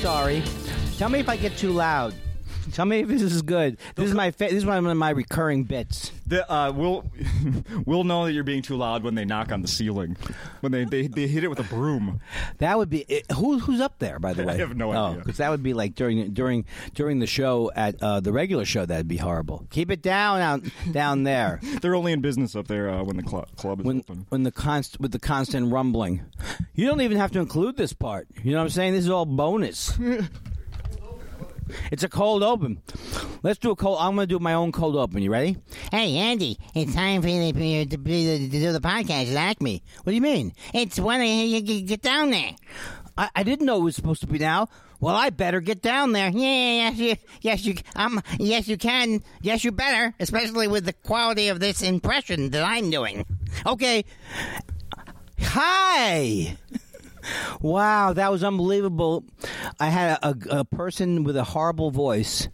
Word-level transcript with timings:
sorry. 0.00 0.42
Tell 0.96 1.08
me 1.10 1.18
if 1.20 1.28
I 1.28 1.36
get 1.36 1.56
too 1.56 1.72
loud. 1.72 2.14
Tell 2.72 2.86
me 2.86 3.00
if 3.00 3.08
this 3.08 3.22
is 3.22 3.42
good. 3.42 3.76
This 3.96 4.08
is 4.08 4.14
my 4.14 4.30
fa- 4.30 4.44
this 4.44 4.54
is 4.54 4.66
one 4.66 4.86
of 4.86 4.96
my 4.96 5.10
recurring 5.10 5.64
bits. 5.64 6.12
The, 6.30 6.48
uh, 6.50 6.70
we'll 6.70 7.04
we'll 7.86 8.04
know 8.04 8.24
that 8.24 8.32
you're 8.32 8.44
being 8.44 8.62
too 8.62 8.76
loud 8.76 9.02
when 9.02 9.16
they 9.16 9.24
knock 9.24 9.50
on 9.50 9.62
the 9.62 9.68
ceiling, 9.68 10.16
when 10.60 10.70
they 10.70 10.84
they, 10.84 11.08
they 11.08 11.26
hit 11.26 11.42
it 11.42 11.48
with 11.48 11.58
a 11.58 11.64
broom. 11.64 12.20
That 12.58 12.78
would 12.78 12.88
be 12.88 13.00
it, 13.08 13.28
who 13.32 13.58
who's 13.58 13.80
up 13.80 13.98
there 13.98 14.20
by 14.20 14.32
the 14.32 14.44
way. 14.46 14.54
I 14.54 14.56
have 14.58 14.76
no 14.76 14.92
oh, 14.92 15.06
idea. 15.06 15.18
because 15.18 15.38
that 15.38 15.50
would 15.50 15.64
be 15.64 15.74
like 15.74 15.96
during 15.96 16.32
during 16.32 16.66
during 16.94 17.18
the 17.18 17.26
show 17.26 17.72
at 17.74 18.00
uh, 18.00 18.20
the 18.20 18.32
regular 18.32 18.64
show. 18.64 18.86
That'd 18.86 19.08
be 19.08 19.16
horrible. 19.16 19.66
Keep 19.70 19.90
it 19.90 20.02
down 20.02 20.40
out 20.40 20.62
down 20.92 21.24
there. 21.24 21.58
They're 21.82 21.96
only 21.96 22.12
in 22.12 22.20
business 22.20 22.54
up 22.54 22.68
there 22.68 22.88
uh, 22.88 23.02
when 23.02 23.16
the 23.16 23.28
cl- 23.28 23.48
club 23.56 23.80
is 23.80 23.86
when 23.86 23.98
open. 23.98 24.26
when 24.28 24.44
the 24.44 24.52
const 24.52 25.00
with 25.00 25.10
the 25.10 25.18
constant 25.18 25.72
rumbling. 25.72 26.24
You 26.76 26.86
don't 26.86 27.00
even 27.00 27.18
have 27.18 27.32
to 27.32 27.40
include 27.40 27.76
this 27.76 27.92
part. 27.92 28.28
You 28.44 28.52
know 28.52 28.58
what 28.58 28.64
I'm 28.64 28.70
saying? 28.70 28.92
This 28.92 29.02
is 29.02 29.10
all 29.10 29.26
bonus. 29.26 29.98
It's 31.90 32.02
a 32.02 32.08
cold 32.08 32.42
open. 32.42 32.82
Let's 33.42 33.58
do 33.58 33.70
a 33.70 33.76
cold. 33.76 33.98
I'm 34.00 34.14
going 34.14 34.28
to 34.28 34.34
do 34.34 34.38
my 34.38 34.54
own 34.54 34.72
cold 34.72 34.96
open. 34.96 35.22
You 35.22 35.30
ready? 35.30 35.56
Hey, 35.90 36.16
Andy, 36.16 36.58
it's 36.74 36.94
time 36.94 37.22
for 37.22 37.28
you 37.28 37.52
to, 37.52 37.86
to, 37.86 37.96
to, 37.96 37.96
to 37.96 38.48
do 38.48 38.72
the 38.72 38.80
podcast 38.80 39.34
at 39.34 39.60
me? 39.60 39.82
What 40.02 40.10
do 40.10 40.14
you 40.14 40.20
mean? 40.20 40.52
It's 40.74 40.98
when 40.98 41.22
you 41.22 41.60
get 41.60 41.86
get 41.86 42.02
down 42.02 42.30
there. 42.30 42.52
I, 43.16 43.30
I 43.36 43.42
didn't 43.42 43.66
know 43.66 43.76
it 43.76 43.84
was 43.84 43.96
supposed 43.96 44.20
to 44.22 44.26
be 44.26 44.38
now. 44.38 44.68
Well, 45.00 45.16
I 45.16 45.30
better 45.30 45.60
get 45.60 45.80
down 45.80 46.12
there. 46.12 46.28
Yeah, 46.28 46.90
yes, 46.90 46.98
you, 46.98 47.16
yes, 47.40 47.64
you, 47.64 47.74
um, 47.96 48.20
yes, 48.38 48.68
you 48.68 48.76
can. 48.76 49.22
Yes, 49.40 49.64
you 49.64 49.72
better, 49.72 50.14
especially 50.20 50.68
with 50.68 50.84
the 50.84 50.92
quality 50.92 51.48
of 51.48 51.58
this 51.58 51.80
impression 51.80 52.50
that 52.50 52.62
I'm 52.62 52.90
doing. 52.90 53.24
Okay. 53.66 54.04
Hi. 55.40 56.56
Wow, 57.60 58.12
that 58.12 58.30
was 58.30 58.42
unbelievable. 58.44 59.24
I 59.78 59.86
had 59.86 60.18
a, 60.22 60.28
a, 60.28 60.58
a 60.60 60.64
person 60.64 61.24
with 61.24 61.36
a 61.36 61.44
horrible 61.44 61.90
voice 61.90 62.48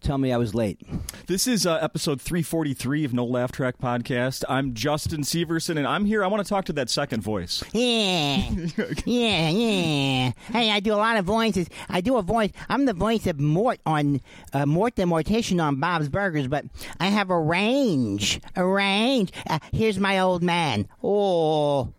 tell 0.00 0.18
me 0.18 0.32
I 0.32 0.36
was 0.36 0.54
late. 0.54 0.80
This 1.26 1.46
is 1.46 1.66
uh, 1.66 1.76
episode 1.76 2.20
343 2.20 3.04
of 3.04 3.14
No 3.14 3.24
Laugh 3.24 3.52
Track 3.52 3.78
Podcast. 3.78 4.44
I'm 4.48 4.74
Justin 4.74 5.22
Severson, 5.22 5.76
and 5.76 5.86
I'm 5.86 6.04
here. 6.04 6.24
I 6.24 6.26
want 6.26 6.44
to 6.44 6.48
talk 6.48 6.64
to 6.66 6.72
that 6.74 6.90
second 6.90 7.22
voice. 7.22 7.62
Yeah, 7.72 8.36
yeah, 9.04 9.48
yeah. 9.50 10.32
Hey, 10.50 10.70
I 10.70 10.80
do 10.80 10.92
a 10.92 10.96
lot 10.96 11.16
of 11.16 11.24
voices. 11.24 11.68
I 11.88 12.00
do 12.00 12.16
a 12.16 12.22
voice. 12.22 12.50
I'm 12.68 12.86
the 12.86 12.94
voice 12.94 13.26
of 13.26 13.38
Mort 13.38 13.80
on 13.86 14.20
uh, 14.52 14.66
Mort 14.66 14.96
the 14.96 15.02
Mortician 15.04 15.62
on 15.62 15.80
Bob's 15.80 16.08
Burgers, 16.08 16.48
but 16.48 16.64
I 16.98 17.06
have 17.08 17.30
a 17.30 17.38
range. 17.38 18.40
A 18.56 18.64
range. 18.64 19.32
Uh, 19.48 19.58
here's 19.72 19.98
my 19.98 20.18
old 20.20 20.42
man. 20.42 20.88
Oh, 21.02 21.92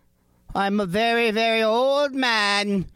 I'm 0.54 0.80
a 0.80 0.86
very, 0.86 1.30
very 1.30 1.62
old 1.62 2.14
man. 2.14 2.86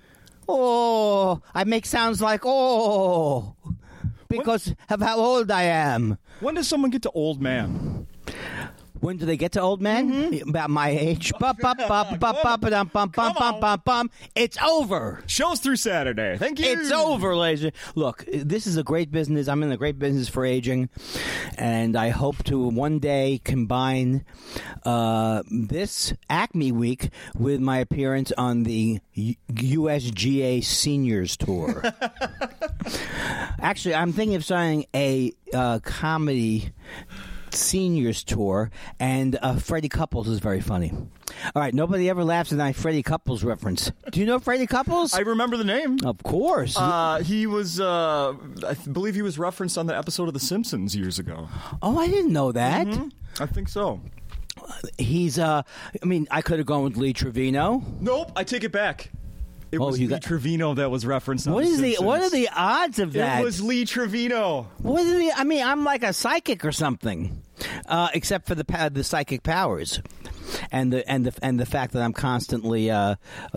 Oh, 0.49 1.41
I 1.55 1.65
make 1.65 1.87
sounds 1.87 2.21
like 2.21 2.43
oh 2.45 3.55
because 4.29 4.75
of 4.91 5.01
how 5.01 5.19
old 5.19 5.51
I 5.51 5.63
am. 5.65 6.19
When 6.41 6.55
does 6.55 6.69
someone 6.69 6.91
get 6.91 7.03
to 7.03 7.11
old 7.11 7.41
man? 7.41 8.04
When 9.05 9.19
do 9.19 9.27
they 9.27 9.37
get 9.37 9.53
to 9.53 9.61
old 9.61 9.83
men? 9.83 10.11
Mm-hmm. 10.11 10.49
About 10.49 10.71
my 10.71 10.89
age. 10.89 11.31
Bum, 11.39 11.55
bum, 11.61 11.77
bum, 11.77 12.19
bum, 12.19 13.61
bum, 13.61 13.83
bum. 13.85 14.11
It's 14.35 14.57
over. 14.63 15.23
Shows 15.27 15.61
through 15.61 15.77
Saturday. 15.77 16.39
Thank 16.39 16.59
you. 16.59 16.73
It's 16.73 16.91
over, 16.91 17.37
ladies. 17.37 17.71
Look, 17.97 18.25
this 18.27 18.67
is 18.67 18.79
a 18.79 18.83
great 18.83 19.11
business. 19.11 19.47
I'm 19.47 19.63
in 19.63 19.71
a 19.71 19.77
great 19.77 19.99
business 19.99 20.31
for 20.31 20.47
aging, 20.47 20.89
and 21.59 21.97
I 21.97 22.09
hope 22.09 22.45
to 22.45 22.59
one 22.59 22.99
day 22.99 23.43
combine 23.45 24.25
uh, 24.85 25.43
this 25.51 26.15
Acme 26.31 26.73
Week 26.73 27.11
with 27.37 27.61
my 27.61 27.81
appearance 27.81 28.33
on 28.39 28.63
the 28.63 29.01
USGA 29.15 30.65
Seniors 30.65 31.37
Tour. 31.37 31.83
Actually, 33.61 33.97
I'm 33.97 34.15
thinking 34.15 34.37
of 34.37 34.47
signing 34.47 34.87
a 34.95 35.33
uh, 35.53 35.79
comedy 35.81 36.73
seniors 37.55 38.25
tour, 38.25 38.71
and 39.01 39.39
uh, 39.43 39.57
Freddie 39.57 39.89
Couples 39.89 40.29
is 40.29 40.39
very 40.41 40.61
funny. 40.61 40.91
All 40.93 41.63
right, 41.63 41.75
nobody 41.75 42.09
ever 42.11 42.25
laughs 42.25 42.53
at 42.53 42.59
my 42.59 42.73
Freddie 42.73 43.03
Couples 43.03 43.43
reference. 43.45 43.91
Do 44.11 44.21
you 44.21 44.27
know 44.27 44.39
Freddie 44.39 44.67
Couples? 44.67 45.15
I 45.15 45.21
remember 45.21 45.57
the 45.57 45.65
name. 45.65 45.99
of 46.05 46.23
course. 46.23 46.77
Uh, 46.77 47.19
he 47.25 47.47
was, 47.47 47.81
uh, 47.81 48.35
I 48.67 48.75
believe 48.91 49.15
he 49.15 49.23
was 49.23 49.39
referenced 49.39 49.77
on 49.79 49.87
the 49.87 49.97
episode 49.97 50.29
of 50.29 50.35
The 50.35 50.41
Simpsons 50.41 50.95
years 50.97 51.19
ago. 51.19 51.49
oh, 51.83 51.99
I 51.99 52.09
didn't 52.09 52.33
know 52.33 52.53
that. 52.53 52.87
I 53.41 53.47
think 53.47 53.69
so. 53.69 54.01
He's. 54.99 55.39
uh 55.39 55.63
I 56.03 56.07
mean, 56.07 56.27
I 56.31 56.41
could 56.43 56.59
have 56.59 56.67
gone 56.67 56.85
with 56.85 56.97
Lee 56.97 57.13
Trevino. 57.13 57.83
Nope, 58.01 58.33
I 58.37 58.45
take 58.45 58.65
it 58.65 58.73
back. 58.73 59.11
It 59.73 59.79
Oh, 59.81 59.87
was 59.87 59.99
Lee 59.99 60.07
got- 60.07 60.23
Trevino 60.23 60.75
that 60.75 60.91
was 60.91 61.05
referenced 61.05 61.49
on 61.49 61.55
What 61.55 61.65
The 61.65 61.71
is 61.71 61.77
the? 61.81 61.83
Simpsons. 61.95 62.07
What 62.07 62.21
are 62.23 62.31
the 62.31 62.49
odds 62.55 62.99
of 63.01 63.13
that? 63.15 63.41
It 63.41 63.45
was 63.45 63.61
Lee 63.61 63.85
Trevino. 63.85 64.69
What 64.79 65.03
is 65.03 65.13
the? 65.19 65.33
I 65.37 65.43
mean, 65.45 65.67
I'm 65.67 65.83
like 65.85 66.05
a 66.05 66.13
psychic 66.13 66.65
or 66.65 66.71
something, 66.73 67.43
uh, 67.87 68.09
except 68.15 68.47
for 68.47 68.55
the 68.55 68.65
the 68.93 69.05
psychic 69.05 69.43
powers, 69.43 70.01
and 70.71 70.93
the 70.93 71.09
and 71.11 71.27
the 71.27 71.35
and 71.43 71.59
the 71.59 71.67
fact 71.67 71.93
that 71.93 72.03
I'm 72.03 72.13
constantly 72.13 72.91
uh, 72.91 73.17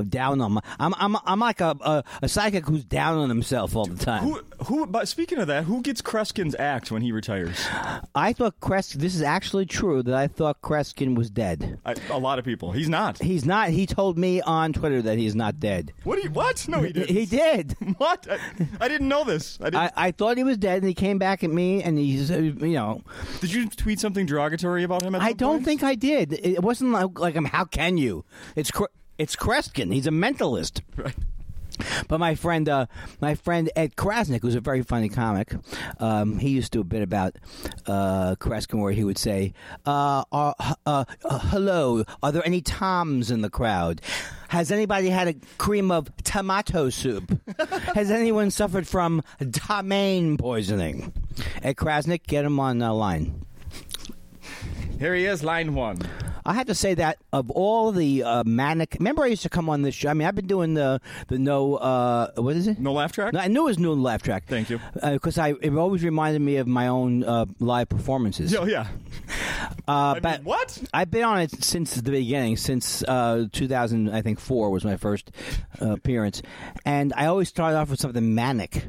down 0.10 0.42
on 0.42 0.54
my. 0.54 0.62
I'm 0.80 0.94
I'm 0.98 1.18
I'm 1.26 1.40
like 1.40 1.62
a, 1.62 1.76
a 1.82 2.04
a 2.22 2.30
psychic 2.30 2.66
who's 2.66 2.84
down 2.84 3.18
on 3.18 3.30
himself 3.30 3.76
all 3.76 3.86
the 3.86 4.04
time. 4.04 4.24
Who, 4.24 4.42
who? 4.66 4.86
But 4.88 5.08
speaking 5.08 5.38
of 5.40 5.48
that, 5.48 5.66
who 5.66 5.82
gets 5.82 6.02
Kreskin's 6.02 6.56
act 6.58 6.92
when 6.92 7.02
he 7.02 7.12
retires? 7.12 7.58
I 8.16 8.34
thought 8.34 8.60
Kres. 8.60 8.94
This 8.94 9.16
is 9.16 9.22
actually 9.22 9.66
true 9.66 10.04
that 10.04 10.14
I 10.14 10.28
thought 10.28 10.62
Kreskin 10.62 11.16
was 11.16 11.30
dead. 11.30 11.80
I, 11.86 11.96
a 12.10 12.18
lot 12.18 12.40
of 12.40 12.46
people. 12.46 12.72
He's 12.72 12.90
not. 12.90 13.22
He's 13.22 13.46
not. 13.46 13.70
He 13.70 13.86
told 13.86 14.18
me 14.18 14.42
on 14.42 14.74
Twitter 14.74 15.02
that 15.02 15.18
he's 15.18 15.36
not 15.36 15.60
dead. 15.60 15.94
What? 16.04 16.18
Do 16.18 16.24
you, 16.24 16.32
what? 16.32 16.68
No, 16.68 16.82
he 16.82 16.94
didn't. 16.94 17.10
He 17.10 17.26
did. 17.26 17.76
What? 17.98 18.28
I, 18.30 18.38
I 18.80 18.88
didn't 18.90 19.08
know 19.08 19.24
this. 19.24 19.58
I 19.60 19.66
didn't, 19.66 19.76
I, 19.76 19.92
I 19.96 20.12
thought 20.12 20.38
he 20.38 20.44
was 20.44 20.58
dead, 20.58 20.80
and 20.80 20.88
he 20.88 20.94
came 20.94 21.18
back 21.18 21.44
at 21.44 21.50
me, 21.50 21.82
and 21.82 21.98
he's, 21.98 22.30
you 22.30 22.54
know, 22.54 23.02
did 23.40 23.52
you 23.52 23.68
tweet 23.70 24.00
something 24.00 24.26
derogatory 24.26 24.84
about 24.84 25.02
him? 25.02 25.16
At 25.16 25.22
I 25.22 25.34
don't 25.34 25.56
point? 25.56 25.66
think 25.66 25.84
I 25.84 25.96
did. 25.96 26.34
It 26.34 26.62
wasn't 26.82 26.92
like, 26.92 27.20
like 27.20 27.36
um, 27.36 27.46
how 27.46 27.66
can 27.66 27.98
you? 27.98 28.26
It's 28.56 28.72
it's 29.18 29.36
Kreskin. 29.36 29.94
He's 29.94 30.08
a 30.08 30.12
mentalist. 30.12 30.82
Right. 30.96 31.16
But 32.08 32.20
my 32.20 32.34
friend, 32.34 32.68
uh, 32.68 32.88
my 33.22 33.36
friend 33.36 33.70
Ed 33.76 33.96
Crasnick, 33.96 34.42
who's 34.42 34.56
a 34.56 34.60
very 34.60 34.82
funny 34.82 35.10
comic, 35.10 35.54
um, 36.00 36.40
he 36.40 36.50
used 36.50 36.72
to 36.74 36.80
do 36.80 36.82
a 36.82 36.84
bit 36.84 37.04
about 37.04 37.36
uh, 37.86 38.36
Kreskin 38.40 38.82
where 38.82 38.92
he 38.92 39.04
would 39.04 39.20
say, 39.20 39.54
uh, 39.86 40.24
uh, 40.32 40.54
uh, 40.60 40.74
uh, 40.86 41.40
"Hello, 41.40 42.04
are 42.24 42.32
there 42.32 42.46
any 42.46 42.62
Toms 42.62 43.30
in 43.30 43.42
the 43.42 43.50
crowd? 43.50 44.02
Has 44.48 44.72
anybody 44.72 45.10
had 45.10 45.28
a 45.28 45.36
cream 45.60 45.92
of 45.92 46.10
tomato 46.24 46.90
soup? 46.90 47.40
Has 47.94 48.10
anyone 48.10 48.50
suffered 48.50 48.88
from 48.88 49.22
ptomaine 49.40 50.38
poisoning?" 50.38 51.14
Ed 51.62 51.76
Crasnick, 51.76 52.24
get 52.26 52.44
him 52.44 52.60
on 52.60 52.82
uh, 52.82 52.92
line. 52.92 53.46
Here 55.00 55.14
he 55.14 55.26
is, 55.26 55.44
line 55.44 55.76
one. 55.76 56.00
I 56.46 56.54
have 56.54 56.68
to 56.68 56.76
say 56.76 56.94
that 56.94 57.18
of 57.34 57.52
all 57.52 57.92
the 57.92 58.24
uh, 58.24 58.44
manic, 58.46 58.96
remember 59.00 59.24
I 59.24 59.28
used 59.28 59.44
to 59.44 59.50
come 59.50 59.70
on 59.70 59.82
this 59.82 59.94
show. 59.94 60.10
I 60.10 60.14
mean, 60.14 60.28
I've 60.28 60.34
been 60.36 60.48
doing 60.48 60.76
the 60.76 61.02
the 61.28 61.38
no, 61.38 61.76
uh, 61.76 62.32
what 62.36 62.56
is 62.56 62.68
it? 62.68 62.80
No 62.80 62.94
laugh 62.94 63.12
track. 63.12 63.34
No, 63.34 63.40
I 63.40 63.48
knew 63.48 63.64
it 63.64 63.66
was 63.66 63.80
no 63.80 63.94
laugh 63.94 64.24
track. 64.24 64.46
Thank 64.48 64.70
you. 64.70 64.80
because 65.04 65.38
I 65.38 65.56
it 65.62 65.74
always 65.76 66.04
reminded 66.04 66.42
me 66.42 66.56
of 66.56 66.66
my 66.66 66.88
own 66.88 67.24
uh, 67.26 67.46
live 67.60 67.90
performances. 67.90 68.56
Oh 68.56 68.66
yeah. 68.66 68.88
Uh, 69.88 70.16
I 70.16 70.20
but 70.20 70.40
mean, 70.40 70.46
what? 70.46 70.84
I've 70.94 71.12
been 71.12 71.24
on 71.24 71.40
it 71.40 71.64
since 71.64 71.96
the 71.96 72.12
beginning, 72.12 72.58
since 72.58 73.04
uh, 73.04 73.48
2000, 73.52 74.10
I 74.10 74.22
think 74.22 74.40
four 74.40 74.70
was 74.70 74.84
my 74.84 74.98
first 74.98 75.32
uh, 75.82 75.92
appearance, 75.92 76.42
and 76.86 77.14
I 77.16 77.26
always 77.28 77.50
started 77.50 77.78
off 77.78 77.90
with 77.90 78.00
something 78.00 78.36
manic, 78.36 78.88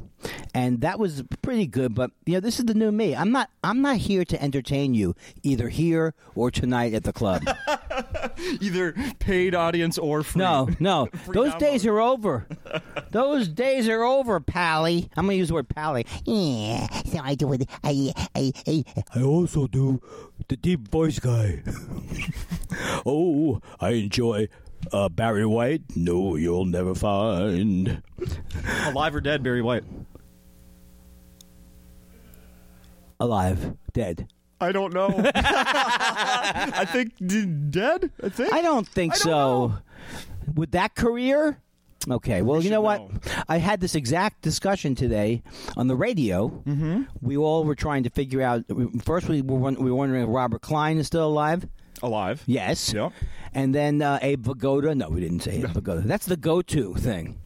and 0.55 0.81
that 0.83 0.99
was 0.99 1.23
pretty 1.43 1.67
good. 1.67 1.95
But 1.95 2.11
you 2.27 2.35
know, 2.35 2.41
this 2.41 2.59
is 2.59 2.67
the 2.67 2.75
new 2.75 2.91
me. 2.93 3.15
I'm 3.15 3.33
not. 3.33 3.51
I'm 3.63 3.83
not 3.83 3.97
here 3.97 4.25
to 4.25 4.43
entertain 4.43 4.95
you, 4.95 5.15
either 5.43 5.69
here 5.69 6.15
or 6.35 6.51
tonight 6.51 6.95
at 6.95 7.05
the 7.05 7.13
club. 7.13 7.43
Either 8.61 8.95
paid 9.19 9.55
audience 9.55 9.99
or 9.99 10.23
free. 10.23 10.41
No, 10.41 10.69
no. 10.79 11.07
Free 11.25 11.35
Those 11.35 11.53
download. 11.55 11.59
days 11.59 11.87
are 11.87 11.99
over. 12.01 12.47
Those 13.11 13.49
days 13.49 13.89
are 13.89 14.05
over, 14.05 14.39
Pally. 14.39 15.11
I'm 15.17 15.25
going 15.27 15.35
to 15.35 15.39
use 15.39 15.49
the 15.49 15.55
word 15.55 15.69
Pally. 15.69 16.07
Yeah, 16.25 16.87
so 17.05 17.19
I 17.23 17.35
do 17.35 17.53
it. 17.55 17.69
I, 17.83 18.13
I, 18.35 18.53
I, 18.67 18.85
I 19.17 19.23
also 19.23 19.67
do 19.67 20.01
the 20.47 20.57
deep 20.61 20.89
voice 20.89 21.19
guy. 21.19 21.63
oh, 23.07 23.61
I 23.81 23.91
enjoy 23.91 24.49
uh, 24.93 25.09
Barry 25.09 25.47
White. 25.47 25.83
No, 25.97 26.37
you'll 26.37 26.65
never 26.65 26.95
find. 26.95 28.03
Alive 28.87 29.15
or 29.15 29.21
dead, 29.21 29.43
Barry 29.43 29.63
White. 29.63 29.85
Alive, 33.21 33.75
dead. 33.93 34.29
I 34.61 34.73
don't 34.73 34.93
know. 34.93 35.09
I 35.35 36.85
think 36.91 37.15
d- 37.25 37.47
dead. 37.47 38.11
I 38.23 38.29
think. 38.29 38.53
I 38.53 38.63
don't 38.63 38.87
think 38.87 39.15
I 39.15 39.17
don't 39.17 39.23
so. 39.23 39.29
know. 39.69 39.79
With 40.55 40.73
that 40.73 40.95
career? 40.95 41.61
Okay, 42.09 42.43
well, 42.43 42.57
you 42.57 42.65
should 42.65 42.73
know 42.73 42.81
what? 42.81 43.11
I 43.49 43.59
had 43.59 43.81
this 43.81 43.95
exact 43.95 44.43
discussion 44.43 44.95
today 44.95 45.43
on 45.77 45.89
the 45.89 45.97
radio. 45.97 46.49
Mm-hmm. 46.49 47.03
We 47.21 47.37
all 47.37 47.65
were 47.65 47.75
trying 47.75 48.05
to 48.05 48.11
figure 48.11 48.41
out. 48.41 48.65
First, 49.03 49.29
we 49.29 49.43
were, 49.43 49.59
we 49.73 49.91
were 49.91 49.97
wondering 49.97 50.23
if 50.23 50.29
Robert 50.31 50.63
Klein 50.63 50.99
is 50.99 51.07
still 51.07 51.27
alive. 51.27 51.67
Alive. 52.03 52.45
Yes. 52.47 52.93
Yep. 52.93 53.13
And 53.53 53.75
then 53.75 54.01
uh, 54.01 54.21
Abe 54.23 54.47
Vigoda. 54.47 54.97
No, 54.97 55.09
we 55.09 55.21
didn't 55.21 55.41
say 55.41 55.57
Abe 55.59 55.67
Vigoda. 55.67 56.05
That's 56.05 56.27
the 56.27 56.37
go-to 56.37 56.95
thing. 56.95 57.41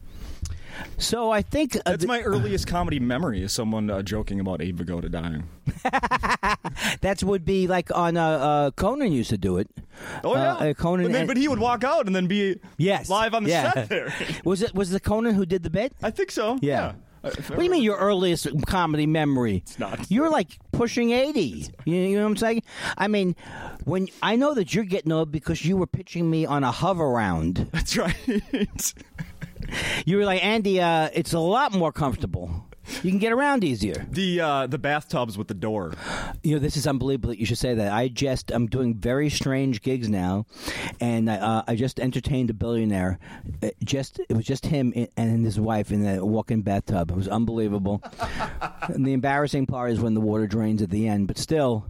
So 0.97 1.31
I 1.31 1.41
think 1.41 1.75
uh, 1.75 1.81
That's 1.85 1.99
th- 2.03 2.07
my 2.07 2.21
earliest 2.21 2.67
comedy 2.67 2.99
memory 2.99 3.43
is 3.43 3.51
someone 3.51 3.89
uh, 3.89 4.01
joking 4.01 4.39
about 4.39 4.61
Abe 4.61 4.79
Vigoda 4.79 5.09
dying. 5.11 5.47
that 7.01 7.23
would 7.23 7.45
be 7.45 7.67
like 7.67 7.95
on 7.95 8.17
uh, 8.17 8.27
uh, 8.27 8.71
Conan 8.71 9.11
used 9.11 9.29
to 9.29 9.37
do 9.37 9.57
it. 9.57 9.69
Oh 10.23 10.35
yeah, 10.35 10.55
Uh, 10.55 10.69
uh, 10.69 10.73
Conan. 10.73 11.05
But, 11.05 11.11
then, 11.11 11.27
but 11.27 11.37
he 11.37 11.47
would 11.47 11.59
walk 11.59 11.83
out 11.83 12.07
and 12.07 12.15
then 12.15 12.27
be 12.27 12.59
yes, 12.77 13.09
live 13.09 13.33
on 13.33 13.43
the 13.43 13.49
yeah. 13.49 13.73
set 13.73 13.89
there. 13.89 14.13
was 14.45 14.61
it 14.61 14.73
was 14.73 14.89
the 14.89 14.99
Conan 14.99 15.35
who 15.35 15.45
did 15.45 15.63
the 15.63 15.69
bit? 15.69 15.93
I 16.01 16.09
think 16.09 16.31
so. 16.31 16.57
Yeah. 16.61 16.93
Uh, 17.23 17.29
if 17.37 17.49
What 17.49 17.59
do 17.59 17.63
you 17.63 17.71
mean 17.71 17.83
your 17.83 17.97
earliest 17.97 18.47
comedy 18.65 19.05
memory? 19.07 19.57
It's 19.57 19.79
not. 19.79 20.11
You're 20.11 20.29
like 20.29 20.59
pushing 20.73 21.11
eighty. 21.11 21.67
You, 21.85 21.95
you 21.95 22.17
know 22.17 22.23
what 22.23 22.31
I'm 22.31 22.37
saying? 22.37 22.63
I 22.97 23.07
mean, 23.07 23.35
when 23.85 24.09
I 24.21 24.35
know 24.35 24.53
that 24.53 24.73
you're 24.73 24.83
getting 24.83 25.11
old 25.11 25.31
because 25.31 25.63
you 25.63 25.77
were 25.77 25.87
pitching 25.87 26.29
me 26.29 26.45
on 26.45 26.63
a 26.65 26.71
hover 26.71 27.09
round. 27.09 27.69
That's 27.71 27.95
right. 27.97 28.93
You 30.05 30.17
were 30.17 30.25
like 30.25 30.43
Andy. 30.43 30.81
Uh, 30.81 31.09
it's 31.13 31.33
a 31.33 31.39
lot 31.39 31.73
more 31.73 31.91
comfortable. 31.91 32.65
You 33.01 33.11
can 33.11 33.19
get 33.19 33.31
around 33.31 33.63
easier. 33.63 34.05
the 34.11 34.41
uh, 34.41 34.67
the 34.67 34.77
bathtubs 34.77 35.37
with 35.37 35.47
the 35.47 35.53
door. 35.53 35.93
You 36.43 36.55
know, 36.55 36.59
this 36.59 36.75
is 36.75 36.85
unbelievable 36.85 37.29
that 37.29 37.39
you 37.39 37.45
should 37.45 37.57
say 37.57 37.73
that. 37.73 37.93
I 37.93 38.09
just, 38.09 38.51
I'm 38.51 38.67
doing 38.67 38.95
very 38.95 39.29
strange 39.29 39.81
gigs 39.81 40.09
now, 40.09 40.45
and 40.99 41.29
uh, 41.29 41.63
I 41.65 41.75
just 41.75 41.99
entertained 41.99 42.49
a 42.49 42.53
billionaire. 42.53 43.19
It 43.61 43.77
just, 43.85 44.19
it 44.27 44.35
was 44.35 44.45
just 44.45 44.65
him 44.65 44.93
and 45.15 45.45
his 45.45 45.59
wife 45.59 45.91
in 45.91 46.05
a 46.05 46.25
walk-in 46.25 46.61
bathtub. 46.61 47.11
It 47.11 47.15
was 47.15 47.29
unbelievable. 47.29 48.03
and 48.89 49.05
the 49.07 49.13
embarrassing 49.13 49.65
part 49.65 49.91
is 49.91 50.01
when 50.01 50.13
the 50.13 50.21
water 50.21 50.45
drains 50.45 50.81
at 50.81 50.89
the 50.89 51.07
end, 51.07 51.27
but 51.27 51.37
still, 51.37 51.85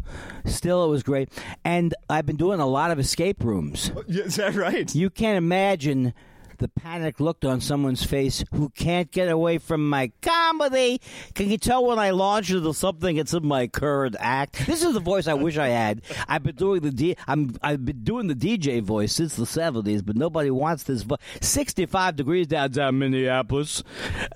still, 0.46 0.86
it 0.86 0.90
was 0.90 1.02
great. 1.02 1.30
And 1.66 1.96
I've 2.08 2.28
been 2.28 2.38
doing 2.38 2.60
a 2.60 2.68
lot 2.68 2.92
of 2.92 3.00
escape 3.00 3.44
rooms. 3.44 3.92
Is 4.08 4.36
that 4.36 4.54
right? 4.54 4.94
You 4.94 5.10
can't 5.10 5.38
imagine 5.38 6.14
the 6.58 6.68
panic 6.68 7.20
looked 7.20 7.46
on 7.46 7.62
someone's 7.62 8.04
face 8.04 8.44
who 8.54 8.70
can't 8.70 9.12
get 9.12 9.30
away 9.30 9.58
from 9.58 9.90
my 9.90 10.12
comedy. 10.22 11.02
Can 11.36 11.50
you 11.50 11.58
tell 11.58 11.86
when 11.86 12.00
I 12.00 12.12
launch 12.12 12.52
into 12.52 12.74
something, 12.74 13.18
it's 13.18 13.34
in 13.34 13.46
my 13.46 13.68
current 13.68 14.16
act? 14.20 14.66
This 14.66 14.84
is 14.84 14.94
the 14.94 15.00
voice 15.00 15.28
I 15.28 15.34
wish 15.34 15.58
I 15.58 15.68
had. 15.70 16.02
I've 16.28 16.44
been 16.44 16.56
doing 16.56 16.82
the 16.82 16.92
D. 16.92 17.16
I'm 17.28 17.56
I've 17.62 17.86
been 17.86 18.04
doing 18.04 18.28
the 18.28 18.36
DJ 18.36 18.82
voice 18.82 19.14
since 19.14 19.36
the 19.36 19.46
seventies, 19.46 20.02
but 20.02 20.16
nobody 20.16 20.50
wants 20.52 20.84
this 20.84 21.04
voice. 21.04 21.20
Sixty-five 21.42 22.16
degrees 22.16 22.48
downtown 22.48 22.98
Minneapolis. 23.00 23.84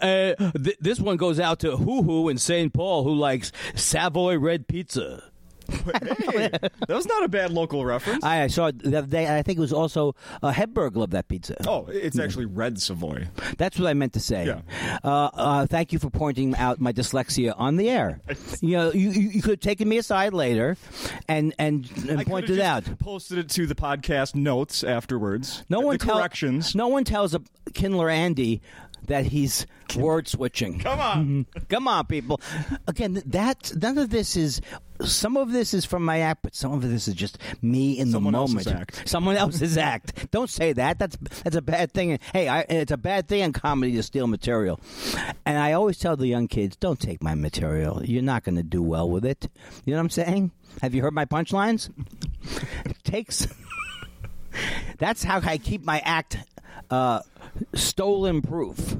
Uh, 0.02 0.34
th- 0.36 0.78
this 0.80 1.00
one 1.00 1.18
goes 1.18 1.40
out 1.40 1.60
to 1.60 1.78
Hoo 1.78 2.04
Hoo 2.04 2.30
in 2.30 2.38
St. 2.38 2.74
Paul, 2.74 3.04
who 3.04 3.14
likes 3.14 3.52
Savoy 3.76 4.38
red 4.38 4.68
pizza. 4.68 5.24
hey, 6.32 6.50
that 6.50 6.90
was 6.90 7.06
not 7.06 7.24
a 7.24 7.28
bad 7.28 7.52
local 7.52 7.86
reference. 7.86 8.24
I 8.24 8.44
I 8.44 8.48
saw 8.48 8.68
it 8.68 8.80
the 8.80 8.98
other 8.98 9.08
day. 9.08 9.38
I 9.38 9.42
think 9.42 9.58
it 9.58 9.62
was 9.62 9.74
also 9.74 10.16
uh, 10.42 10.52
Hedberg 10.52 10.96
loved 10.96 11.14
that 11.14 11.28
pizza. 11.28 11.56
oh, 11.68 11.88
it's 11.92 12.18
actually 12.20 12.46
red 12.46 12.82
Savoy. 12.82 13.28
That's 13.58 13.80
what 13.80 13.88
I 13.88 13.94
meant 13.94 14.14
to 14.14 14.20
say. 14.20 14.46
Yeah. 14.46 14.62
Uh, 15.04 15.30
uh, 15.34 15.68
thank 15.68 15.94
you 15.94 16.00
for 16.00 16.10
pointing 16.10 16.56
out 16.56 16.80
my 16.80 16.94
dyslexia 16.94 17.54
on 17.58 17.78
the 17.78 17.90
air. 17.90 18.20
you 18.62 18.78
know, 18.78 18.92
you, 18.92 19.10
you 19.10 19.42
could 19.42 19.52
have 19.52 19.60
taken 19.60 19.88
me 19.88 19.98
aside 19.98 20.34
later 20.34 20.78
and 21.28 21.54
and, 21.60 21.90
and 22.10 22.26
pointed 22.26 22.52
it 22.52 22.62
out. 22.62 22.84
Posted 23.00 23.38
it 23.38 23.50
to 23.50 23.66
the 23.68 23.76
podcast 23.76 24.36
notes 24.36 24.84
afterwards. 24.84 25.64
No 25.70 25.82
one 25.82 25.98
the 25.98 26.06
tell- 26.06 26.18
corrections. 26.18 26.76
No 26.76 26.88
one 26.88 27.04
tells 27.04 27.34
a 27.34 27.42
Kindler 27.74 28.10
Andy 28.10 28.62
that 29.08 29.26
he's 29.26 29.66
word 29.96 30.28
switching. 30.28 30.80
Come 30.80 31.00
on. 31.00 31.46
Come 31.70 31.88
on, 31.88 32.06
people. 32.06 32.40
Again, 32.88 33.22
that 33.26 33.72
none 33.76 33.98
of 33.98 34.10
this 34.10 34.36
is. 34.36 34.62
Some 35.04 35.38
of 35.38 35.52
this 35.52 35.76
is 35.76 35.86
from 35.86 36.04
my 36.04 36.22
act, 36.22 36.42
but 36.42 36.56
some 36.56 36.72
of 36.74 36.82
this 36.82 37.08
is 37.08 37.14
just 37.14 37.38
me 37.62 38.00
in 38.00 38.10
Someone 38.12 38.34
the 38.34 38.40
else's 38.40 38.66
moment. 38.66 38.82
act. 38.82 39.04
Someone 39.08 39.38
else's 39.38 39.78
act. 39.78 40.32
Don't 40.32 40.50
say 40.50 40.74
that. 40.74 40.98
That's 40.98 41.16
that's 41.44 41.56
a 41.56 41.62
bad 41.62 41.92
thing. 41.92 42.18
Hey, 42.34 42.48
I, 42.48 42.62
it's 42.62 42.92
a 42.92 42.98
bad 42.98 43.28
thing 43.28 43.42
in 43.42 43.54
comedy 43.54 43.94
to 43.94 44.02
steal 44.02 44.26
material. 44.26 44.80
And 45.46 45.60
I 45.60 45.74
always 45.74 46.00
tell 46.00 46.18
the 46.18 46.26
young 46.26 46.48
kids, 46.48 46.76
don't 46.78 47.00
take 47.00 47.22
my 47.22 47.36
material. 47.36 48.04
You're 48.04 48.24
not 48.24 48.44
going 48.44 48.56
to 48.56 48.64
do 48.64 48.82
well 48.82 49.08
with 49.08 49.24
it. 49.24 49.48
You 49.86 49.92
know 49.94 49.98
what 50.00 50.06
I'm 50.06 50.10
saying? 50.10 50.52
Have 50.82 50.96
you 50.96 51.04
heard 51.04 51.14
my 51.14 51.26
punchlines? 51.26 51.92
Takes. 53.04 53.48
That's 54.98 55.24
how 55.24 55.40
I 55.42 55.58
keep 55.58 55.84
my 55.84 56.00
act 56.00 56.38
uh, 56.90 57.22
stolen 57.74 58.42
proof. 58.42 58.96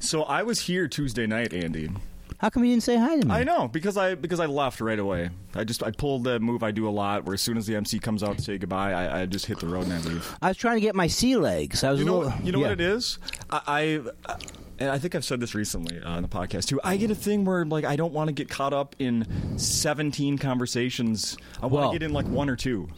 So 0.00 0.22
I 0.22 0.42
was 0.42 0.60
here 0.60 0.88
Tuesday 0.88 1.26
night, 1.26 1.52
Andy. 1.52 1.90
How 2.38 2.50
come 2.50 2.64
you 2.64 2.72
didn't 2.72 2.82
say 2.82 2.96
hi 2.98 3.18
to 3.18 3.26
me? 3.26 3.32
I 3.32 3.42
know 3.42 3.68
because 3.68 3.96
I 3.96 4.16
because 4.16 4.38
I 4.38 4.46
left 4.46 4.80
right 4.80 4.98
away. 4.98 5.30
I 5.54 5.64
just 5.64 5.82
I 5.82 5.90
pulled 5.92 6.24
the 6.24 6.38
move 6.40 6.62
I 6.62 6.72
do 6.72 6.86
a 6.86 6.90
lot, 6.90 7.24
where 7.24 7.34
as 7.34 7.40
soon 7.40 7.56
as 7.56 7.66
the 7.66 7.74
MC 7.74 7.98
comes 7.98 8.22
out 8.22 8.36
to 8.36 8.42
say 8.42 8.58
goodbye, 8.58 8.92
I, 8.92 9.22
I 9.22 9.26
just 9.26 9.46
hit 9.46 9.60
the 9.60 9.66
road 9.66 9.84
and 9.84 9.92
I 9.94 10.00
leave. 10.00 10.36
I 10.42 10.48
was 10.48 10.56
trying 10.58 10.76
to 10.76 10.80
get 10.82 10.94
my 10.94 11.06
sea 11.06 11.36
legs. 11.36 11.82
I 11.82 11.90
was 11.92 12.00
You 12.00 12.06
know, 12.06 12.18
little, 12.18 12.38
you 12.42 12.52
know 12.52 12.58
yeah. 12.58 12.64
what 12.64 12.72
it 12.72 12.80
is? 12.80 13.18
I, 13.48 14.02
I 14.26 14.36
and 14.78 14.90
I 14.90 14.98
think 14.98 15.14
I've 15.14 15.24
said 15.24 15.40
this 15.40 15.54
recently 15.54 16.00
uh, 16.00 16.08
on 16.10 16.22
the 16.22 16.28
podcast 16.28 16.66
too. 16.66 16.80
I 16.84 16.96
get 16.96 17.10
a 17.10 17.14
thing 17.14 17.44
where 17.44 17.64
like 17.64 17.84
I 17.84 17.96
don't 17.96 18.12
want 18.12 18.28
to 18.28 18.32
get 18.32 18.48
caught 18.48 18.72
up 18.72 18.94
in 18.98 19.26
seventeen 19.58 20.38
conversations. 20.38 21.36
I 21.62 21.66
want 21.66 21.72
Well, 21.72 21.92
to 21.92 21.98
get 21.98 22.04
in 22.04 22.12
like 22.12 22.26
one 22.26 22.48
or 22.48 22.56
two. 22.56 22.88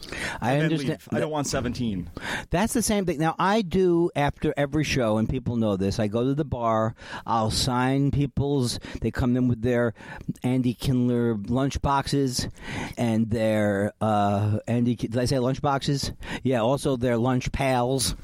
I 0.40 0.58
understand-. 0.58 1.00
I 1.12 1.20
don't 1.20 1.31
want 1.31 1.46
seventeen. 1.46 2.11
That's 2.50 2.73
the 2.73 2.82
same 2.82 3.06
thing. 3.06 3.19
Now 3.19 3.34
I 3.38 3.62
do 3.62 4.11
after 4.17 4.52
every 4.56 4.84
show, 4.84 5.19
and 5.19 5.28
people 5.28 5.56
know 5.56 5.76
this. 5.76 5.99
I 5.99 6.06
go 6.08 6.25
to 6.25 6.34
the 6.34 6.44
bar. 6.44 6.94
I'll 7.26 7.50
sign 7.50 8.11
people's. 8.11 8.78
They 9.00 9.11
come 9.11 9.37
in 9.37 9.49
with 9.49 9.62
their 9.62 9.94
Andy 10.43 10.75
Kindler 10.75 11.37
lunch 11.37 11.81
boxes 11.82 12.49
and 12.96 13.31
their 13.31 13.93
uh, 14.00 14.58
Andy. 14.67 14.96
Did 14.96 15.17
I 15.19 15.25
say 15.26 15.38
lunch 15.38 15.61
boxes? 15.62 16.12
Yeah. 16.43 16.61
Also 16.61 16.96
their 16.96 17.17
lunch 17.17 17.52
pails. 17.52 18.14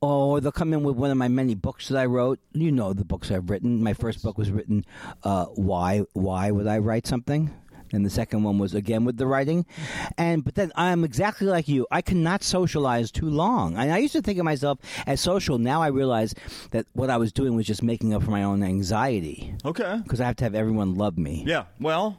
Or 0.00 0.40
they'll 0.40 0.52
come 0.52 0.72
in 0.72 0.82
with 0.82 0.96
one 0.96 1.10
of 1.10 1.16
my 1.16 1.28
many 1.28 1.54
books 1.54 1.88
that 1.88 1.98
I 1.98 2.06
wrote. 2.06 2.38
You 2.52 2.72
know 2.76 2.92
the 2.92 3.04
books 3.04 3.30
I've 3.30 3.50
written. 3.50 3.82
My 3.82 3.92
first 3.94 4.22
book 4.22 4.38
was 4.38 4.50
written. 4.50 4.84
Uh, 5.24 5.46
why? 5.46 6.02
Why 6.12 6.50
would 6.50 6.66
I 6.66 6.78
write 6.78 7.06
something? 7.06 7.50
and 7.92 8.04
the 8.04 8.10
second 8.10 8.42
one 8.42 8.58
was 8.58 8.74
again 8.74 9.04
with 9.04 9.16
the 9.16 9.26
writing. 9.28 9.64
And 10.18 10.44
but 10.44 10.56
then 10.56 10.72
I'm 10.74 11.04
exactly 11.04 11.46
like 11.46 11.68
you. 11.68 11.86
I 11.92 12.02
cannot 12.02 12.42
socialize 12.42 13.12
too 13.12 13.30
long. 13.30 13.76
And 13.76 13.92
I 13.92 13.98
used 13.98 14.12
to 14.14 14.22
think 14.22 14.40
of 14.40 14.44
myself 14.44 14.80
as 15.06 15.20
social. 15.20 15.58
Now 15.58 15.82
I 15.82 15.86
realize 15.86 16.34
that 16.72 16.86
what 16.94 17.10
I 17.10 17.16
was 17.16 17.32
doing 17.32 17.54
was 17.54 17.64
just 17.64 17.84
making 17.84 18.12
up 18.12 18.24
for 18.24 18.32
my 18.32 18.42
own 18.42 18.64
anxiety 18.64 19.54
Okay. 19.64 20.00
because 20.02 20.20
I 20.20 20.26
have 20.26 20.34
to 20.36 20.44
have 20.44 20.56
everyone 20.56 20.96
love 20.96 21.16
me. 21.16 21.44
Yeah. 21.46 21.66
Well, 21.80 22.18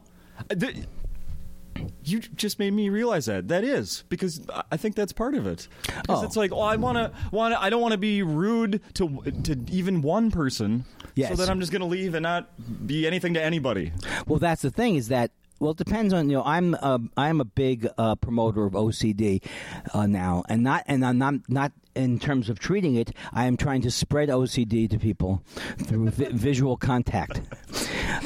uh, 0.50 0.54
th- 0.54 0.86
you 2.04 2.20
just 2.20 2.58
made 2.58 2.72
me 2.72 2.88
realize 2.88 3.26
that 3.26 3.48
that 3.48 3.64
is 3.64 4.04
because 4.08 4.40
I 4.70 4.76
think 4.76 4.94
that's 4.94 5.12
part 5.12 5.34
of 5.34 5.46
it. 5.46 5.68
Because 5.86 6.22
Oh. 6.22 6.24
it's 6.24 6.36
like, 6.36 6.52
oh, 6.52 6.60
I 6.60 6.76
want 6.76 6.96
to, 6.96 7.12
want 7.30 7.54
I 7.54 7.70
don't 7.70 7.80
want 7.80 7.92
to 7.92 7.98
be 7.98 8.22
rude 8.22 8.80
to 8.94 9.22
to 9.44 9.58
even 9.70 10.02
one 10.02 10.30
person. 10.30 10.84
Yes. 11.14 11.30
So 11.30 11.36
that 11.36 11.50
I'm 11.50 11.60
just 11.60 11.72
going 11.72 11.80
to 11.80 11.86
leave 11.86 12.14
and 12.14 12.22
not 12.22 12.50
be 12.86 13.06
anything 13.06 13.34
to 13.34 13.42
anybody. 13.42 13.92
Well, 14.26 14.38
that's 14.38 14.62
the 14.62 14.70
thing 14.70 14.96
is 14.96 15.08
that. 15.08 15.30
Well, 15.58 15.72
it 15.72 15.76
depends 15.76 16.12
on 16.14 16.30
you 16.30 16.36
know. 16.36 16.44
I'm 16.44 16.74
a, 16.74 17.00
I'm 17.16 17.40
a 17.40 17.44
big 17.44 17.88
uh, 17.98 18.14
promoter 18.16 18.64
of 18.64 18.74
OCD 18.74 19.42
uh, 19.92 20.06
now, 20.06 20.44
and 20.48 20.62
not 20.62 20.84
and 20.86 21.04
I'm 21.04 21.18
not 21.18 21.34
not 21.48 21.72
in 21.98 22.18
terms 22.18 22.48
of 22.48 22.58
treating 22.58 22.94
it. 22.94 23.12
I 23.32 23.46
am 23.46 23.56
trying 23.56 23.82
to 23.82 23.90
spread 23.90 24.28
OCD 24.28 24.88
to 24.90 24.98
people 24.98 25.42
through 25.78 26.10
vi- 26.10 26.28
visual 26.32 26.76
contact. 26.76 27.40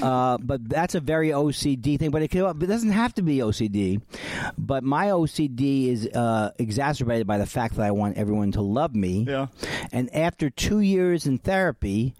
Uh, 0.03 0.37
but 0.39 0.69
that's 0.69 0.95
a 0.95 1.01
very 1.01 1.31
OCD 1.31 1.99
thing. 1.99 2.11
But 2.11 2.23
it, 2.23 2.31
can, 2.31 2.45
it 2.45 2.67
doesn't 2.67 2.93
have 2.93 3.15
to 3.15 3.23
be 3.23 3.39
OCD. 3.39 4.03
But 4.59 4.85
my 4.85 5.07
OCD 5.07 5.89
is 5.89 6.07
uh, 6.09 6.51
exacerbated 6.59 7.27
by 7.27 7.39
the 7.39 7.47
fact 7.47 7.77
that 7.77 7.87
I 7.87 7.93
want 7.93 8.19
everyone 8.19 8.53
to 8.53 8.61
love 8.61 8.95
me. 8.95 9.25
Yeah. 9.27 9.47
And 9.91 10.15
after 10.15 10.51
two 10.51 10.81
years 10.81 11.27
in 11.27 11.39
therapy, 11.39 12.15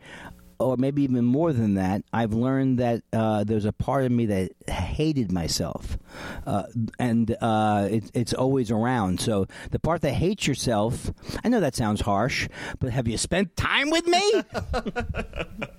or 0.63 0.77
maybe 0.77 1.03
even 1.03 1.25
more 1.25 1.53
than 1.53 1.75
that, 1.75 2.03
I've 2.13 2.33
learned 2.33 2.79
that 2.79 3.03
uh, 3.13 3.45
there's 3.45 3.65
a 3.65 3.73
part 3.73 4.05
of 4.05 4.13
me 4.13 4.27
that 4.27 4.53
hated 4.69 5.31
myself, 5.33 5.99
uh, 6.47 6.65
and 6.99 7.37
uh, 7.41 7.89
it, 7.91 8.11
it's 8.15 8.33
always 8.35 8.71
around. 8.71 9.21
So 9.21 9.47
the 9.71 9.79
part 9.79 10.01
that 10.03 10.13
hates 10.13 10.47
yourself, 10.47 11.11
I 11.45 11.49
know 11.49 11.61
that 11.61 11.75
sounds 11.77 12.01
harsh, 12.01 12.49
but 12.79 12.91
have 12.91 13.09
you 13.09 13.19
spent 13.19 13.57
time 13.57 13.91
with 13.91 14.07
me? 14.07 14.43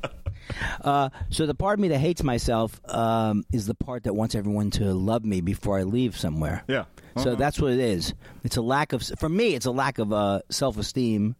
Uh, 0.82 1.10
so 1.30 1.46
the 1.46 1.56
part 1.56 1.76
of 1.76 1.80
me 1.80 1.88
that 1.88 2.00
hates 2.00 2.22
myself 2.22 2.80
um, 2.94 3.44
is 3.54 3.66
the 3.66 3.74
part 3.74 4.04
that 4.04 4.14
wants 4.14 4.36
everyone 4.36 4.70
to 4.72 4.94
love 4.94 5.24
me 5.24 5.40
before 5.42 5.80
I 5.80 5.84
leave 5.84 6.18
somewhere. 6.18 6.64
Yeah. 6.68 6.84
So 7.18 7.32
Uh-huh. 7.32 7.36
that's 7.36 7.60
what 7.62 7.72
it 7.72 7.80
is. 7.80 8.14
It's 8.44 8.58
a 8.58 8.62
lack 8.62 8.92
of, 8.92 9.04
for 9.18 9.30
me, 9.30 9.56
it's 9.56 9.66
a 9.66 9.72
lack 9.72 10.00
of 10.00 10.12
uh, 10.12 10.42
self 10.50 10.78
esteem, 10.78 11.36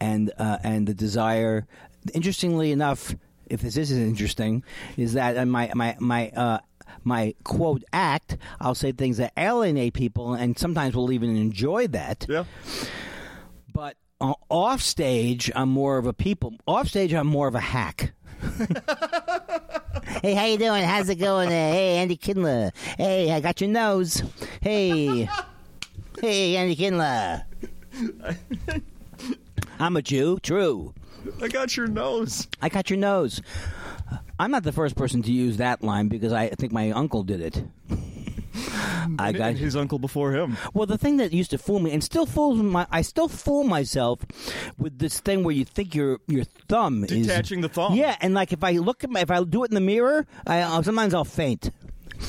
and 0.00 0.30
uh, 0.38 0.58
and 0.62 0.86
the 0.86 0.94
desire. 0.94 1.66
Interestingly 2.12 2.72
enough, 2.72 3.14
if 3.46 3.60
this 3.60 3.76
isn't 3.76 4.02
interesting, 4.02 4.62
is 4.96 5.14
that 5.14 5.36
in 5.36 5.50
my 5.50 5.70
my 5.74 5.96
my. 5.98 6.30
Uh, 6.30 6.58
my 7.02 7.34
quote 7.44 7.84
act, 7.92 8.38
I'll 8.60 8.74
say 8.74 8.92
things 8.92 9.18
that 9.18 9.32
alienate 9.36 9.94
people, 9.94 10.32
and 10.32 10.58
sometimes 10.58 10.94
we'll 10.94 11.12
even 11.12 11.36
enjoy 11.36 11.86
that. 11.88 12.24
Yeah. 12.28 12.44
But 13.72 13.96
uh, 14.20 14.34
off 14.48 14.80
stage, 14.80 15.50
I'm 15.54 15.68
more 15.68 15.98
of 15.98 16.06
a 16.06 16.12
people. 16.12 16.54
Off 16.66 16.88
stage, 16.88 17.12
I'm 17.12 17.26
more 17.26 17.48
of 17.48 17.54
a 17.54 17.60
hack. 17.60 18.12
hey, 20.22 20.34
how 20.34 20.46
you 20.46 20.58
doing? 20.58 20.84
How's 20.84 21.08
it 21.08 21.16
going? 21.16 21.48
Uh, 21.48 21.50
hey, 21.50 21.96
Andy 21.96 22.16
Kindler. 22.16 22.72
Hey, 22.96 23.32
I 23.32 23.40
got 23.40 23.60
your 23.60 23.70
nose. 23.70 24.22
Hey, 24.60 25.28
hey, 26.20 26.56
Andy 26.56 26.76
Kindler. 26.76 27.44
I'm 29.78 29.96
a 29.96 30.02
Jew. 30.02 30.38
True. 30.42 30.94
I 31.40 31.48
got 31.48 31.76
your 31.76 31.86
nose. 31.86 32.48
I 32.60 32.68
got 32.68 32.90
your 32.90 32.98
nose. 32.98 33.40
I'm 34.38 34.50
not 34.50 34.64
the 34.64 34.72
first 34.72 34.96
person 34.96 35.22
to 35.22 35.32
use 35.32 35.58
that 35.58 35.82
line 35.82 36.08
because 36.08 36.32
I 36.32 36.48
think 36.48 36.72
my 36.72 36.90
uncle 36.90 37.22
did 37.22 37.40
it. 37.40 37.64
I 39.18 39.28
And 39.28 39.36
got 39.36 39.54
his 39.54 39.76
uncle 39.76 39.98
before 39.98 40.32
him. 40.32 40.56
Well, 40.72 40.86
the 40.86 40.98
thing 40.98 41.18
that 41.18 41.32
used 41.32 41.50
to 41.50 41.58
fool 41.58 41.80
me, 41.80 41.92
and 41.92 42.02
still 42.02 42.26
fools 42.26 42.58
my, 42.60 42.86
I 42.90 43.02
still 43.02 43.28
fool 43.28 43.64
myself 43.64 44.20
with 44.78 44.98
this 44.98 45.20
thing 45.20 45.44
where 45.44 45.54
you 45.54 45.64
think 45.64 45.94
your 45.94 46.20
your 46.26 46.44
thumb 46.68 47.04
is 47.04 47.10
Detaching 47.10 47.60
the 47.60 47.68
thumb. 47.68 47.94
Yeah, 47.94 48.16
and 48.20 48.34
like 48.34 48.52
if 48.52 48.62
I 48.64 48.72
look 48.72 49.04
at 49.04 49.10
my, 49.10 49.20
if 49.20 49.30
I 49.30 49.42
do 49.44 49.64
it 49.64 49.70
in 49.70 49.74
the 49.74 49.80
mirror, 49.80 50.26
I 50.46 50.60
uh, 50.60 50.82
sometimes 50.82 51.14
I'll 51.14 51.24
faint 51.24 51.70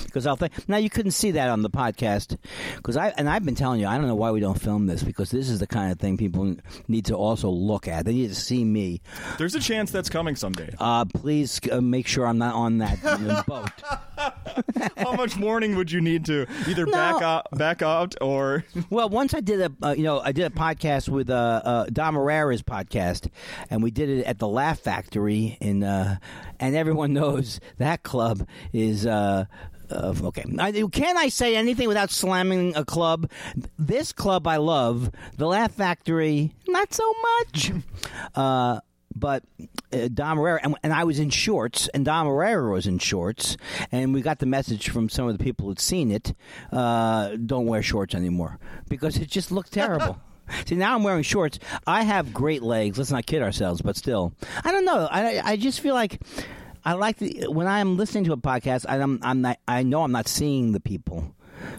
because 0.03 0.27
I'll 0.27 0.35
think. 0.35 0.67
Now 0.67 0.77
you 0.77 0.89
couldn't 0.89 1.11
see 1.11 1.31
that 1.31 1.49
on 1.49 1.61
the 1.61 1.69
podcast 1.69 2.37
because 2.77 2.97
I 2.97 3.09
and 3.17 3.29
I've 3.29 3.45
been 3.45 3.55
telling 3.55 3.79
you 3.79 3.87
I 3.87 3.97
don't 3.97 4.07
know 4.07 4.15
why 4.15 4.31
we 4.31 4.39
don't 4.39 4.59
film 4.59 4.87
this 4.87 5.03
because 5.03 5.31
this 5.31 5.49
is 5.49 5.59
the 5.59 5.67
kind 5.67 5.91
of 5.91 5.99
thing 5.99 6.17
people 6.17 6.55
need 6.87 7.05
to 7.05 7.15
also 7.15 7.49
look 7.49 7.87
at. 7.87 8.05
They 8.05 8.13
need 8.13 8.29
to 8.29 8.35
see 8.35 8.63
me. 8.63 9.01
There's 9.37 9.55
a 9.55 9.59
chance 9.59 9.91
that's 9.91 10.09
coming 10.09 10.35
someday. 10.35 10.73
Uh, 10.79 11.05
please 11.05 11.59
uh, 11.71 11.81
make 11.81 12.07
sure 12.07 12.25
I'm 12.27 12.37
not 12.37 12.55
on 12.55 12.79
that 12.79 12.99
uh, 13.03 13.43
boat. 13.47 13.69
How 14.97 15.13
much 15.13 15.37
warning 15.37 15.75
would 15.75 15.91
you 15.91 16.01
need 16.01 16.25
to 16.25 16.45
either 16.67 16.85
back 16.85 17.21
out, 17.21 17.47
back 17.51 17.81
out, 17.81 18.15
or 18.21 18.63
Well, 18.89 19.09
once 19.09 19.33
I 19.33 19.41
did 19.41 19.61
a 19.61 19.71
uh, 19.85 19.91
you 19.91 20.03
know 20.03 20.19
I 20.19 20.31
did 20.31 20.45
a 20.45 20.49
podcast 20.49 21.09
with 21.09 21.29
uh, 21.29 21.61
uh, 21.63 21.85
Dom 21.91 22.15
Irrera's 22.15 22.61
podcast, 22.61 23.29
and 23.69 23.83
we 23.83 23.91
did 23.91 24.09
it 24.09 24.25
at 24.25 24.39
the 24.39 24.47
Laugh 24.47 24.79
Factory 24.79 25.57
in, 25.59 25.83
uh, 25.83 26.17
and 26.59 26.75
everyone 26.75 27.13
knows 27.19 27.59
that 27.77 28.03
club 28.03 28.47
is. 28.73 29.05
Uh, 29.05 29.45
uh, 29.91 30.15
okay, 30.23 30.43
I, 30.57 30.71
can 30.91 31.15
I 31.15 31.27
say 31.27 31.55
anything 31.55 31.87
without 31.87 32.09
slamming 32.09 32.75
a 32.75 32.83
club? 32.83 33.29
This 33.77 34.11
club 34.11 34.47
I 34.47 34.57
love, 34.57 35.11
the 35.37 35.45
Laugh 35.45 35.73
Factory, 35.73 36.55
not 36.67 36.91
so 36.91 37.13
much. 37.21 37.71
Uh, 38.33 38.79
but 39.15 39.43
uh, 39.93 40.09
Dom 40.13 40.37
Irrera 40.37 40.59
and, 40.61 40.75
and 40.83 40.93
I 40.93 41.05
was 41.05 41.19
in 41.19 41.29
shorts, 41.29 41.87
and 41.89 42.03
Dom 42.05 42.27
Irrera 42.27 42.71
was 42.71 42.85
in 42.85 42.99
shorts, 42.99 43.57
and 43.91 44.13
we 44.13 44.21
got 44.21 44.39
the 44.39 44.45
message 44.45 44.89
from 44.89 45.09
some 45.09 45.27
of 45.27 45.37
the 45.37 45.43
people 45.43 45.67
who'd 45.67 45.79
seen 45.79 46.11
it: 46.11 46.33
uh, 46.71 47.35
don't 47.37 47.65
wear 47.65 47.81
shorts 47.81 48.13
anymore 48.13 48.59
because 48.89 49.17
it 49.17 49.29
just 49.29 49.51
looked 49.51 49.71
terrible. 49.71 50.19
See, 50.67 50.75
now 50.75 50.95
I'm 50.95 51.03
wearing 51.03 51.23
shorts. 51.23 51.57
I 51.87 52.03
have 52.03 52.33
great 52.33 52.61
legs. 52.61 52.97
Let's 52.97 53.09
not 53.09 53.25
kid 53.25 53.41
ourselves, 53.41 53.81
but 53.81 53.95
still, 53.95 54.33
I 54.63 54.71
don't 54.71 54.85
know. 54.85 55.07
I 55.09 55.41
I 55.43 55.55
just 55.55 55.79
feel 55.79 55.95
like. 55.95 56.21
I 56.87 56.93
like 56.93 57.17
the, 57.17 57.47
when 57.47 57.65
I'm 57.65 57.97
listening 57.97 58.25
to 58.25 58.33
a 58.33 58.37
podcast. 58.37 58.85
I'm, 58.87 59.17
I'm 59.23 59.41
not, 59.41 59.57
I 59.67 59.81
know 59.81 60.03
I'm 60.03 60.11
not 60.11 60.27
seeing 60.27 60.71
the 60.71 60.79
people, 60.79 61.33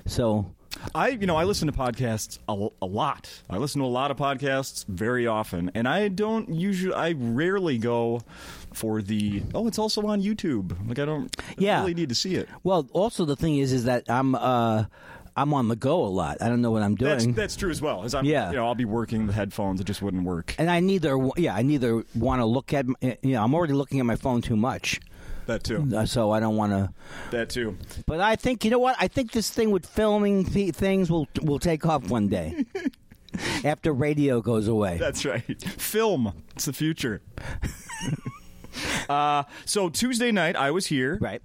so 0.05 0.56
I, 0.95 1.09
you 1.09 1.27
know, 1.27 1.37
I 1.37 1.45
listen 1.45 1.67
to 1.71 1.73
podcasts 1.73 2.39
a, 2.49 2.69
a 2.83 2.87
lot. 2.87 3.31
I 3.51 3.59
listen 3.59 3.81
to 3.81 3.87
a 3.87 3.89
lot 3.89 4.11
of 4.11 4.17
podcasts 4.17 4.85
very 4.87 5.27
often, 5.27 5.71
and 5.75 5.87
I 5.89 6.09
don't 6.09 6.49
usually, 6.49 6.95
I 6.95 7.13
rarely 7.17 7.79
go 7.79 8.23
for 8.73 9.03
the. 9.03 9.43
Oh, 9.55 9.67
it's 9.67 9.79
also 9.79 10.07
on 10.07 10.23
YouTube. 10.23 10.77
Like 10.89 10.99
I 10.99 11.05
don't 11.05 11.35
Yeah. 11.59 11.81
really 11.81 11.95
need 11.95 12.09
to 12.11 12.15
see 12.15 12.35
it. 12.37 12.49
Well, 12.63 12.89
also 12.93 13.25
the 13.25 13.37
thing 13.37 13.59
is, 13.59 13.73
is 13.73 13.85
that 13.85 14.05
I'm 14.09 14.35
uh, 14.35 14.85
I'm 15.39 15.53
on 15.53 15.69
the 15.69 15.77
go 15.77 16.05
a 16.05 16.09
lot. 16.09 16.39
I 16.41 16.49
don't 16.49 16.63
know 16.63 16.71
what 16.71 16.83
I'm 16.83 16.95
doing. 16.95 17.11
That's 17.11 17.27
that's 17.37 17.57
true 17.57 17.71
as 17.71 17.83
well. 17.83 18.05
As 18.05 18.15
I'm, 18.15 18.25
Yeah. 18.25 18.51
you 18.51 18.57
know, 18.57 18.67
I'll 18.67 18.75
be 18.75 18.85
working 18.87 19.27
the 19.27 19.33
headphones. 19.33 19.81
It 19.81 19.85
just 19.85 20.01
wouldn't 20.03 20.25
work. 20.25 20.55
and 20.59 20.71
I 20.71 20.81
neither, 20.81 21.19
yeah, 21.37 21.55
I 21.55 21.63
neither 21.63 22.05
want 22.15 22.41
to 22.41 22.47
look 22.47 22.73
at, 22.73 22.87
you 23.03 23.17
know, 23.23 23.43
I'm 23.43 23.55
already 23.55 23.75
looking 23.75 24.01
at 24.01 24.07
my 24.07 24.17
phone 24.17 24.41
too 24.41 24.57
much, 24.57 24.99
That 25.47 25.63
too. 25.65 25.89
uh, 25.95 26.07
so 26.07 26.31
I 26.33 26.41
don't 26.41 26.57
want 26.57 26.73
to. 26.73 26.93
That 27.31 27.49
too. 27.51 27.77
But 28.07 28.21
I 28.21 28.37
think 28.37 28.65
you 28.65 28.71
know 28.71 28.79
what? 28.79 28.97
I 28.99 29.09
think 29.09 29.33
this 29.33 29.51
thing 29.51 29.71
with 29.71 29.87
filming 29.87 30.45
th- 30.45 30.75
things 30.75 31.11
will 31.11 31.29
will 31.43 31.59
take 31.59 31.87
off 31.87 32.09
one 32.09 32.29
day 32.29 32.65
after 33.65 33.93
radio 33.93 34.41
goes 34.41 34.67
away. 34.69 34.99
That's 34.99 35.25
right. 35.25 35.63
Film. 35.63 36.33
It's 36.55 36.65
the 36.65 36.73
future. 36.73 37.23
uh, 39.09 39.45
so 39.65 39.89
Tuesday 39.89 40.33
night, 40.33 40.57
I 40.57 40.71
was 40.71 40.87
here. 40.87 41.19
Right. 41.21 41.43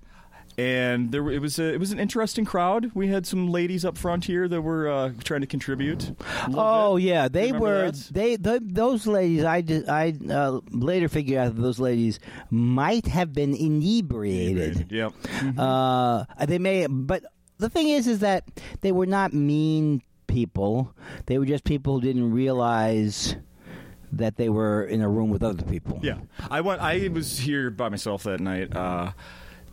And 0.62 1.12
there 1.12 1.30
it 1.32 1.40
was 1.40 1.58
a, 1.58 1.74
it 1.74 1.80
was 1.80 1.92
an 1.92 2.00
interesting 2.00 2.46
crowd. 2.46 2.92
We 2.94 3.08
had 3.08 3.26
some 3.26 3.50
ladies 3.50 3.84
up 3.84 3.98
front 3.98 4.26
here 4.26 4.48
that 4.48 4.62
were 4.62 4.88
uh, 4.90 5.12
trying 5.24 5.42
to 5.42 5.48
contribute. 5.48 6.14
Oh 6.54 6.98
bit. 6.98 7.04
yeah, 7.04 7.28
they 7.28 7.52
were 7.52 7.92
that? 7.92 8.10
they, 8.12 8.36
they 8.36 8.60
those 8.62 9.08
ladies. 9.08 9.44
I 9.44 9.62
did, 9.62 9.90
I 9.90 10.14
uh, 10.30 10.60
later 10.70 11.10
figured 11.10 11.40
out 11.40 11.56
that 11.56 11.62
those 11.62 11.80
ladies 11.80 12.20
might 12.50 13.08
have 13.08 13.34
been 13.34 13.56
inebriated. 13.56 14.92
Yep. 14.92 15.14
Uh, 15.58 16.26
they 16.46 16.60
may, 16.60 16.88
but 16.88 17.24
the 17.58 17.70
thing 17.70 17.90
is, 17.90 18.08
is 18.08 18.20
that 18.20 18.44
they 18.82 18.92
were 18.92 19.06
not 19.06 19.34
mean 19.34 20.02
people. 20.28 20.94
They 21.26 21.38
were 21.38 21.46
just 21.46 21.64
people 21.64 21.96
who 21.96 22.02
didn't 22.02 22.32
realize 22.32 23.36
that 24.12 24.36
they 24.36 24.50
were 24.50 24.84
in 24.84 25.02
a 25.02 25.10
room 25.10 25.30
with 25.30 25.44
other 25.44 25.64
people. 25.64 26.00
Yeah, 26.04 26.18
I 26.50 26.62
went. 26.62 26.82
I 26.82 27.08
was 27.08 27.40
here 27.40 27.70
by 27.70 27.90
myself 27.90 28.24
that 28.24 28.40
night, 28.40 28.76
uh, 28.76 29.12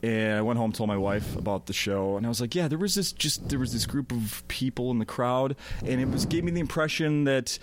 and 0.03 0.39
I 0.39 0.43
went 0.43 0.59
home, 0.59 0.73
told 0.73 0.89
my 0.89 0.97
wife 0.97 1.37
about 1.37 1.67
the 1.67 1.73
show, 1.73 2.17
and 2.17 2.25
I 2.27 2.29
was 2.29 2.41
like, 2.41 2.55
"Yeah, 2.55 2.69
there 2.69 2.79
was 2.79 2.95
this 2.95 3.13
just 3.13 3.49
there 3.49 3.59
was 3.59 3.73
this 3.73 3.87
group 3.87 4.13
of 4.13 4.43
people 4.49 4.91
in 4.91 4.99
the 4.99 5.05
crowd, 5.07 5.57
and 5.85 6.01
it 6.01 6.09
was 6.09 6.27
gave 6.27 6.45
me 6.45 6.51
the 6.51 6.61
impression 6.61 7.25
that." 7.25 7.59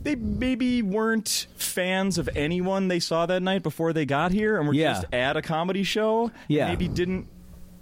They 0.00 0.14
maybe 0.14 0.80
weren't 0.80 1.48
fans 1.56 2.18
of 2.18 2.28
anyone 2.36 2.86
they 2.86 3.00
saw 3.00 3.26
that 3.26 3.42
night 3.42 3.64
before 3.64 3.92
they 3.92 4.06
got 4.06 4.30
here, 4.30 4.56
and 4.56 4.68
were 4.68 4.72
Yeah. 4.72 4.92
just 4.92 5.06
at 5.12 5.36
a 5.36 5.42
comedy 5.42 5.82
show. 5.82 6.30
Yeah. 6.46 6.68
maybe 6.68 6.86
didn't. 6.86 7.26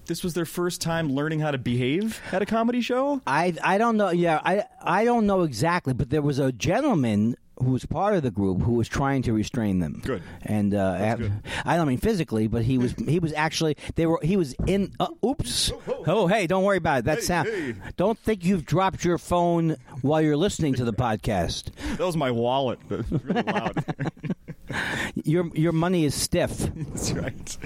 This 0.07 0.25
was 0.25 0.33
their 0.33 0.47
first 0.47 0.81
time 0.81 1.13
learning 1.13 1.41
how 1.41 1.51
to 1.51 1.59
behave 1.59 2.19
at 2.33 2.41
a 2.41 2.47
comedy 2.47 2.81
show. 2.81 3.21
I 3.27 3.55
I 3.63 3.77
don't 3.77 3.99
know. 3.99 4.09
Yeah, 4.11 4.41
I 4.43 4.65
I 4.81 5.05
don't 5.05 5.27
know 5.27 5.43
exactly, 5.43 5.93
but 5.93 6.09
there 6.09 6.23
was 6.23 6.39
a 6.39 6.53
gentleman 6.53 7.37
who 7.59 7.71
was 7.71 7.87
part 7.87 8.15
of 8.15 8.23
the 8.23 8.31
group 8.31 8.61
who 8.63 8.75
was 8.75 8.89
trying 8.89 9.23
to 9.23 9.33
restrain 9.33 9.79
them. 9.79 10.01
Good. 10.05 10.23
And 10.43 10.75
uh, 10.75 10.97
af- 10.99 11.19
good. 11.19 11.33
I 11.65 11.77
don't 11.77 11.89
mean 11.89 11.99
physically, 11.99 12.47
but 12.49 12.63
he 12.63 12.79
was 12.79 12.93
he 13.09 13.19
was 13.19 13.33
actually 13.33 13.77
they 13.95 14.07
were 14.07 14.21
he 14.23 14.37
was 14.37 14.55
in. 14.67 14.93
Uh, 15.01 15.09
oops. 15.25 15.73
Oh 16.07 16.27
hey, 16.27 16.47
don't 16.47 16.65
worry 16.65 16.77
about 16.79 17.01
it. 17.01 17.05
That 17.07 17.19
Hey, 17.19 17.25
sound. 17.25 17.49
hey. 17.49 17.75
Don't 17.97 18.19
think 18.19 18.45
you've 18.45 18.65
dropped 18.67 19.05
your 19.05 19.19
phone 19.19 19.77
while 20.03 20.21
you're 20.21 20.37
listening 20.37 20.75
to 20.75 20.85
the 20.85 20.93
podcast. 21.07 21.71
That 21.97 22.05
was 22.07 22.17
my 22.17 22.31
wallet. 22.31 22.79
Really 22.89 23.43
loud. 23.43 23.85
Your 25.25 25.49
your 25.55 25.71
money 25.73 26.05
is 26.05 26.15
stiff. 26.15 26.51
That's 26.75 27.13
right. 27.13 27.59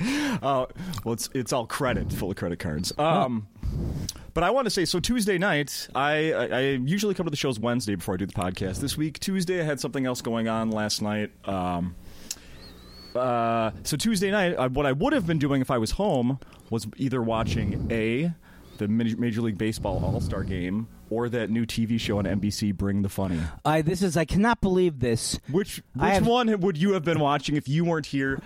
Uh, 0.42 0.66
well, 1.04 1.14
it's 1.14 1.30
it's 1.34 1.52
all 1.52 1.66
credit, 1.66 2.12
full 2.12 2.30
of 2.30 2.36
credit 2.36 2.58
cards. 2.58 2.92
Um, 2.98 3.48
but 4.34 4.44
I 4.44 4.50
want 4.50 4.66
to 4.66 4.70
say, 4.70 4.84
so 4.84 5.00
Tuesday 5.00 5.38
night, 5.38 5.88
I, 5.94 6.32
I 6.32 6.44
I 6.46 6.60
usually 6.84 7.14
come 7.14 7.26
to 7.26 7.30
the 7.30 7.36
shows 7.36 7.58
Wednesday 7.58 7.94
before 7.94 8.14
I 8.14 8.16
do 8.16 8.26
the 8.26 8.32
podcast. 8.32 8.80
This 8.80 8.96
week, 8.96 9.18
Tuesday, 9.18 9.60
I 9.60 9.64
had 9.64 9.80
something 9.80 10.06
else 10.06 10.22
going 10.22 10.48
on 10.48 10.70
last 10.70 11.02
night. 11.02 11.30
Um, 11.48 11.94
uh, 13.14 13.72
so 13.82 13.96
Tuesday 13.96 14.30
night, 14.30 14.56
I, 14.56 14.68
what 14.68 14.86
I 14.86 14.92
would 14.92 15.12
have 15.12 15.26
been 15.26 15.38
doing 15.38 15.60
if 15.60 15.70
I 15.70 15.78
was 15.78 15.92
home 15.92 16.38
was 16.70 16.86
either 16.96 17.22
watching 17.22 17.88
a 17.90 18.32
the 18.78 18.88
Major 18.88 19.42
League 19.42 19.58
Baseball 19.58 20.02
All 20.04 20.20
Star 20.20 20.42
Game 20.42 20.88
or 21.10 21.28
that 21.28 21.50
new 21.50 21.66
TV 21.66 22.00
show 22.00 22.18
on 22.18 22.24
NBC, 22.24 22.74
Bring 22.74 23.02
the 23.02 23.08
Funny. 23.08 23.40
I 23.64 23.82
this 23.82 24.02
is 24.02 24.16
I 24.16 24.24
cannot 24.24 24.60
believe 24.60 25.00
this. 25.00 25.38
Which 25.50 25.82
which 25.94 26.12
have- 26.12 26.26
one 26.26 26.60
would 26.60 26.78
you 26.78 26.92
have 26.94 27.04
been 27.04 27.20
watching 27.20 27.56
if 27.56 27.68
you 27.68 27.84
weren't 27.84 28.06
here? 28.06 28.40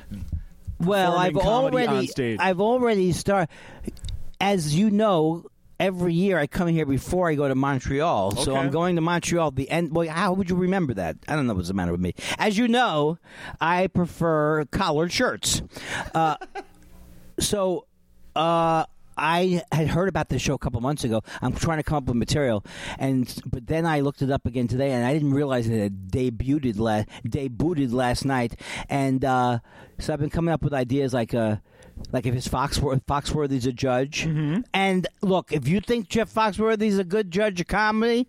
Well, 0.81 1.17
I've 1.17 1.37
already. 1.37 2.39
I've 2.39 2.61
already 2.61 3.13
started. 3.13 3.49
As 4.41 4.75
you 4.75 4.91
know, 4.91 5.47
every 5.79 6.15
year 6.15 6.39
I 6.39 6.47
come 6.47 6.69
here 6.69 6.87
before 6.87 7.29
I 7.29 7.35
go 7.35 7.49
to 7.49 7.55
Montreal. 7.55 8.37
So 8.37 8.57
I'm 8.57 8.71
going 8.71 8.97
to 8.97 9.03
Montreal. 9.03 9.51
The 9.51 9.69
end. 9.71 9.95
Well, 9.95 10.09
how 10.09 10.33
would 10.33 10.51
you 10.51 10.57
remember 10.57 10.95
that? 10.95 11.17
I 11.29 11.37
don't 11.37 11.47
know 11.47 11.55
what's 11.55 11.69
the 11.69 11.75
matter 11.75 11.93
with 11.93 12.01
me. 12.01 12.15
As 12.39 12.57
you 12.59 12.69
know, 12.69 13.19
I 13.61 13.87
prefer 13.89 14.65
collared 14.67 15.13
shirts. 15.13 15.63
Uh, 16.15 16.37
so. 17.39 17.87
Uh, 18.35 18.85
I 19.17 19.63
had 19.71 19.87
heard 19.87 20.09
about 20.09 20.29
this 20.29 20.43
show 20.43 20.55
a 20.55 20.59
couple 20.59 20.81
months 20.81 21.05
ago. 21.05 21.23
I'm 21.41 21.53
trying 21.53 21.79
to 21.79 21.85
come 21.85 21.99
up 21.99 22.05
with 22.07 22.17
material, 22.17 22.65
and 22.99 23.33
but 23.47 23.67
then 23.67 23.87
I 23.87 24.01
looked 24.01 24.23
it 24.23 24.31
up 24.33 24.45
again 24.45 24.67
today, 24.67 24.91
and 24.91 25.07
I 25.07 25.13
didn't 25.13 25.35
realize 25.35 25.69
it 25.69 25.81
had 25.81 26.09
debuted 26.09 26.79
la- 26.79 27.05
debuted 27.25 27.93
last 27.93 28.25
night. 28.25 28.61
And 28.89 29.25
uh, 29.25 29.61
so 30.01 30.13
I've 30.13 30.19
been 30.19 30.31
coming 30.31 30.53
up 30.53 30.63
with 30.63 30.75
ideas 30.75 31.15
like 31.15 31.33
uh, 31.33 31.59
like 32.13 32.27
if 32.27 32.35
his 32.35 32.49
Foxworth 32.49 33.05
Foxworthy's 33.05 33.67
a 33.67 33.73
judge, 33.73 34.25
and 34.73 35.07
look, 35.23 35.53
if 35.53 35.69
you 35.69 35.81
think 35.81 36.09
Jeff 36.09 36.33
Foxworthy's 36.33 36.99
a 36.99 37.05
good 37.05 37.31
judge 37.31 37.61
of 37.61 37.67
comedy, 37.67 38.27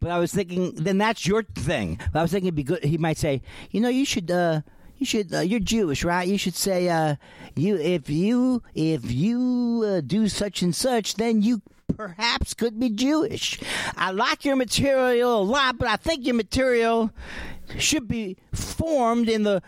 but 0.00 0.10
I 0.10 0.18
was 0.18 0.32
thinking, 0.32 0.74
then 0.74 0.98
that's 0.98 1.26
your 1.26 1.42
thing. 1.42 2.00
But 2.12 2.18
I 2.20 2.22
was 2.22 2.30
thinking 2.30 2.48
it'd 2.48 2.54
be 2.54 2.62
good. 2.62 2.84
He 2.84 2.98
might 2.98 3.18
say, 3.18 3.42
you 3.70 3.80
know, 3.80 3.88
you 3.88 4.04
should. 4.04 4.30
Uh, 4.30 4.62
you 4.96 5.06
should. 5.06 5.32
Uh, 5.32 5.40
you're 5.40 5.60
Jewish, 5.60 6.02
right? 6.04 6.26
You 6.26 6.38
should 6.38 6.56
say, 6.56 6.88
uh, 6.88 7.16
you 7.54 7.76
if 7.76 8.10
you 8.10 8.62
if 8.74 9.10
you 9.10 9.84
uh, 9.86 10.00
do 10.00 10.28
such 10.28 10.62
and 10.62 10.74
such, 10.74 11.14
then 11.14 11.42
you 11.42 11.62
perhaps 11.96 12.54
could 12.54 12.78
be 12.78 12.90
Jewish. 12.90 13.58
I 13.96 14.10
like 14.10 14.44
your 14.44 14.56
material 14.56 15.40
a 15.40 15.42
lot, 15.42 15.78
but 15.78 15.88
I 15.88 15.96
think 15.96 16.26
your 16.26 16.34
material 16.34 17.10
should 17.78 18.08
be 18.08 18.36
formed 18.52 19.28
in 19.28 19.42
the 19.42 19.62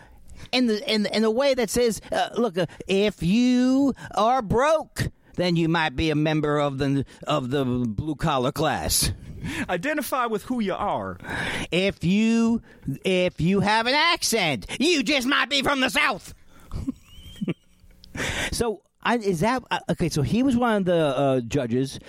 in 0.51 0.67
the 0.67 0.91
in, 0.93 1.05
in 1.07 1.23
a 1.23 1.31
way 1.31 1.53
that 1.53 1.69
says, 1.69 2.01
uh, 2.11 2.29
look, 2.35 2.57
uh, 2.57 2.65
if 2.87 3.21
you 3.23 3.93
are 4.15 4.41
broke. 4.41 5.07
then 5.37 5.55
you 5.55 5.69
might 5.69 5.95
be 5.95 6.09
a 6.09 6.15
member 6.15 6.59
of 6.59 6.77
the 6.77 7.05
of 7.25 7.49
the 7.51 7.63
blue 7.65 8.15
collar 8.15 8.51
class. 8.51 9.11
Identify 9.69 10.27
with 10.27 10.43
who 10.43 10.59
you 10.59 10.73
are. 10.75 11.17
If 11.71 12.03
you 12.03 12.61
if 13.05 13.39
you 13.41 13.61
have 13.61 13.87
an 13.87 13.95
accent, 13.95 14.67
you 14.79 15.01
just 15.03 15.25
might 15.27 15.49
be 15.49 15.61
from 15.63 15.79
the 15.79 15.89
south. 15.89 16.33
so 18.51 18.81
I, 19.03 19.17
is 19.17 19.39
that 19.39 19.63
uh, 19.71 19.79
okay? 19.91 20.09
So 20.09 20.21
he 20.21 20.43
was 20.43 20.55
one 20.55 20.75
of 20.77 20.85
the 20.85 20.95
uh, 21.17 21.39
judges. 21.41 21.99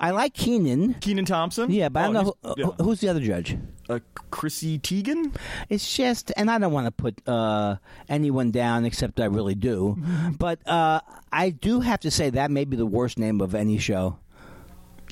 I 0.00 0.10
like 0.10 0.34
Kenan. 0.34 0.94
Kenan 0.94 1.24
Thompson. 1.24 1.70
Yeah, 1.70 1.88
but 1.88 2.00
I 2.00 2.12
don't 2.12 2.16
Oh, 2.16 2.20
know 2.22 2.34
who, 2.42 2.48
uh, 2.50 2.54
yeah. 2.58 2.84
who's 2.84 3.00
the 3.00 3.08
other 3.08 3.20
judge. 3.20 3.56
Uh, 3.92 3.98
Chrissy 4.30 4.78
Teigen. 4.78 5.34
It's 5.68 5.96
just, 5.96 6.32
and 6.36 6.50
I 6.50 6.58
don't 6.58 6.72
want 6.72 6.86
to 6.86 6.90
put 6.90 7.20
uh, 7.28 7.76
anyone 8.08 8.50
down 8.50 8.84
except 8.84 9.20
I 9.20 9.26
really 9.26 9.54
do. 9.54 9.96
but 10.38 10.66
uh, 10.66 11.00
I 11.32 11.50
do 11.50 11.80
have 11.80 12.00
to 12.00 12.10
say 12.10 12.30
that 12.30 12.50
may 12.50 12.64
be 12.64 12.76
the 12.76 12.86
worst 12.86 13.18
name 13.18 13.40
of 13.40 13.54
any 13.54 13.78
show. 13.78 14.18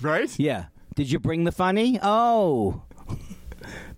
Right. 0.02 0.36
Yeah. 0.38 0.66
Did 0.94 1.10
you 1.10 1.18
bring 1.18 1.44
the 1.44 1.52
funny? 1.52 1.98
Oh. 2.02 2.82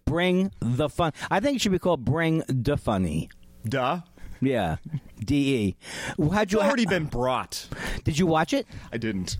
bring 0.05 0.51
the 0.61 0.89
fun. 0.89 1.13
I 1.31 1.41
think 1.41 1.57
it 1.57 1.63
should 1.63 1.73
be 1.73 1.79
called 1.79 2.05
Bring 2.05 2.43
the 2.49 2.77
Funny. 2.77 3.31
Duh. 3.65 4.01
Yeah. 4.41 4.77
D 5.25 5.55
E. 5.55 5.77
How'd 6.19 6.51
you 6.53 6.59
It's 6.59 6.67
already 6.67 6.87
been 6.87 7.05
brought. 7.07 7.69
Did 8.05 8.19
you 8.19 8.27
watch 8.27 8.53
it? 8.53 8.67
I 8.93 8.99
didn't. 8.99 9.37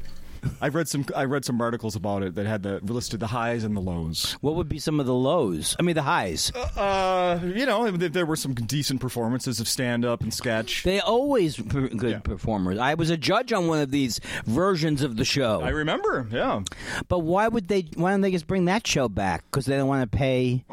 I 0.61 0.69
read 0.69 0.89
some. 0.89 1.05
I 1.15 1.25
read 1.25 1.45
some 1.45 1.61
articles 1.61 1.95
about 1.97 2.23
it 2.23 2.35
that 2.35 2.47
had 2.47 2.63
the 2.63 2.81
listed 2.81 3.21
the 3.21 3.29
highs 3.29 3.63
and 3.65 3.77
the 3.77 3.81
lows. 3.81 4.37
What 4.41 4.55
would 4.57 4.69
be 4.69 4.79
some 4.79 4.99
of 5.01 5.07
the 5.07 5.15
lows? 5.15 5.77
I 5.79 5.83
mean, 5.83 5.95
the 5.95 6.03
highs. 6.03 6.51
Uh, 6.77 7.41
you 7.43 7.65
know, 7.67 7.91
th- 7.97 8.13
there 8.13 8.27
were 8.27 8.37
some 8.37 8.55
decent 8.55 9.01
performances 9.01 9.61
of 9.61 9.69
stand 9.69 10.05
up 10.05 10.23
and 10.23 10.33
sketch. 10.35 10.83
They 10.83 11.01
always 11.01 11.57
per- 11.57 11.89
good 11.89 12.11
Yeah. 12.11 12.19
performers. 12.21 12.79
I 12.79 12.95
was 12.95 13.11
a 13.11 13.17
judge 13.17 13.53
on 13.53 13.67
one 13.69 13.79
of 13.81 13.91
these 13.91 14.21
versions 14.45 15.03
of 15.03 15.17
the 15.17 15.25
show. 15.25 15.61
I 15.61 15.69
remember. 15.71 16.27
Yeah. 16.31 16.63
But 17.09 17.21
why 17.21 17.49
would 17.49 17.69
they? 17.69 17.87
Why 17.95 18.11
don't 18.11 18.21
they 18.23 18.33
just 18.33 18.47
bring 18.47 18.65
that 18.67 18.87
show 18.87 19.09
back? 19.09 19.45
Because 19.51 19.67
they 19.67 19.77
don't 19.77 19.89
want 19.89 20.11
to 20.11 20.17
pay 20.19 20.65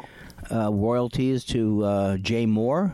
uh, 0.50 0.72
royalties 0.72 1.44
to 1.44 1.84
uh, 1.84 2.16
Jay 2.16 2.46
Mohr. 2.46 2.92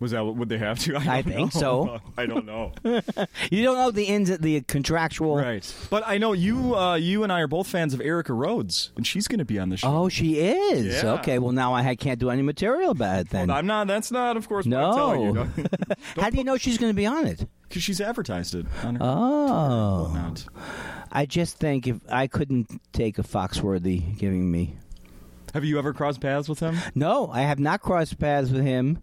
Was 0.00 0.12
that 0.12 0.24
what 0.24 0.36
would 0.36 0.48
they 0.48 0.58
have 0.58 0.78
to? 0.80 0.96
I, 0.98 1.18
I 1.18 1.22
think 1.22 1.54
know. 1.54 1.60
so. 1.60 2.00
I 2.16 2.26
don't 2.26 2.46
know. 2.46 2.72
You 3.50 3.62
don't 3.64 3.76
know 3.76 3.90
the 3.90 4.04
ins, 4.04 4.36
the 4.38 4.60
contractual. 4.62 5.36
right. 5.36 5.74
But 5.90 6.04
I 6.06 6.18
know 6.18 6.32
you. 6.32 6.74
Uh, 6.76 6.94
you 6.94 7.22
and 7.22 7.32
I 7.32 7.40
are 7.40 7.46
both 7.46 7.66
fans 7.66 7.92
of 7.94 8.00
Erica 8.00 8.32
Rhodes, 8.32 8.92
and 8.96 9.06
she's 9.06 9.28
going 9.28 9.38
to 9.40 9.44
be 9.44 9.58
on 9.58 9.68
the 9.68 9.76
show. 9.76 9.88
Oh, 9.88 10.08
she 10.08 10.38
is. 10.38 11.02
Yeah. 11.02 11.12
Okay. 11.14 11.38
Well, 11.38 11.52
now 11.52 11.74
I 11.74 11.94
can't 11.96 12.18
do 12.18 12.30
any 12.30 12.42
material 12.42 12.90
about 12.92 13.20
it 13.20 13.30
then. 13.30 13.50
I'm 13.50 13.66
not. 13.66 13.86
That's 13.86 14.10
not, 14.10 14.36
of 14.36 14.48
course. 14.48 14.66
What 14.66 14.76
I'm 14.76 14.94
telling 14.94 15.22
you. 15.22 15.32
no. 15.34 15.48
How 16.22 16.30
do 16.30 16.38
you 16.38 16.44
know 16.44 16.56
she's 16.56 16.78
going 16.78 16.90
to 16.90 16.96
be 16.96 17.06
on 17.06 17.26
it? 17.26 17.46
Because 17.68 17.82
she's 17.82 18.00
advertised 18.00 18.54
it 18.54 18.66
on 18.84 18.96
her. 18.96 19.00
Oh. 19.02 20.34
I 21.12 21.26
just 21.26 21.58
think 21.58 21.86
if 21.86 21.96
I 22.08 22.26
couldn't 22.26 22.68
take 22.92 23.18
a 23.18 23.22
Foxworthy 23.22 24.16
giving 24.18 24.50
me. 24.50 24.76
Have 25.54 25.64
you 25.64 25.78
ever 25.78 25.92
crossed 25.92 26.20
paths 26.20 26.48
with 26.48 26.60
him? 26.60 26.76
No, 26.94 27.28
I 27.32 27.42
have 27.42 27.58
not 27.58 27.80
crossed 27.80 28.18
paths 28.18 28.50
with 28.50 28.62
him. 28.62 29.02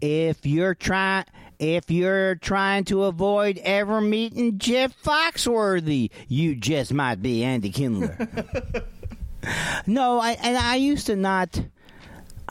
If 0.00 0.46
you're 0.46 0.74
trying, 0.74 1.24
if 1.58 1.90
you're 1.90 2.36
trying 2.36 2.84
to 2.84 3.04
avoid 3.04 3.58
ever 3.58 4.00
meeting 4.00 4.58
Jeff 4.58 4.94
Foxworthy, 5.02 6.10
you 6.28 6.54
just 6.54 6.92
might 6.92 7.20
be 7.20 7.42
Andy 7.42 7.70
Kindler. 7.70 8.16
no, 9.86 10.20
I 10.20 10.32
and 10.42 10.56
I 10.56 10.76
used 10.76 11.06
to 11.06 11.16
not. 11.16 11.62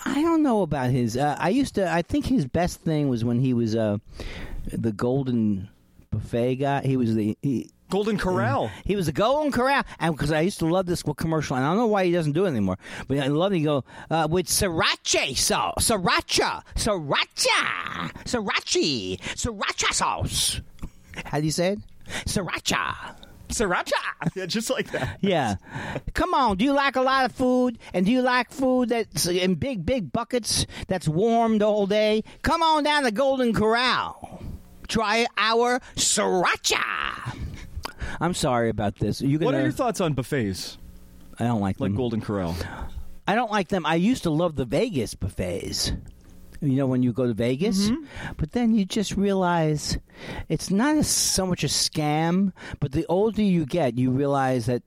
I 0.06 0.22
don't 0.22 0.44
know 0.44 0.62
about 0.62 0.89
his. 0.92 1.18
Uh, 1.18 1.36
I 1.39 1.50
used 1.50 1.75
to. 1.75 1.92
I 1.92 2.01
think 2.01 2.25
his 2.25 2.46
best 2.46 2.82
thing 2.82 3.08
was 3.08 3.24
when 3.24 3.39
he 3.39 3.54
was 3.54 3.75
uh, 3.75 3.98
the 4.72 4.92
Golden 4.92 5.70
Buffet 6.12 6.56
guy. 6.58 6.82
He 6.82 6.98
was 6.98 7.16
the. 7.16 7.38
He, 7.42 7.72
Golden 7.89 8.17
Corral. 8.17 8.70
he 8.86 8.96
was 8.96 9.06
the 9.06 9.12
Golden 9.12 9.51
Corral, 9.51 9.84
and 10.00 10.15
because 10.15 10.32
I 10.32 10.41
used 10.41 10.60
to 10.60 10.65
love 10.65 10.86
this 10.86 11.03
commercial, 11.03 11.56
and 11.56 11.65
I 11.65 11.70
don't 11.70 11.77
know 11.77 11.88
why 11.88 12.06
he 12.06 12.12
doesn't 12.12 12.34
do 12.34 12.46
it 12.46 12.50
anymore, 12.50 12.77
but 13.08 13.17
I 13.20 13.27
love 13.27 13.53
it. 13.53 13.60
Go 13.60 13.84
uh, 14.10 14.27
with 14.29 14.48
sriracha 14.48 15.38
sauce, 15.38 15.90
sriracha, 15.90 16.61
sriracha, 16.75 18.11
sriracha, 18.25 19.20
sriracha 19.20 19.94
sauce. 19.94 20.61
How 21.25 21.40
do 21.40 21.46
you 21.46 21.51
say 21.51 21.74
it? 21.74 21.79
Sriracha. 22.25 23.16
Sriracha. 23.50 23.94
Yeah, 24.35 24.46
just 24.46 24.70
like 24.70 24.92
that. 24.92 25.18
Yeah. 25.22 25.55
Come 26.14 26.33
on. 26.33 26.57
Do 26.57 26.66
you 26.66 26.74
like 26.74 26.96
a 26.96 27.01
lot 27.01 27.25
of 27.25 27.31
food? 27.31 27.79
And 27.94 28.05
do 28.05 28.11
you 28.11 28.22
like 28.22 28.51
food 28.51 28.90
that's 28.90 29.25
in 29.25 29.55
big, 29.55 29.85
big 29.85 30.11
buckets 30.11 30.66
that's 30.88 31.07
warmed 31.07 31.64
all 31.64 31.88
day? 31.88 32.24
Come 32.42 32.61
on 32.61 32.83
down 32.83 33.03
to 33.03 33.11
Golden 33.11 33.53
Corral. 33.53 34.44
Try 34.88 35.27
our 35.38 35.79
sriracha. 35.96 37.06
I'm 38.20 38.34
sorry 38.34 38.70
about 38.70 38.96
this. 38.96 39.22
You 39.22 39.38
What 39.40 39.46
gonna? 39.51 39.58
are 39.60 39.62
your 39.64 39.72
thoughts 39.72 40.01
on 40.01 40.14
buffets 40.14 40.77
I 41.40 41.44
don't 41.46 41.62
like 41.62 41.77
them. 41.77 41.84
like 41.86 41.90
them. 41.92 41.98
Golden 41.98 42.22
Corral? 42.22 42.56
I 43.27 43.36
don't 43.36 43.51
like 43.51 43.68
them. 43.68 43.86
I 43.86 43.96
used 43.96 44.24
to 44.24 44.30
love 44.30 44.56
the 44.56 44.66
Vegas 44.66 45.14
buffets. 45.14 45.92
You 46.61 46.75
know, 46.75 46.87
when 46.87 47.03
you 47.03 47.13
go 47.13 47.25
to 47.25 47.33
Vegas, 47.33 47.89
mm-hmm. 47.89 48.33
but 48.37 48.51
then 48.51 48.74
you 48.74 48.85
just 48.85 49.15
realize 49.15 49.98
it's 50.50 50.72
not 50.72 50.98
a, 50.98 51.03
so 51.03 51.46
much 51.46 51.63
a 51.63 51.67
scam. 51.67 52.53
But 52.79 52.91
the 52.91 53.05
older 53.07 53.41
you 53.41 53.65
get, 53.65 53.98
you 53.98 54.11
realize 54.11 54.65
that 54.65 54.83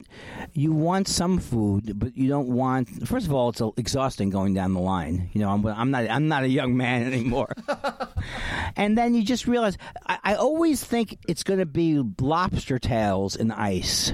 you 0.52 0.72
want 0.72 1.08
some 1.08 1.38
food, 1.38 1.98
but 1.98 2.16
you 2.16 2.28
don't 2.28 2.48
want. 2.48 3.06
First 3.06 3.26
of 3.26 3.32
all, 3.32 3.50
it's 3.50 3.62
exhausting 3.76 4.30
going 4.30 4.54
down 4.54 4.74
the 4.74 4.80
line. 4.80 5.30
You 5.32 5.40
know, 5.40 5.50
I'm, 5.50 5.66
I'm 5.66 5.90
not. 5.90 6.08
I'm 6.08 6.28
not 6.28 6.44
a 6.44 6.48
young 6.48 6.76
man 6.76 7.02
anymore. 7.12 7.52
and 8.76 8.96
then 8.96 9.14
you 9.14 9.22
just 9.22 9.46
realize. 9.46 9.78
I, 10.06 10.18
I 10.24 10.34
always 10.34 10.84
think 10.84 11.18
it's 11.28 11.42
going 11.42 11.60
to 11.60 11.66
be 11.66 12.02
lobster 12.20 12.78
tails 12.78 13.36
and 13.36 13.52
ice 13.52 14.12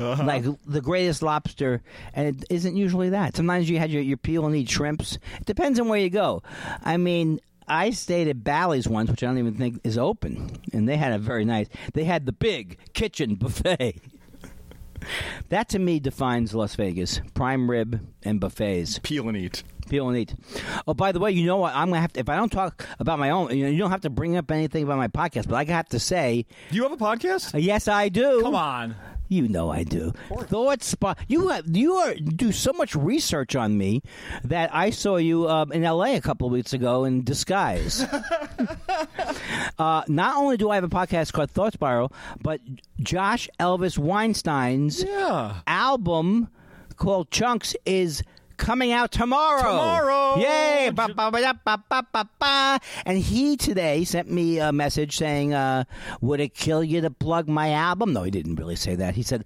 like 0.00 0.44
the 0.66 0.80
greatest 0.80 1.22
lobster, 1.22 1.82
and 2.14 2.28
it 2.28 2.44
isn't 2.50 2.76
usually 2.76 3.10
that. 3.10 3.36
Sometimes 3.36 3.68
you 3.68 3.78
had 3.78 3.90
your, 3.90 4.02
your 4.02 4.16
peel 4.16 4.46
and 4.46 4.56
eat 4.56 4.68
shrimps. 4.70 5.18
It 5.38 5.46
depends 5.46 5.78
on 5.78 5.88
where 5.88 6.00
you 6.00 6.10
go. 6.10 6.42
I 6.82 6.96
mean, 6.96 7.40
I 7.68 7.90
stayed 7.90 8.28
at 8.28 8.42
Bally's 8.42 8.88
once, 8.88 9.10
which 9.10 9.22
I 9.22 9.26
don't 9.26 9.38
even 9.38 9.54
think 9.54 9.80
is 9.84 9.96
open, 9.98 10.50
and 10.72 10.88
they 10.88 10.96
had 10.96 11.12
a 11.12 11.18
very 11.18 11.44
nice. 11.44 11.68
They 11.94 12.04
had 12.04 12.26
the 12.26 12.32
big 12.32 12.78
kitchen 12.94 13.34
buffet. 13.36 13.96
That 15.48 15.70
to 15.70 15.78
me 15.78 15.98
defines 15.98 16.54
Las 16.54 16.74
Vegas: 16.74 17.22
prime 17.32 17.70
rib 17.70 18.06
and 18.22 18.38
buffets. 18.38 18.98
Peel 19.02 19.28
and 19.28 19.36
eat. 19.36 19.62
Peel 19.88 20.08
and 20.10 20.18
eat. 20.18 20.34
Oh, 20.86 20.92
by 20.92 21.10
the 21.12 21.18
way, 21.18 21.30
you 21.32 21.46
know 21.46 21.56
what? 21.56 21.74
I'm 21.74 21.88
gonna 21.88 22.02
have 22.02 22.12
to. 22.12 22.20
If 22.20 22.28
I 22.28 22.36
don't 22.36 22.52
talk 22.52 22.86
about 22.98 23.18
my 23.18 23.30
own, 23.30 23.56
you 23.56 23.64
know, 23.64 23.70
you 23.70 23.78
don't 23.78 23.90
have 23.90 24.02
to 24.02 24.10
bring 24.10 24.36
up 24.36 24.50
anything 24.50 24.84
about 24.84 24.98
my 24.98 25.08
podcast, 25.08 25.48
but 25.48 25.54
I 25.56 25.64
have 25.72 25.88
to 25.88 25.98
say, 25.98 26.44
Do 26.70 26.76
you 26.76 26.82
have 26.82 26.92
a 26.92 26.96
podcast? 26.98 27.54
uh, 27.54 27.58
yes, 27.58 27.88
I 27.88 28.10
do. 28.10 28.42
Come 28.42 28.54
on. 28.54 28.94
You 29.30 29.46
know 29.46 29.70
I 29.70 29.84
do. 29.84 30.12
Thought 30.28 30.82
spot. 30.82 31.16
You 31.28 31.48
have, 31.48 31.64
you 31.74 31.94
are 31.94 32.14
do 32.16 32.50
so 32.50 32.72
much 32.72 32.96
research 32.96 33.54
on 33.54 33.78
me 33.78 34.02
that 34.42 34.74
I 34.74 34.90
saw 34.90 35.16
you 35.18 35.48
um, 35.48 35.70
in 35.70 35.84
L.A. 35.84 36.16
a 36.16 36.20
couple 36.20 36.48
of 36.48 36.52
weeks 36.52 36.72
ago 36.72 37.04
in 37.04 37.22
disguise. 37.22 38.02
uh, 39.78 40.02
not 40.08 40.36
only 40.36 40.56
do 40.56 40.68
I 40.70 40.74
have 40.74 40.84
a 40.84 40.88
podcast 40.88 41.32
called 41.32 41.50
Thought 41.50 41.74
Spiral, 41.74 42.12
but 42.42 42.60
Josh 43.00 43.48
Elvis 43.60 43.96
Weinstein's 43.96 45.02
Yeah. 45.04 45.60
album 45.66 46.48
called 46.96 47.30
Chunks 47.30 47.74
is 47.86 48.22
coming 48.60 48.92
out 48.92 49.10
tomorrow. 49.10 49.62
Tomorrow! 49.62 50.36
Yay! 50.38 50.90
Ba, 50.94 51.08
ba, 51.08 51.30
ba, 51.30 51.58
ba, 51.64 51.82
ba, 51.88 52.06
ba, 52.12 52.28
ba. 52.38 52.80
And 53.04 53.18
he 53.18 53.56
today 53.56 54.04
sent 54.04 54.30
me 54.30 54.58
a 54.58 54.70
message 54.72 55.16
saying, 55.16 55.54
uh, 55.54 55.84
Would 56.20 56.40
it 56.40 56.54
kill 56.54 56.84
you 56.84 57.00
to 57.00 57.10
plug 57.10 57.48
my 57.48 57.72
album? 57.72 58.12
No, 58.12 58.22
he 58.22 58.30
didn't 58.30 58.56
really 58.56 58.76
say 58.76 58.94
that. 58.94 59.14
He 59.14 59.22
said, 59.22 59.44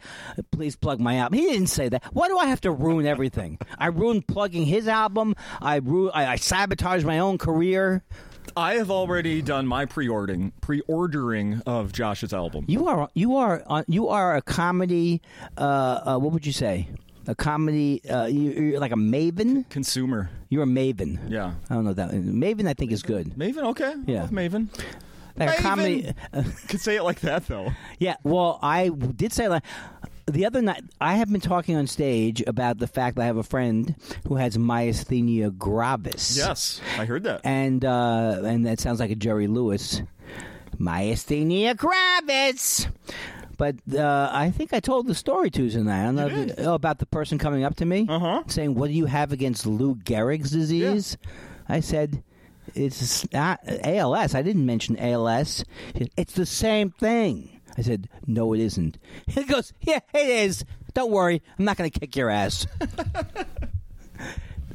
Please 0.50 0.76
plug 0.76 1.00
my 1.00 1.16
album. 1.16 1.38
He 1.38 1.46
didn't 1.46 1.68
say 1.68 1.88
that. 1.88 2.04
Why 2.12 2.28
do 2.28 2.36
I 2.36 2.46
have 2.46 2.60
to 2.62 2.70
ruin 2.70 3.06
everything? 3.06 3.58
I 3.78 3.86
ruined 3.86 4.26
plugging 4.26 4.66
his 4.66 4.88
album. 4.88 5.34
I, 5.62 5.76
ru- 5.76 6.10
I, 6.10 6.32
I 6.32 6.36
sabotaged 6.36 7.06
my 7.06 7.20
own 7.20 7.38
career. 7.38 8.02
I 8.56 8.74
have 8.74 8.90
already 8.90 9.40
done 9.42 9.66
my 9.66 9.86
pre-ordering 9.86 10.52
pre-ordering 10.60 11.62
of 11.66 11.92
Josh's 11.92 12.32
album. 12.32 12.66
You 12.68 12.86
are 12.86 13.08
you 13.14 13.36
are 13.36 13.62
uh, 13.66 13.84
you 13.88 14.08
are 14.08 14.36
a 14.36 14.42
comedy. 14.42 15.22
Uh, 15.56 15.60
uh, 16.04 16.18
what 16.18 16.32
would 16.32 16.46
you 16.46 16.52
say? 16.52 16.88
A 17.26 17.34
comedy. 17.34 18.02
Uh, 18.08 18.26
you, 18.26 18.50
you're 18.52 18.80
like 18.80 18.92
a 18.92 18.96
maven. 18.96 19.68
Consumer. 19.70 20.30
You're 20.50 20.64
a 20.64 20.66
maven. 20.66 21.18
Yeah. 21.30 21.52
I 21.70 21.74
don't 21.74 21.84
know 21.84 21.94
that 21.94 22.10
maven. 22.10 22.68
I 22.68 22.74
think 22.74 22.92
is 22.92 23.02
good. 23.02 23.28
Maven, 23.34 23.64
okay. 23.70 23.94
Yeah. 24.06 24.22
Love 24.22 24.30
Maven. 24.30 24.68
Like 25.36 25.58
a 25.58 25.62
comedy. 25.62 26.12
uh, 26.32 26.42
Could 26.68 26.80
say 26.80 26.96
it 26.96 27.02
like 27.02 27.20
that 27.20 27.46
though. 27.48 27.72
yeah. 27.98 28.16
Well, 28.22 28.58
I 28.62 28.88
did 28.90 29.32
say 29.32 29.48
like 29.48 29.64
the 30.26 30.46
other 30.46 30.62
night. 30.62 30.82
I 31.00 31.14
have 31.16 31.30
been 31.30 31.40
talking 31.40 31.76
on 31.76 31.86
stage 31.86 32.42
about 32.46 32.78
the 32.78 32.86
fact 32.86 33.16
that 33.16 33.22
I 33.22 33.26
have 33.26 33.36
a 33.36 33.42
friend 33.42 33.94
who 34.28 34.36
has 34.36 34.56
myasthenia 34.56 35.56
gravis. 35.58 36.36
Yes, 36.36 36.80
I 36.98 37.04
heard 37.04 37.24
that. 37.24 37.40
and 37.44 37.84
uh, 37.84 38.42
and 38.44 38.64
that 38.66 38.78
sounds 38.80 39.00
like 39.00 39.10
a 39.10 39.16
Jerry 39.16 39.46
Lewis. 39.48 40.02
Myasthenia 40.78 41.76
gravis. 41.76 42.86
But 43.56 43.76
uh, 43.96 44.30
I 44.32 44.50
think 44.50 44.72
I 44.72 44.80
told 44.80 45.06
the 45.06 45.14
story 45.14 45.50
Tuesday 45.50 45.82
night. 45.82 46.02
I 46.02 46.04
don't 46.12 46.16
know 46.16 46.26
if- 46.42 46.54
oh, 46.66 46.74
about 46.74 46.98
the 46.98 47.06
person 47.06 47.38
coming 47.38 47.64
up 47.64 47.76
to 47.76 47.84
me 47.84 48.06
Uh-huh. 48.08 48.42
saying, 48.46 48.74
"What 48.74 48.88
do 48.88 48.94
you 48.94 49.06
have 49.06 49.32
against 49.32 49.66
Lou 49.66 49.94
Gehrig's 49.96 50.50
disease?" 50.50 51.16
I 51.68 51.80
said, 51.80 52.22
"It's 52.74 53.30
not 53.32 53.60
ALS." 53.66 54.34
I 54.34 54.42
didn't 54.42 54.66
mention 54.66 54.96
ALS. 54.98 55.64
It's 56.16 56.34
the 56.34 56.46
same 56.46 56.90
thing. 56.90 57.60
I 57.76 57.82
said, 57.82 58.08
"No, 58.26 58.52
it 58.52 58.60
isn't." 58.60 58.98
He 59.26 59.44
goes, 59.44 59.72
"Yeah, 59.80 60.00
it 60.12 60.28
is. 60.28 60.64
Don't 60.94 61.10
worry, 61.10 61.42
I'm 61.58 61.64
not 61.64 61.76
going 61.76 61.90
to 61.90 61.98
kick 62.00 62.14
your 62.16 62.30
ass." 62.30 62.66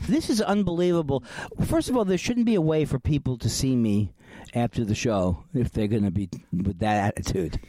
this 0.07 0.29
is 0.29 0.41
unbelievable. 0.41 1.23
First 1.65 1.89
of 1.89 1.97
all, 1.97 2.05
there 2.05 2.17
shouldn't 2.17 2.45
be 2.45 2.55
a 2.55 2.61
way 2.61 2.85
for 2.85 2.99
people 2.99 3.37
to 3.37 3.49
see 3.49 3.75
me 3.75 4.11
after 4.53 4.83
the 4.83 4.95
show 4.95 5.43
if 5.53 5.71
they're 5.71 5.87
going 5.87 6.03
to 6.03 6.11
be 6.11 6.29
with 6.51 6.79
that 6.79 7.15
attitude. 7.17 7.59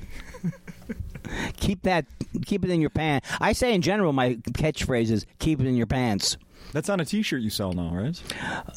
keep 1.57 1.83
that, 1.83 2.07
keep 2.47 2.65
it 2.65 2.71
in 2.71 2.81
your 2.81 2.91
pants. 2.91 3.29
I 3.41 3.53
say 3.53 3.75
in 3.75 3.83
general, 3.83 4.13
my 4.13 4.35
catchphrase 4.53 5.11
is 5.11 5.27
"keep 5.39 5.61
it 5.61 5.67
in 5.67 5.77
your 5.77 5.87
pants." 5.87 6.37
That's 6.73 6.89
on 6.89 7.01
a 7.01 7.05
T-shirt 7.05 7.41
you 7.43 7.51
sell 7.51 7.73
now, 7.73 7.91
right? 7.93 8.23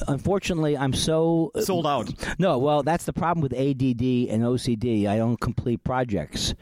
Unfortunately, 0.07 0.75
I'm 0.75 0.93
so 0.93 1.51
Sold 1.59 1.85
out. 1.85 2.11
No, 2.39 2.57
well, 2.57 2.81
that's 2.81 3.05
the 3.05 3.13
problem 3.13 3.43
with 3.43 3.53
ADD 3.53 4.29
and 4.33 4.41
OCD. 4.41 5.05
I 5.05 5.17
don't 5.17 5.39
complete 5.39 5.83
projects. 5.83 6.55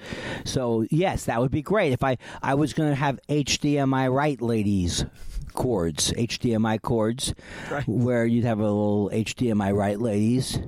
So 0.44 0.86
yes, 0.92 1.26
that 1.26 1.40
would 1.40 1.52
be 1.52 1.62
great 1.62 1.94
if 1.94 2.04
I 2.04 2.18
I 2.42 2.56
was 2.56 2.74
going 2.74 2.90
to 2.90 2.96
have 2.96 3.18
HDMI 3.30 4.14
right 4.14 4.42
ladies 4.42 5.06
cords, 5.54 6.12
HDMI 6.14 6.82
cords, 6.82 7.34
Right. 7.70 7.88
where 7.88 8.26
you'd 8.26 8.46
have 8.46 8.60
a 8.60 8.64
little 8.64 9.10
HDMI 9.14 9.74
right 9.76 10.00
ladies. 10.00 10.60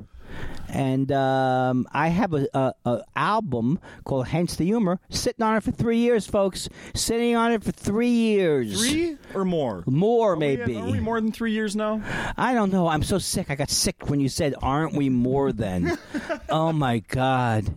And 0.69 1.11
um, 1.11 1.87
I 1.93 2.07
have 2.07 2.33
a, 2.33 2.47
a, 2.55 2.73
a 2.85 3.01
album 3.15 3.79
called 4.05 4.27
"Hence 4.27 4.55
the 4.55 4.65
Humor" 4.65 4.99
sitting 5.09 5.43
on 5.45 5.55
it 5.57 5.61
for 5.63 5.69
three 5.71 5.99
years, 5.99 6.25
folks. 6.25 6.67
Sitting 6.95 7.35
on 7.35 7.51
it 7.51 7.63
for 7.63 7.71
three 7.71 8.09
years, 8.09 8.79
Three 8.89 9.17
or 9.35 9.45
more? 9.45 9.83
more 9.85 10.31
Are 10.33 10.35
we- 10.35 10.39
maybe. 10.57 10.75
Are 10.77 10.89
we 10.89 10.99
more 10.99 11.21
than 11.21 11.31
three 11.31 11.51
years 11.51 11.75
now? 11.75 12.01
I 12.37 12.55
don't 12.55 12.71
know. 12.71 12.87
I'm 12.87 13.03
so 13.03 13.19
sick. 13.19 13.51
I 13.51 13.55
got 13.55 13.69
sick 13.69 14.09
when 14.09 14.19
you 14.19 14.29
said, 14.29 14.55
"Aren't 14.63 14.95
we 14.95 15.09
more 15.09 15.51
than?" 15.51 15.95
oh 16.49 16.73
my 16.73 16.99
god, 16.99 17.71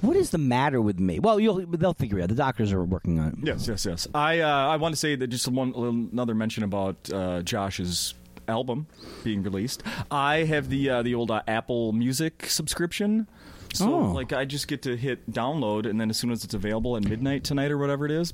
what 0.00 0.16
is 0.16 0.30
the 0.30 0.38
matter 0.38 0.80
with 0.80 0.98
me? 0.98 1.18
Well, 1.18 1.38
you'll 1.38 1.66
they'll 1.66 1.92
figure 1.92 2.20
it 2.20 2.22
out. 2.22 2.28
The 2.30 2.36
doctors 2.36 2.72
are 2.72 2.82
working 2.82 3.18
on 3.18 3.28
it. 3.32 3.34
Yes, 3.42 3.68
yes, 3.68 3.84
yes. 3.84 4.08
I 4.14 4.40
uh, 4.40 4.48
I 4.48 4.76
want 4.76 4.94
to 4.94 4.98
say 4.98 5.14
that 5.14 5.26
just 5.26 5.46
one 5.48 5.74
another 6.10 6.34
mention 6.34 6.62
about 6.64 6.96
uh, 7.12 7.42
Josh's 7.42 8.14
album 8.48 8.86
being 9.22 9.42
released. 9.42 9.82
I 10.10 10.38
have 10.44 10.68
the 10.68 10.90
uh, 10.90 11.02
the 11.02 11.14
old 11.14 11.30
uh, 11.30 11.42
Apple 11.46 11.92
Music 11.92 12.46
subscription. 12.48 13.26
So 13.72 13.92
Oh. 13.92 14.12
like 14.12 14.32
I 14.32 14.44
just 14.44 14.68
get 14.68 14.82
to 14.82 14.96
hit 14.96 15.28
download 15.28 15.84
and 15.90 16.00
then 16.00 16.08
as 16.08 16.16
soon 16.16 16.30
as 16.30 16.44
it's 16.44 16.54
available 16.54 16.96
at 16.96 17.02
midnight 17.08 17.42
tonight 17.42 17.72
or 17.72 17.78
whatever 17.78 18.06
it 18.06 18.12
is, 18.12 18.32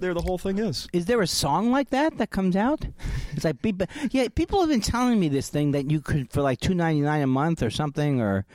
there 0.00 0.14
the 0.14 0.22
whole 0.24 0.38
thing 0.38 0.58
is. 0.58 0.88
Is 0.94 1.04
there 1.04 1.20
a 1.20 1.26
song 1.26 1.70
like 1.70 1.90
that 1.90 2.16
that 2.16 2.30
comes 2.30 2.56
out? 2.56 2.86
It's 3.34 3.44
like, 3.44 3.56
yeah, 4.10 4.28
people 4.34 4.60
have 4.60 4.70
been 4.70 4.80
telling 4.80 5.20
me 5.20 5.28
this 5.28 5.50
thing 5.50 5.72
that 5.72 5.90
you 5.90 6.00
could 6.00 6.30
for 6.32 6.40
like 6.40 6.60
two 6.60 6.72
ninety 6.74 7.02
nine 7.02 7.20
a 7.20 7.26
month 7.26 7.62
or 7.62 7.68
something, 7.70 8.22
or 8.22 8.46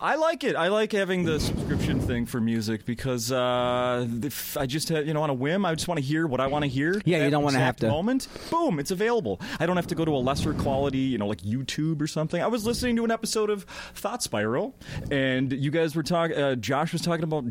I 0.00 0.14
like 0.14 0.44
it. 0.44 0.54
I 0.54 0.68
like 0.68 0.92
having 0.92 1.24
the 1.24 1.40
subscription 1.40 1.98
thing 2.00 2.24
for 2.26 2.40
music 2.40 2.84
because 2.84 3.32
uh, 3.32 4.06
if 4.22 4.56
I 4.56 4.66
just 4.66 4.88
had, 4.90 5.06
you 5.08 5.14
know 5.14 5.22
on 5.22 5.30
a 5.30 5.34
whim, 5.34 5.64
I 5.64 5.74
just 5.74 5.88
want 5.88 5.98
to 5.98 6.04
hear 6.04 6.26
what 6.26 6.40
I 6.40 6.46
want 6.46 6.62
to 6.64 6.68
hear. 6.68 7.00
Yeah, 7.04 7.24
you 7.24 7.30
don't 7.30 7.42
wanna 7.42 7.58
have 7.58 7.76
to- 7.78 7.88
Moment, 7.88 8.28
boom, 8.50 8.78
it's 8.78 8.92
available. 8.92 9.40
I 9.58 9.66
don't 9.66 9.76
have 9.76 9.88
to 9.88 9.94
go 9.96 10.04
to 10.04 10.12
a 10.12 10.18
lesser 10.18 10.54
quality, 10.54 10.98
you 10.98 11.18
know, 11.18 11.26
like 11.26 11.42
YouTube 11.42 12.00
or 12.00 12.06
something. 12.06 12.40
I 12.40 12.46
was 12.46 12.64
listening 12.64 12.94
to 12.96 13.04
an 13.04 13.10
episode 13.10 13.50
of 13.50 13.64
Thought 13.94 14.22
Spiral, 14.22 14.76
and 15.10 15.52
you 15.52 15.70
guys 15.72 15.96
were 15.96 16.04
talking. 16.04 16.36
Uh, 16.36 16.54
Josh 16.54 16.92
was 16.92 17.02
talking 17.02 17.24
about 17.24 17.44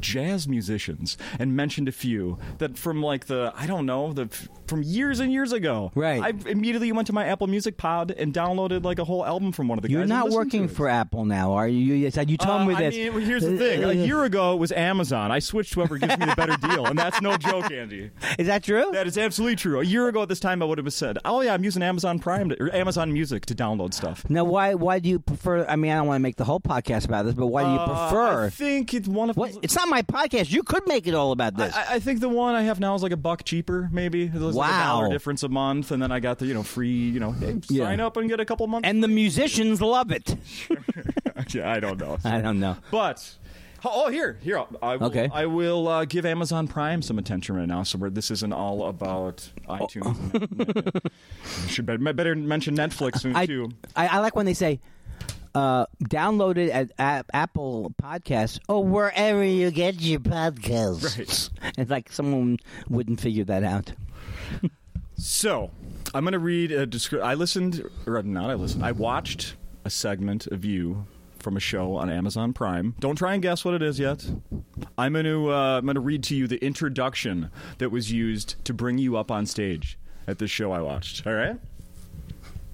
jazz 0.00 0.46
musicians 0.46 1.16
and 1.38 1.56
mentioned 1.56 1.88
a 1.88 1.92
few 1.92 2.36
that 2.58 2.76
from 2.76 3.02
like 3.02 3.26
the 3.26 3.52
I 3.56 3.66
don't 3.66 3.86
know 3.86 4.12
the 4.12 4.28
from 4.66 4.82
years 4.82 5.20
and 5.20 5.32
years 5.32 5.52
ago. 5.52 5.92
Right. 5.94 6.20
I 6.22 6.50
immediately 6.50 6.92
went 6.92 7.06
to 7.06 7.12
my 7.12 7.24
Apple 7.24 7.46
Music 7.46 7.76
pod 7.78 8.10
and 8.10 8.34
downloaded 8.34 8.84
like 8.84 8.98
a 8.98 9.04
whole 9.04 9.24
album 9.24 9.52
from 9.52 9.68
one 9.68 9.78
of 9.78 9.82
the 9.82 9.90
you're 9.90 10.02
guys. 10.02 10.10
and 10.10 10.18
not 10.18 10.30
working 10.30 10.68
for 10.68 10.88
Apple 10.88 11.24
now, 11.24 11.52
are 11.52 11.68
you? 11.68 11.85
You, 11.94 12.10
said- 12.10 12.30
you 12.30 12.36
told 12.36 12.62
Uh, 12.62 12.64
me 12.66 12.74
I 12.74 12.80
this. 12.80 12.94
mean, 12.94 13.14
well, 13.14 13.22
here's 13.24 13.42
the 13.44 13.56
thing. 13.56 13.84
A 13.84 13.92
year 13.92 14.24
ago, 14.24 14.52
it 14.54 14.58
was 14.58 14.72
Amazon. 14.72 15.30
I 15.30 15.38
switched 15.38 15.72
to 15.74 15.80
whoever 15.80 15.98
gives 15.98 16.18
me 16.18 16.26
the 16.26 16.34
better 16.36 16.56
deal, 16.68 16.86
and 16.86 16.98
that's 16.98 17.20
no 17.22 17.36
joke, 17.36 17.70
Andy. 17.70 18.10
Is 18.38 18.46
that 18.46 18.62
true? 18.64 18.90
That 18.92 19.06
is 19.06 19.16
absolutely 19.18 19.56
true. 19.56 19.80
A 19.80 19.84
year 19.84 20.08
ago 20.08 20.22
at 20.22 20.28
this 20.28 20.40
time, 20.40 20.62
I 20.62 20.66
would 20.66 20.78
have 20.78 20.92
said, 20.92 21.18
"Oh 21.24 21.40
yeah, 21.40 21.54
I'm 21.54 21.64
using 21.64 21.82
Amazon 21.82 22.18
Prime 22.18 22.48
to, 22.50 22.62
or 22.62 22.74
Amazon 22.74 23.12
Music 23.12 23.46
to 23.46 23.54
download 23.54 23.94
stuff." 23.94 24.24
now, 24.28 24.44
why 24.44 24.74
why 24.74 24.98
do 24.98 25.08
you 25.08 25.18
prefer? 25.18 25.64
I 25.66 25.76
mean, 25.76 25.90
I 25.92 25.96
don't 25.96 26.06
want 26.06 26.16
to 26.16 26.22
make 26.22 26.36
the 26.36 26.44
whole 26.44 26.60
podcast 26.60 27.04
about 27.06 27.24
this, 27.26 27.34
but 27.34 27.46
why 27.46 27.62
do 27.64 27.70
you 27.70 27.76
Uh, 27.78 28.08
prefer? 28.08 28.46
I 28.46 28.50
think 28.50 28.94
it's 28.94 29.08
one 29.08 29.30
of. 29.30 29.36
what? 29.36 29.56
It's 29.62 29.74
not 29.76 29.88
my 29.88 30.02
podcast. 30.02 30.50
You 30.52 30.62
could 30.62 30.86
make 30.86 31.06
it 31.06 31.14
all 31.14 31.32
about 31.32 31.56
this. 31.56 31.74
I, 31.74 31.94
I 31.94 31.98
think 31.98 32.20
the 32.20 32.28
one 32.28 32.54
I 32.54 32.62
have 32.62 32.80
now 32.80 32.94
is 32.94 33.02
like 33.02 33.12
a 33.12 33.16
buck 33.16 33.44
cheaper, 33.44 33.88
maybe. 33.92 34.26
There's 34.26 34.42
like 34.54 34.68
a 34.70 34.72
Wow. 34.72 35.00
dollar 35.00 35.08
difference 35.12 35.42
a 35.42 35.48
month, 35.48 35.90
and 35.90 36.02
then 36.02 36.10
I 36.12 36.20
got 36.20 36.38
the 36.38 36.46
you 36.46 36.54
know 36.54 36.62
free, 36.62 36.90
you 36.90 37.20
know, 37.20 37.32
hey, 37.32 37.56
Yeah. 37.68 37.84
sign 37.84 38.00
up 38.00 38.16
and 38.16 38.28
get 38.28 38.40
a 38.40 38.44
couple 38.44 38.66
months. 38.66 38.88
and 38.88 39.02
the 39.02 39.08
musicians 39.08 39.80
love 39.80 40.10
it. 40.12 40.36
yeah, 41.54 41.75
I 41.76 41.80
don't 41.80 41.98
know. 41.98 42.18
I 42.24 42.40
don't 42.40 42.58
know. 42.60 42.76
But 42.90 43.36
oh, 43.84 44.08
here, 44.08 44.38
here, 44.42 44.64
I 44.82 44.96
will, 44.96 45.06
Okay. 45.08 45.28
I 45.32 45.46
will 45.46 45.88
uh, 45.88 46.04
give 46.04 46.24
Amazon 46.24 46.66
Prime 46.68 47.02
some 47.02 47.18
attention 47.18 47.56
right 47.56 47.68
now, 47.68 47.82
so 47.82 47.98
where 47.98 48.10
this 48.10 48.30
isn't 48.30 48.52
all 48.52 48.88
about 48.88 49.50
iTunes. 49.68 51.10
Should 51.68 51.86
better, 51.86 52.12
better 52.12 52.34
mention 52.34 52.76
Netflix 52.76 53.20
soon 53.20 53.36
I, 53.36 53.46
too. 53.46 53.70
I, 53.94 54.06
I 54.08 54.18
like 54.20 54.34
when 54.34 54.46
they 54.46 54.54
say, 54.54 54.80
uh, 55.54 55.86
download 56.04 56.58
it 56.58 56.70
at, 56.70 56.92
at 56.98 57.26
Apple 57.32 57.92
Podcasts 58.02 58.58
or 58.68 58.84
wherever 58.84 59.42
you 59.44 59.70
get 59.70 60.00
your 60.00 60.20
podcasts. 60.20 61.18
Right. 61.18 61.50
It's 61.78 61.90
like 61.90 62.12
someone 62.12 62.58
wouldn't 62.88 63.20
figure 63.20 63.44
that 63.44 63.64
out. 63.64 63.92
So 65.18 65.70
I'm 66.14 66.24
going 66.24 66.32
to 66.32 66.38
read 66.38 66.72
a 66.72 66.86
description. 66.86 67.26
I 67.26 67.34
listened, 67.34 67.82
or 68.06 68.22
not 68.22 68.50
I 68.50 68.54
listened. 68.54 68.84
I 68.84 68.92
watched 68.92 69.56
a 69.84 69.90
segment 69.90 70.46
of 70.46 70.64
you 70.64 71.06
from 71.46 71.56
a 71.56 71.60
show 71.60 71.94
on 71.94 72.10
Amazon 72.10 72.52
Prime. 72.52 72.96
Don't 72.98 73.14
try 73.14 73.34
and 73.34 73.40
guess 73.40 73.64
what 73.64 73.72
it 73.72 73.80
is 73.80 74.00
yet. 74.00 74.28
I'm 74.98 75.12
going 75.12 75.26
to 75.26 75.52
uh, 75.52 75.78
I'm 75.78 75.84
going 75.84 75.94
to 75.94 76.00
read 76.00 76.24
to 76.24 76.34
you 76.34 76.48
the 76.48 76.56
introduction 76.56 77.52
that 77.78 77.90
was 77.90 78.10
used 78.10 78.56
to 78.64 78.74
bring 78.74 78.98
you 78.98 79.16
up 79.16 79.30
on 79.30 79.46
stage 79.46 79.96
at 80.26 80.40
this 80.40 80.50
show 80.50 80.72
I 80.72 80.80
watched. 80.80 81.24
All 81.24 81.34
right. 81.34 81.56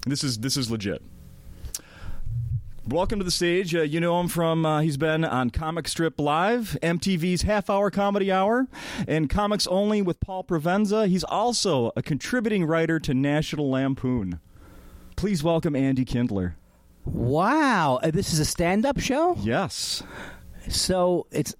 This 0.07 0.23
is 0.23 0.39
this 0.39 0.57
is 0.57 0.71
legit. 0.71 1.03
Welcome 2.87 3.19
to 3.19 3.23
the 3.23 3.29
stage. 3.29 3.75
Uh, 3.75 3.83
you 3.83 3.99
know 3.99 4.19
him 4.19 4.27
from, 4.27 4.65
uh, 4.65 4.81
he's 4.81 4.97
been 4.97 5.23
on 5.23 5.51
Comic 5.51 5.87
Strip 5.87 6.19
Live, 6.19 6.75
MTV's 6.81 7.43
Half 7.43 7.69
Hour 7.69 7.91
Comedy 7.91 8.31
Hour, 8.31 8.67
and 9.07 9.29
Comics 9.29 9.67
Only 9.67 10.01
with 10.01 10.19
Paul 10.19 10.43
Provenza. 10.43 11.07
He's 11.07 11.23
also 11.23 11.91
a 11.95 12.01
contributing 12.01 12.65
writer 12.65 12.99
to 13.01 13.13
National 13.13 13.69
Lampoon. 13.69 14.39
Please 15.15 15.43
welcome 15.43 15.75
Andy 15.75 16.05
Kindler. 16.05 16.55
Wow, 17.05 17.99
uh, 18.01 18.11
this 18.11 18.33
is 18.33 18.39
a 18.39 18.45
stand-up 18.45 18.99
show. 18.99 19.35
Yes. 19.41 20.03
So 20.69 21.27
it's 21.31 21.55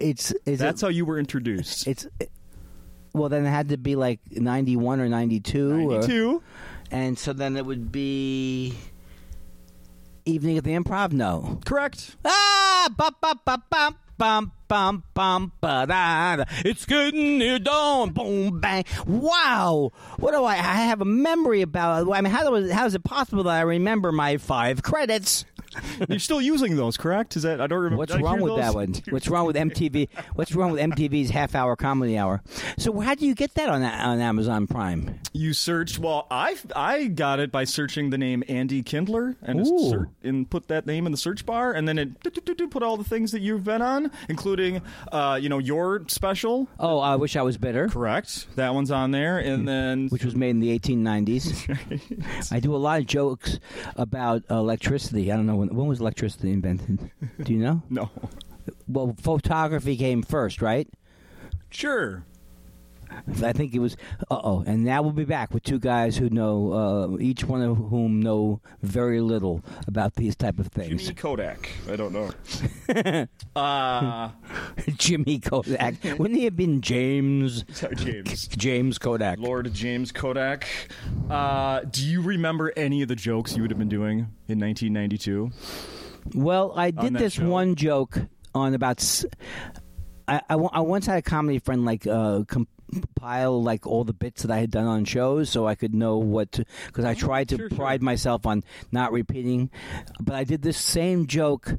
it's 0.00 0.32
is 0.44 0.58
That's 0.58 0.82
it, 0.82 0.86
how 0.86 0.90
you 0.90 1.04
were 1.04 1.18
introduced. 1.18 1.86
it's. 1.86 2.06
well, 3.12 3.28
then 3.28 3.46
it 3.46 3.50
had 3.50 3.68
to 3.70 3.76
be 3.76 3.94
like 3.96 4.20
ninety-one 4.30 5.00
or 5.00 5.08
ninety-two. 5.08 5.72
Or, 5.72 6.00
92. 6.00 6.42
and 6.90 7.18
so 7.18 7.32
then 7.32 7.56
it 7.56 7.64
would 7.64 7.92
be 7.92 8.74
evening 10.24 10.58
at 10.58 10.64
the 10.64 10.72
Improv. 10.72 11.12
No. 11.12 11.60
Correct. 11.64 12.16
Ah, 12.24 12.88
ba 12.96 13.12
ba 13.20 13.34
ba 13.44 13.62
ba 13.70 13.94
bum 14.18 14.52
bum 14.68 15.02
bum 15.14 15.52
ba 15.60 15.86
da. 15.86 16.36
da. 16.36 16.44
It's 16.64 16.84
getting 16.84 17.38
near 17.38 17.58
dawn. 17.58 18.10
Boom 18.10 18.60
bang. 18.60 18.84
Wow. 19.06 19.92
What 20.18 20.32
do 20.32 20.44
I? 20.44 20.54
I 20.54 20.58
have 20.58 21.00
a 21.00 21.06
memory 21.06 21.62
about. 21.62 22.10
I 22.12 22.20
mean, 22.20 22.32
how 22.32 22.50
was 22.50 22.70
how 22.70 22.86
is 22.86 22.94
it 22.94 23.04
possible 23.04 23.44
that 23.44 23.56
I 23.56 23.62
remember 23.62 24.12
my 24.12 24.36
five 24.36 24.82
credits? 24.82 25.44
You're 26.08 26.18
still 26.18 26.40
using 26.40 26.76
those, 26.76 26.96
correct? 26.96 27.36
Is 27.36 27.42
that 27.42 27.60
I 27.60 27.66
don't 27.66 27.78
remember. 27.78 27.98
What's 27.98 28.12
I 28.12 28.20
wrong 28.20 28.40
with 28.40 28.56
that 28.56 28.74
one? 28.74 28.94
What's 29.10 29.28
wrong 29.28 29.46
with 29.46 29.56
MTV? 29.56 30.08
What's 30.34 30.54
wrong 30.54 30.72
with 30.72 30.80
MTV's 30.80 31.30
half 31.30 31.54
hour 31.54 31.76
comedy 31.76 32.16
hour? 32.16 32.42
So 32.78 32.98
how 33.00 33.14
do 33.14 33.26
you 33.26 33.34
get 33.34 33.54
that 33.54 33.68
on 33.68 33.82
on 33.82 34.20
Amazon 34.20 34.66
Prime? 34.66 35.18
You 35.32 35.52
searched. 35.52 35.98
Well, 35.98 36.26
I 36.30 36.56
I 36.74 37.06
got 37.06 37.40
it 37.40 37.50
by 37.50 37.64
searching 37.64 38.10
the 38.10 38.18
name 38.18 38.42
Andy 38.48 38.82
Kindler 38.82 39.36
and 39.42 39.64
just 39.64 39.94
and 40.22 40.48
put 40.48 40.68
that 40.68 40.86
name 40.86 41.06
in 41.06 41.12
the 41.12 41.18
search 41.18 41.44
bar, 41.44 41.72
and 41.72 41.88
then 41.88 41.98
it 41.98 42.70
put 42.70 42.82
all 42.82 42.96
the 42.96 43.04
things 43.04 43.32
that 43.32 43.40
you've 43.40 43.64
been 43.64 43.82
on, 43.82 44.10
including 44.28 44.57
uh, 45.12 45.38
you 45.40 45.48
know 45.48 45.58
your 45.58 46.04
special. 46.08 46.68
Oh, 46.78 46.98
I 46.98 47.16
wish 47.16 47.36
I 47.36 47.42
was 47.42 47.56
better. 47.56 47.88
Correct. 47.88 48.46
That 48.56 48.74
one's 48.74 48.90
on 48.90 49.10
there, 49.10 49.38
and 49.38 49.66
then 49.66 50.08
which 50.08 50.24
was 50.24 50.34
made 50.36 50.50
in 50.50 50.60
the 50.60 50.78
1890s. 50.78 52.52
I 52.52 52.60
do 52.60 52.74
a 52.74 52.78
lot 52.78 53.00
of 53.00 53.06
jokes 53.06 53.58
about 53.96 54.42
electricity. 54.50 55.30
I 55.32 55.36
don't 55.36 55.46
know 55.46 55.56
when, 55.56 55.68
when 55.74 55.86
was 55.86 56.00
electricity 56.00 56.52
invented. 56.52 57.10
Do 57.42 57.52
you 57.52 57.60
know? 57.60 57.82
no, 57.90 58.10
Well, 58.86 59.14
photography 59.20 59.96
came 59.96 60.22
first, 60.22 60.60
right? 60.62 60.88
sure. 61.70 62.24
I 63.42 63.52
think 63.52 63.74
it 63.74 63.78
was. 63.78 63.96
Uh 64.30 64.40
oh. 64.42 64.64
And 64.66 64.84
now 64.84 65.02
we'll 65.02 65.12
be 65.12 65.24
back 65.24 65.52
with 65.54 65.62
two 65.62 65.78
guys 65.78 66.16
who 66.16 66.30
know, 66.30 66.72
uh, 66.72 67.18
each 67.20 67.44
one 67.44 67.62
of 67.62 67.76
whom 67.76 68.20
know 68.20 68.60
very 68.82 69.20
little 69.20 69.62
about 69.86 70.14
these 70.14 70.36
type 70.36 70.58
of 70.58 70.68
things. 70.68 71.02
Jimmy 71.02 71.14
Kodak. 71.14 71.68
I 71.90 71.96
don't 71.96 72.12
know. 72.12 73.26
uh, 73.60 74.30
Jimmy 74.96 75.38
Kodak. 75.38 75.94
Wouldn't 76.18 76.38
he 76.38 76.44
have 76.44 76.56
been 76.56 76.80
James? 76.80 77.64
sorry, 77.72 77.96
James. 77.96 78.48
James 78.48 78.98
Kodak. 78.98 79.38
Lord 79.38 79.72
James 79.72 80.12
Kodak. 80.12 80.66
Uh, 81.30 81.80
do 81.90 82.04
you 82.04 82.20
remember 82.22 82.72
any 82.76 83.02
of 83.02 83.08
the 83.08 83.16
jokes 83.16 83.56
you 83.56 83.62
would 83.62 83.70
have 83.70 83.78
been 83.78 83.88
doing 83.88 84.18
in 84.48 84.58
1992? 84.60 85.50
Well, 86.34 86.72
I 86.76 86.90
did 86.90 87.14
that 87.14 87.18
this 87.18 87.34
show. 87.34 87.48
one 87.48 87.74
joke 87.74 88.18
on 88.54 88.74
about. 88.74 89.00
s- 89.00 89.24
I, 90.26 90.42
I 90.50 90.56
once 90.56 91.06
had 91.06 91.16
a 91.18 91.22
comedy 91.22 91.58
friend 91.58 91.86
like 91.86 92.06
uh, 92.06 92.42
compile 92.92 93.62
like 93.62 93.86
all 93.86 94.04
the 94.04 94.12
bits 94.12 94.42
that 94.42 94.50
I 94.50 94.58
had 94.58 94.70
done 94.70 94.86
on 94.86 95.04
shows, 95.04 95.50
so 95.50 95.66
I 95.66 95.74
could 95.74 95.94
know 95.94 96.18
what 96.18 96.52
to. 96.52 96.64
Because 96.86 97.04
I 97.04 97.14
tried 97.14 97.48
to 97.50 97.56
sure, 97.56 97.68
sure. 97.68 97.76
pride 97.76 98.02
myself 98.02 98.46
on 98.46 98.64
not 98.92 99.12
repeating, 99.12 99.70
but 100.20 100.34
I 100.34 100.44
did 100.44 100.62
this 100.62 100.78
same 100.78 101.26
joke 101.26 101.74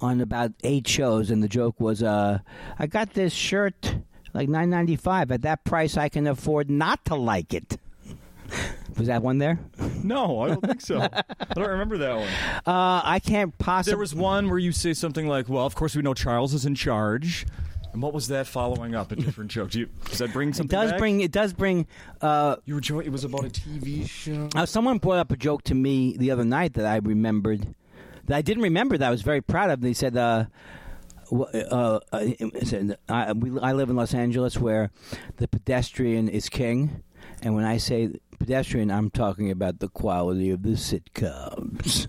on 0.00 0.20
about 0.20 0.52
eight 0.62 0.88
shows, 0.88 1.30
and 1.30 1.42
the 1.42 1.48
joke 1.48 1.80
was, 1.80 2.02
uh, 2.02 2.38
"I 2.78 2.86
got 2.86 3.14
this 3.14 3.32
shirt 3.32 3.96
like 4.32 4.48
nine 4.48 4.70
ninety 4.70 4.96
five. 4.96 5.30
At 5.30 5.42
that 5.42 5.64
price, 5.64 5.96
I 5.96 6.08
can 6.08 6.26
afford 6.26 6.70
not 6.70 7.04
to 7.06 7.14
like 7.14 7.54
it." 7.54 7.78
Was 8.98 9.08
that 9.08 9.22
one 9.22 9.38
there? 9.38 9.58
No, 10.04 10.42
I 10.42 10.48
don't 10.48 10.64
think 10.64 10.80
so. 10.80 11.00
I 11.00 11.54
don't 11.54 11.68
remember 11.68 11.98
that 11.98 12.16
one. 12.16 12.28
Uh, 12.64 13.00
I 13.02 13.18
can't 13.18 13.56
possibly. 13.58 13.90
There 13.90 13.98
was 13.98 14.14
one 14.14 14.48
where 14.48 14.58
you 14.58 14.70
say 14.70 14.92
something 14.92 15.26
like, 15.26 15.48
"Well, 15.48 15.66
of 15.66 15.74
course 15.74 15.96
we 15.96 16.02
know 16.02 16.14
Charles 16.14 16.54
is 16.54 16.64
in 16.64 16.76
charge." 16.76 17.44
And 17.94 18.02
what 18.02 18.12
was 18.12 18.28
that 18.28 18.46
following 18.46 18.94
up? 18.94 19.12
A 19.12 19.16
different 19.16 19.50
joke. 19.50 19.70
Do 19.70 19.78
you, 19.80 19.88
does 20.10 20.18
that 20.18 20.32
bring 20.32 20.52
something? 20.52 20.76
It 20.76 20.82
does 20.82 20.90
back? 20.90 20.98
bring. 20.98 21.20
It 21.22 21.30
does 21.32 21.52
bring. 21.52 21.86
Uh, 22.20 22.56
You 22.66 22.74
were 22.74 22.80
jo- 22.80 22.98
It 22.98 23.08
was 23.10 23.24
about 23.24 23.44
a 23.44 23.48
TV 23.48 24.06
show. 24.08 24.48
uh, 24.56 24.66
someone 24.66 24.98
brought 24.98 25.18
up 25.18 25.30
a 25.30 25.36
joke 25.36 25.62
to 25.64 25.74
me 25.74 26.16
the 26.18 26.30
other 26.32 26.44
night 26.44 26.74
that 26.74 26.84
I 26.86 26.96
remembered. 26.96 27.74
That 28.26 28.36
I 28.36 28.42
didn't 28.42 28.64
remember. 28.64 28.98
That 28.98 29.06
I 29.06 29.10
was 29.10 29.22
very 29.22 29.40
proud 29.40 29.70
of. 29.70 29.80
They 29.80 29.94
said. 29.94 30.16
Uh, 30.16 30.46
uh, 31.32 32.00
uh, 32.12 32.24
said, 32.64 32.98
I, 33.08 33.32
we, 33.32 33.58
I 33.58 33.72
live 33.72 33.88
in 33.90 33.96
Los 33.96 34.12
Angeles, 34.12 34.58
where 34.58 34.90
the 35.38 35.48
pedestrian 35.48 36.28
is 36.28 36.48
king, 36.50 37.02
and 37.42 37.54
when 37.54 37.64
I 37.64 37.78
say 37.78 38.10
pedestrian, 38.38 38.90
I'm 38.90 39.08
talking 39.10 39.50
about 39.50 39.78
the 39.80 39.88
quality 39.88 40.50
of 40.50 40.62
the 40.62 40.70
sitcoms. 40.76 42.08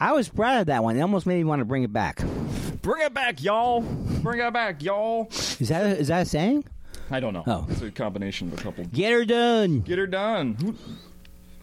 I 0.00 0.12
was 0.12 0.28
proud 0.28 0.60
of 0.62 0.66
that 0.66 0.82
one. 0.82 0.96
It 0.96 1.00
almost 1.00 1.26
made 1.26 1.36
me 1.38 1.44
want 1.44 1.60
to 1.60 1.64
bring 1.64 1.82
it 1.82 1.92
back. 1.92 2.22
Bring 2.82 3.02
it 3.04 3.14
back, 3.14 3.42
y'all. 3.42 3.80
Bring 3.80 4.40
it 4.40 4.52
back, 4.52 4.82
y'all. 4.82 5.28
Is 5.30 5.68
that 5.68 5.84
a, 5.84 5.98
is 5.98 6.08
that 6.08 6.22
a 6.22 6.24
saying? 6.24 6.64
I 7.10 7.20
don't 7.20 7.34
know. 7.34 7.44
Oh. 7.46 7.66
It's 7.70 7.82
a 7.82 7.90
combination 7.90 8.52
of 8.52 8.58
a 8.58 8.62
couple. 8.62 8.84
Get 8.86 9.12
her 9.12 9.24
done. 9.24 9.80
Get 9.80 9.98
her 9.98 10.06
done. 10.06 10.54
Who? 10.54 10.74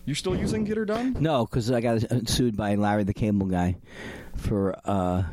You 0.05 0.15
still 0.15 0.35
using 0.35 0.63
Get 0.63 0.77
her 0.77 0.85
done? 0.85 1.17
No, 1.19 1.45
because 1.45 1.69
I 1.71 1.81
got 1.81 2.01
sued 2.29 2.55
by 2.55 2.75
Larry 2.75 3.03
the 3.03 3.13
Cable 3.13 3.47
Guy 3.47 3.75
for. 4.35 4.75
uh 4.85 5.23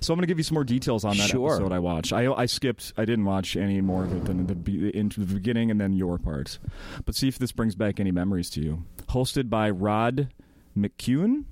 So 0.00 0.12
I'm 0.12 0.18
going 0.18 0.22
to 0.22 0.26
give 0.26 0.38
you 0.38 0.44
some 0.44 0.54
more 0.54 0.64
details 0.64 1.04
on 1.04 1.16
that 1.16 1.28
Sure. 1.30 1.54
episode 1.54 1.72
I 1.72 1.78
watched. 1.78 2.12
I, 2.12 2.30
I 2.32 2.46
skipped. 2.46 2.92
I 2.96 3.04
didn't 3.04 3.24
watch 3.24 3.56
any 3.56 3.80
more 3.80 4.04
of 4.04 4.12
it 4.14 4.24
than 4.24 4.46
the 4.46 4.54
be- 4.54 4.94
into 4.96 5.20
the 5.20 5.34
beginning 5.34 5.70
and 5.70 5.80
then 5.80 5.92
your 5.94 6.18
part. 6.18 6.58
But 7.04 7.14
see 7.14 7.28
if 7.28 7.38
this 7.38 7.52
brings 7.52 7.74
back 7.74 7.98
any 7.98 8.10
memories 8.12 8.50
to 8.50 8.60
you. 8.60 8.84
Hosted 9.08 9.48
by 9.50 9.70
Rod 9.70 10.28
McKuen. 10.76 11.44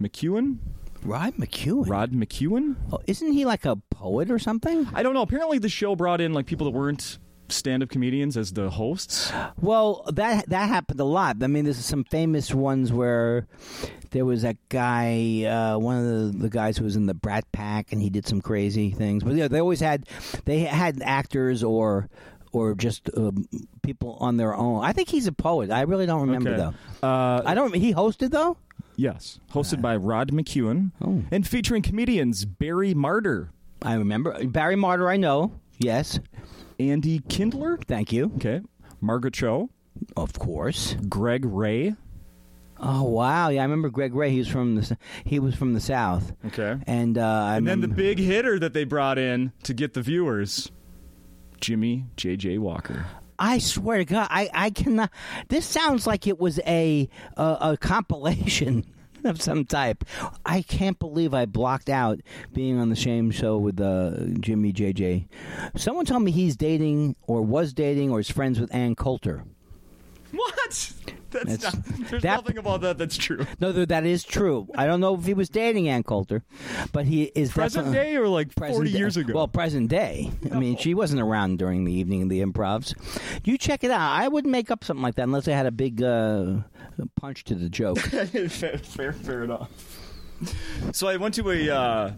McKuen. 0.00 0.58
Rod 1.02 1.34
McKuen. 1.34 1.88
Rod 1.88 2.12
McKuen. 2.12 2.76
Oh, 2.92 3.00
isn't 3.06 3.32
he 3.32 3.44
like 3.44 3.64
a 3.64 3.76
poet 3.90 4.30
or 4.30 4.38
something? 4.38 4.88
I 4.92 5.02
don't 5.02 5.14
know. 5.14 5.22
Apparently, 5.22 5.58
the 5.58 5.68
show 5.68 5.94
brought 5.96 6.20
in 6.20 6.32
like 6.32 6.46
people 6.46 6.64
that 6.64 6.76
weren't 6.76 7.18
stand-up 7.50 7.88
comedians 7.88 8.36
as 8.36 8.52
the 8.52 8.68
hosts. 8.68 9.32
Well, 9.60 10.04
that 10.12 10.48
that 10.50 10.68
happened 10.68 11.00
a 11.00 11.04
lot. 11.04 11.36
I 11.42 11.46
mean, 11.46 11.64
there's 11.64 11.78
some 11.78 12.04
famous 12.04 12.52
ones 12.52 12.92
where 12.92 13.46
there 14.10 14.24
was 14.24 14.42
that 14.42 14.56
guy, 14.68 15.44
uh, 15.44 15.78
one 15.78 15.96
of 15.96 16.04
the, 16.04 16.38
the 16.38 16.50
guys 16.50 16.76
who 16.76 16.84
was 16.84 16.96
in 16.96 17.06
the 17.06 17.14
Brat 17.14 17.50
Pack, 17.52 17.92
and 17.92 18.02
he 18.02 18.10
did 18.10 18.26
some 18.26 18.40
crazy 18.40 18.90
things. 18.90 19.24
But 19.24 19.34
yeah, 19.34 19.48
they 19.48 19.60
always 19.60 19.80
had 19.80 20.06
they 20.44 20.60
had 20.60 21.00
actors 21.02 21.62
or 21.62 22.10
or 22.52 22.74
just 22.74 23.10
um, 23.16 23.46
people 23.82 24.16
on 24.20 24.36
their 24.36 24.54
own. 24.54 24.84
I 24.84 24.92
think 24.92 25.08
he's 25.08 25.26
a 25.26 25.32
poet. 25.32 25.70
I 25.70 25.82
really 25.82 26.06
don't 26.06 26.22
remember 26.22 26.50
Okay. 26.50 26.58
though. 27.00 27.06
Uh, 27.08 27.42
I 27.44 27.54
don't. 27.54 27.74
He 27.74 27.92
hosted 27.94 28.30
though. 28.30 28.56
yes, 28.96 29.38
hosted 29.52 29.80
by 29.82 29.96
Rod 29.96 30.32
McKuen 30.32 30.92
Oh. 31.04 31.22
and 31.30 31.46
featuring 31.46 31.82
comedians 31.82 32.44
Barry 32.44 32.94
Marder, 32.94 33.48
I 33.82 33.94
remember 33.94 34.44
Barry 34.46 34.76
Marder. 34.76 35.10
I 35.10 35.16
know. 35.16 35.52
Yes, 35.78 36.18
Andy 36.80 37.20
Kindler, 37.28 37.78
thank 37.86 38.12
you. 38.12 38.32
okay, 38.36 38.60
Margaret 39.00 39.34
Cho, 39.34 39.70
Of 40.16 40.32
course. 40.38 40.96
Greg 41.08 41.44
Ray, 41.44 41.94
Oh 42.80 43.02
wow! 43.04 43.48
Yeah, 43.48 43.60
I 43.60 43.64
remember 43.64 43.88
Greg 43.88 44.14
Ray. 44.14 44.30
He 44.30 44.38
was 44.38 44.46
from 44.48 44.76
the 44.76 44.96
he 45.24 45.38
was 45.40 45.54
from 45.56 45.74
the 45.74 45.80
South, 45.80 46.32
okay, 46.46 46.76
and 46.86 47.18
uh, 47.18 47.22
I 47.22 47.56
and 47.56 47.66
then 47.66 47.80
the 47.80 47.88
remember- 47.88 48.02
big 48.02 48.18
hitter 48.20 48.58
that 48.60 48.72
they 48.72 48.84
brought 48.84 49.18
in 49.18 49.52
to 49.64 49.74
get 49.74 49.94
the 49.94 50.02
viewers, 50.02 50.70
Jimmy 51.60 52.06
J.J. 52.16 52.58
Walker. 52.58 53.06
I 53.38 53.58
swear 53.58 53.98
to 53.98 54.04
God, 54.04 54.28
I, 54.30 54.50
I 54.52 54.70
cannot. 54.70 55.10
This 55.48 55.64
sounds 55.64 56.06
like 56.06 56.26
it 56.26 56.38
was 56.38 56.58
a 56.66 57.08
a, 57.36 57.58
a 57.60 57.76
compilation 57.76 58.84
of 59.24 59.40
some 59.40 59.64
type. 59.64 60.04
I 60.44 60.62
can't 60.62 60.98
believe 60.98 61.34
I 61.34 61.46
blocked 61.46 61.88
out 61.88 62.20
being 62.52 62.78
on 62.78 62.88
the 62.88 62.96
same 62.96 63.30
show 63.30 63.58
with 63.58 63.80
uh, 63.80 64.24
Jimmy 64.40 64.72
JJ. 64.72 65.28
Someone 65.76 66.04
told 66.04 66.22
me 66.22 66.30
he's 66.30 66.56
dating 66.56 67.16
or 67.26 67.42
was 67.42 67.72
dating 67.72 68.10
or 68.10 68.20
is 68.20 68.30
friends 68.30 68.58
with 68.58 68.74
Ann 68.74 68.94
Coulter. 68.94 69.44
What? 70.32 70.92
That's, 71.30 71.58
That's- 71.58 71.62
not, 71.62 71.84
there's 72.10 72.22
that- 72.22 72.36
nothing 72.36 72.58
about 72.58 72.80
that 72.82 72.96
that's 72.98 73.16
true. 73.16 73.46
No, 73.60 73.72
th- 73.72 73.88
that 73.88 74.06
is 74.06 74.24
true. 74.24 74.66
I 74.74 74.86
don't 74.86 75.00
know 75.00 75.14
if 75.14 75.24
he 75.26 75.34
was 75.34 75.48
dating 75.50 75.88
Ann 75.88 76.02
Coulter, 76.02 76.42
but 76.92 77.04
he 77.06 77.24
is 77.24 77.50
Present 77.52 77.86
definitely- 77.86 78.12
day 78.12 78.16
or 78.16 78.28
like 78.28 78.54
Present 78.54 78.76
forty 78.76 78.92
day- 78.92 78.98
years 78.98 79.16
ago? 79.16 79.32
Well, 79.34 79.48
present 79.48 79.88
day. 79.90 80.30
I 80.52 80.58
mean, 80.58 80.76
she 80.78 80.94
wasn't 80.94 81.20
around 81.22 81.58
during 81.58 81.84
the 81.84 81.92
evening 81.92 82.22
of 82.22 82.28
the 82.30 82.42
improvs. 82.42 82.94
You 83.44 83.58
check 83.58 83.84
it 83.84 83.90
out. 83.90 84.00
I 84.12 84.28
wouldn't 84.28 84.50
make 84.52 84.70
up 84.70 84.84
something 84.84 85.02
like 85.02 85.16
that 85.16 85.22
unless 85.24 85.48
I 85.48 85.52
had 85.52 85.66
a 85.66 85.70
big 85.70 86.02
uh, 86.02 86.56
punch 87.20 87.44
to 87.44 87.54
the 87.54 87.68
joke. 87.68 87.98
fair, 88.00 88.78
fair, 88.78 89.12
fair 89.12 89.44
enough. 89.44 89.70
So 90.92 91.08
I 91.08 91.16
went 91.16 91.34
to 91.34 91.50
a. 91.50 91.70
Uh, 91.70 92.12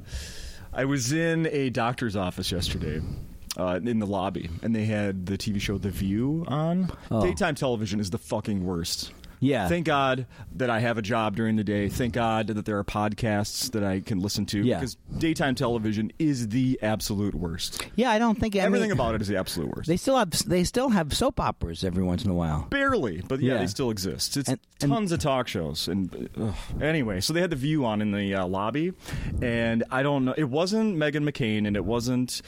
I 0.72 0.84
was 0.84 1.12
in 1.12 1.46
a 1.50 1.70
doctor's 1.70 2.14
office 2.16 2.52
yesterday. 2.52 3.00
Uh, 3.56 3.80
in 3.84 3.98
the 3.98 4.06
lobby, 4.06 4.48
and 4.62 4.74
they 4.76 4.84
had 4.84 5.26
the 5.26 5.36
TV 5.36 5.60
show 5.60 5.76
The 5.76 5.90
View 5.90 6.44
on. 6.46 6.90
Oh. 7.10 7.20
Daytime 7.20 7.56
television 7.56 7.98
is 7.98 8.10
the 8.10 8.18
fucking 8.18 8.64
worst. 8.64 9.12
Yeah. 9.40 9.68
Thank 9.68 9.86
God 9.86 10.26
that 10.56 10.68
I 10.70 10.78
have 10.80 10.98
a 10.98 11.02
job 11.02 11.34
during 11.34 11.56
the 11.56 11.64
day. 11.64 11.88
Thank 11.88 12.12
God 12.14 12.46
that 12.48 12.64
there 12.66 12.78
are 12.78 12.84
podcasts 12.84 13.72
that 13.72 13.82
I 13.82 14.00
can 14.00 14.20
listen 14.20 14.44
to. 14.46 14.60
Yeah. 14.60 14.78
Because 14.78 14.96
daytime 15.18 15.54
television 15.56 16.12
is 16.18 16.48
the 16.48 16.78
absolute 16.82 17.34
worst. 17.34 17.84
yeah, 17.96 18.10
I 18.10 18.18
don't 18.20 18.38
think 18.38 18.54
I 18.54 18.60
Everything 18.60 18.90
mean, 18.90 18.98
about 18.98 19.14
it 19.16 19.22
is 19.22 19.28
the 19.28 19.36
absolute 19.38 19.74
worst. 19.74 19.88
They 19.88 19.96
still 19.96 20.16
have 20.16 20.30
they 20.46 20.62
still 20.62 20.90
have 20.90 21.12
soap 21.12 21.40
operas 21.40 21.82
every 21.82 22.04
once 22.04 22.22
in 22.24 22.30
a 22.30 22.34
while. 22.34 22.66
Barely, 22.70 23.22
but 23.26 23.40
yeah, 23.40 23.54
Yeah. 23.54 23.58
they 23.60 23.66
still 23.66 23.90
exist. 23.90 24.36
It's 24.36 24.48
And- 24.48 24.60
and- 24.82 24.92
tons 24.92 25.10
of 25.10 25.18
talk 25.20 25.48
shows, 25.48 25.88
and 25.88 26.28
ugh. 26.40 26.54
anyway, 26.80 27.20
so 27.20 27.32
they 27.32 27.40
had 27.40 27.50
the 27.50 27.56
View 27.56 27.84
on 27.84 28.00
in 28.02 28.12
the 28.12 28.34
uh, 28.34 28.46
lobby, 28.46 28.92
and 29.42 29.82
I 29.90 30.02
don't 30.04 30.24
know. 30.26 30.34
It 30.36 30.50
wasn't 30.50 30.96
Meghan 30.96 31.28
McCain, 31.28 31.66
and 31.66 31.76
it 31.76 31.84
wasn't 31.84 32.42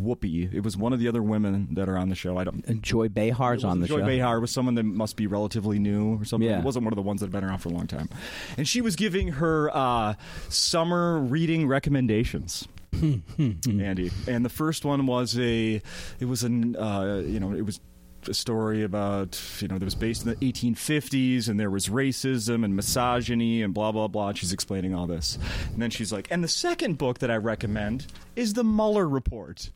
Whoopi. 0.00 0.52
It 0.52 0.60
was 0.60 0.76
one 0.76 0.92
of 0.92 0.98
the 0.98 1.08
other 1.08 1.22
women 1.22 1.68
that 1.74 1.88
are 1.88 1.96
on 1.96 2.08
the 2.08 2.14
show. 2.14 2.38
I 2.38 2.44
don't. 2.44 2.64
And 2.66 2.82
Joy 2.82 3.08
Behar's 3.08 3.64
on 3.64 3.80
the 3.80 3.86
Joy 3.86 3.96
show. 3.96 4.00
Joy 4.00 4.06
Behar 4.06 4.40
was 4.40 4.50
someone 4.50 4.74
that 4.76 4.84
must 4.84 5.16
be 5.16 5.26
relatively 5.26 5.78
new 5.78 6.20
or 6.20 6.24
something. 6.24 6.48
Yeah. 6.48 6.58
It 6.58 6.64
wasn't 6.64 6.84
one 6.84 6.92
of 6.92 6.96
the 6.96 7.02
ones 7.02 7.20
that 7.20 7.26
have 7.26 7.32
been 7.32 7.44
around 7.44 7.58
for 7.58 7.68
a 7.68 7.72
long 7.72 7.86
time. 7.86 8.08
And 8.56 8.66
she 8.68 8.80
was 8.80 8.96
giving 8.96 9.28
her 9.28 9.70
uh, 9.74 10.14
summer 10.48 11.18
reading 11.18 11.66
recommendations. 11.66 12.66
Andy, 13.02 14.10
and 14.26 14.44
the 14.44 14.48
first 14.48 14.84
one 14.84 15.06
was 15.06 15.38
a, 15.38 15.82
it 16.18 16.24
was 16.24 16.44
an, 16.44 16.76
uh, 16.76 17.22
you 17.26 17.38
know, 17.38 17.52
it 17.52 17.62
was 17.62 17.80
a 18.28 18.34
story 18.34 18.82
about, 18.82 19.40
you 19.60 19.68
know, 19.68 19.78
that 19.78 19.84
was 19.84 19.94
based 19.94 20.24
in 20.24 20.30
the 20.30 20.36
1850s, 20.36 21.48
and 21.48 21.58
there 21.58 21.70
was 21.70 21.88
racism 21.88 22.64
and 22.64 22.74
misogyny 22.76 23.62
and 23.62 23.72
blah 23.74 23.92
blah 23.92 24.08
blah. 24.08 24.32
She's 24.32 24.52
explaining 24.52 24.94
all 24.94 25.06
this, 25.06 25.38
and 25.72 25.80
then 25.82 25.90
she's 25.90 26.12
like, 26.12 26.28
and 26.30 26.42
the 26.44 26.48
second 26.48 26.98
book 26.98 27.18
that 27.20 27.30
I 27.30 27.36
recommend 27.36 28.06
is 28.34 28.54
the 28.54 28.64
Mueller 28.64 29.08
report. 29.08 29.70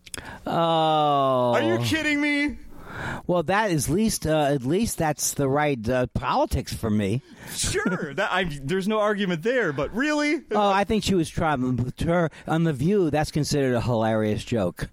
Oh, 0.47 0.53
Are 1.55 1.63
you 1.63 1.79
kidding 1.79 2.21
me? 2.21 2.57
well, 3.27 3.43
that 3.45 3.71
is 3.71 3.89
least 3.89 4.27
uh, 4.27 4.47
at 4.51 4.65
least 4.65 4.99
that's 4.99 5.35
the 5.35 5.49
right 5.49 5.89
uh, 5.89 6.07
politics 6.09 6.73
for 6.75 6.91
me. 6.91 7.23
Sure, 7.55 8.15
that 8.15 8.33
I, 8.33 8.45
there's 8.63 8.89
no 8.89 8.99
argument 9.01 9.43
there, 9.43 9.73
but 9.73 9.95
really, 9.95 10.41
Oh, 10.51 10.71
I 10.71 10.85
think 10.85 11.05
she 11.05 11.15
was 11.15 11.29
trying 11.29 11.93
to 11.97 12.07
her 12.07 12.31
on 12.47 12.65
the 12.65 12.73
View. 12.73 13.11
That's 13.11 13.31
considered 13.31 13.75
a 13.75 13.81
hilarious 13.81 14.45
joke. 14.45 14.89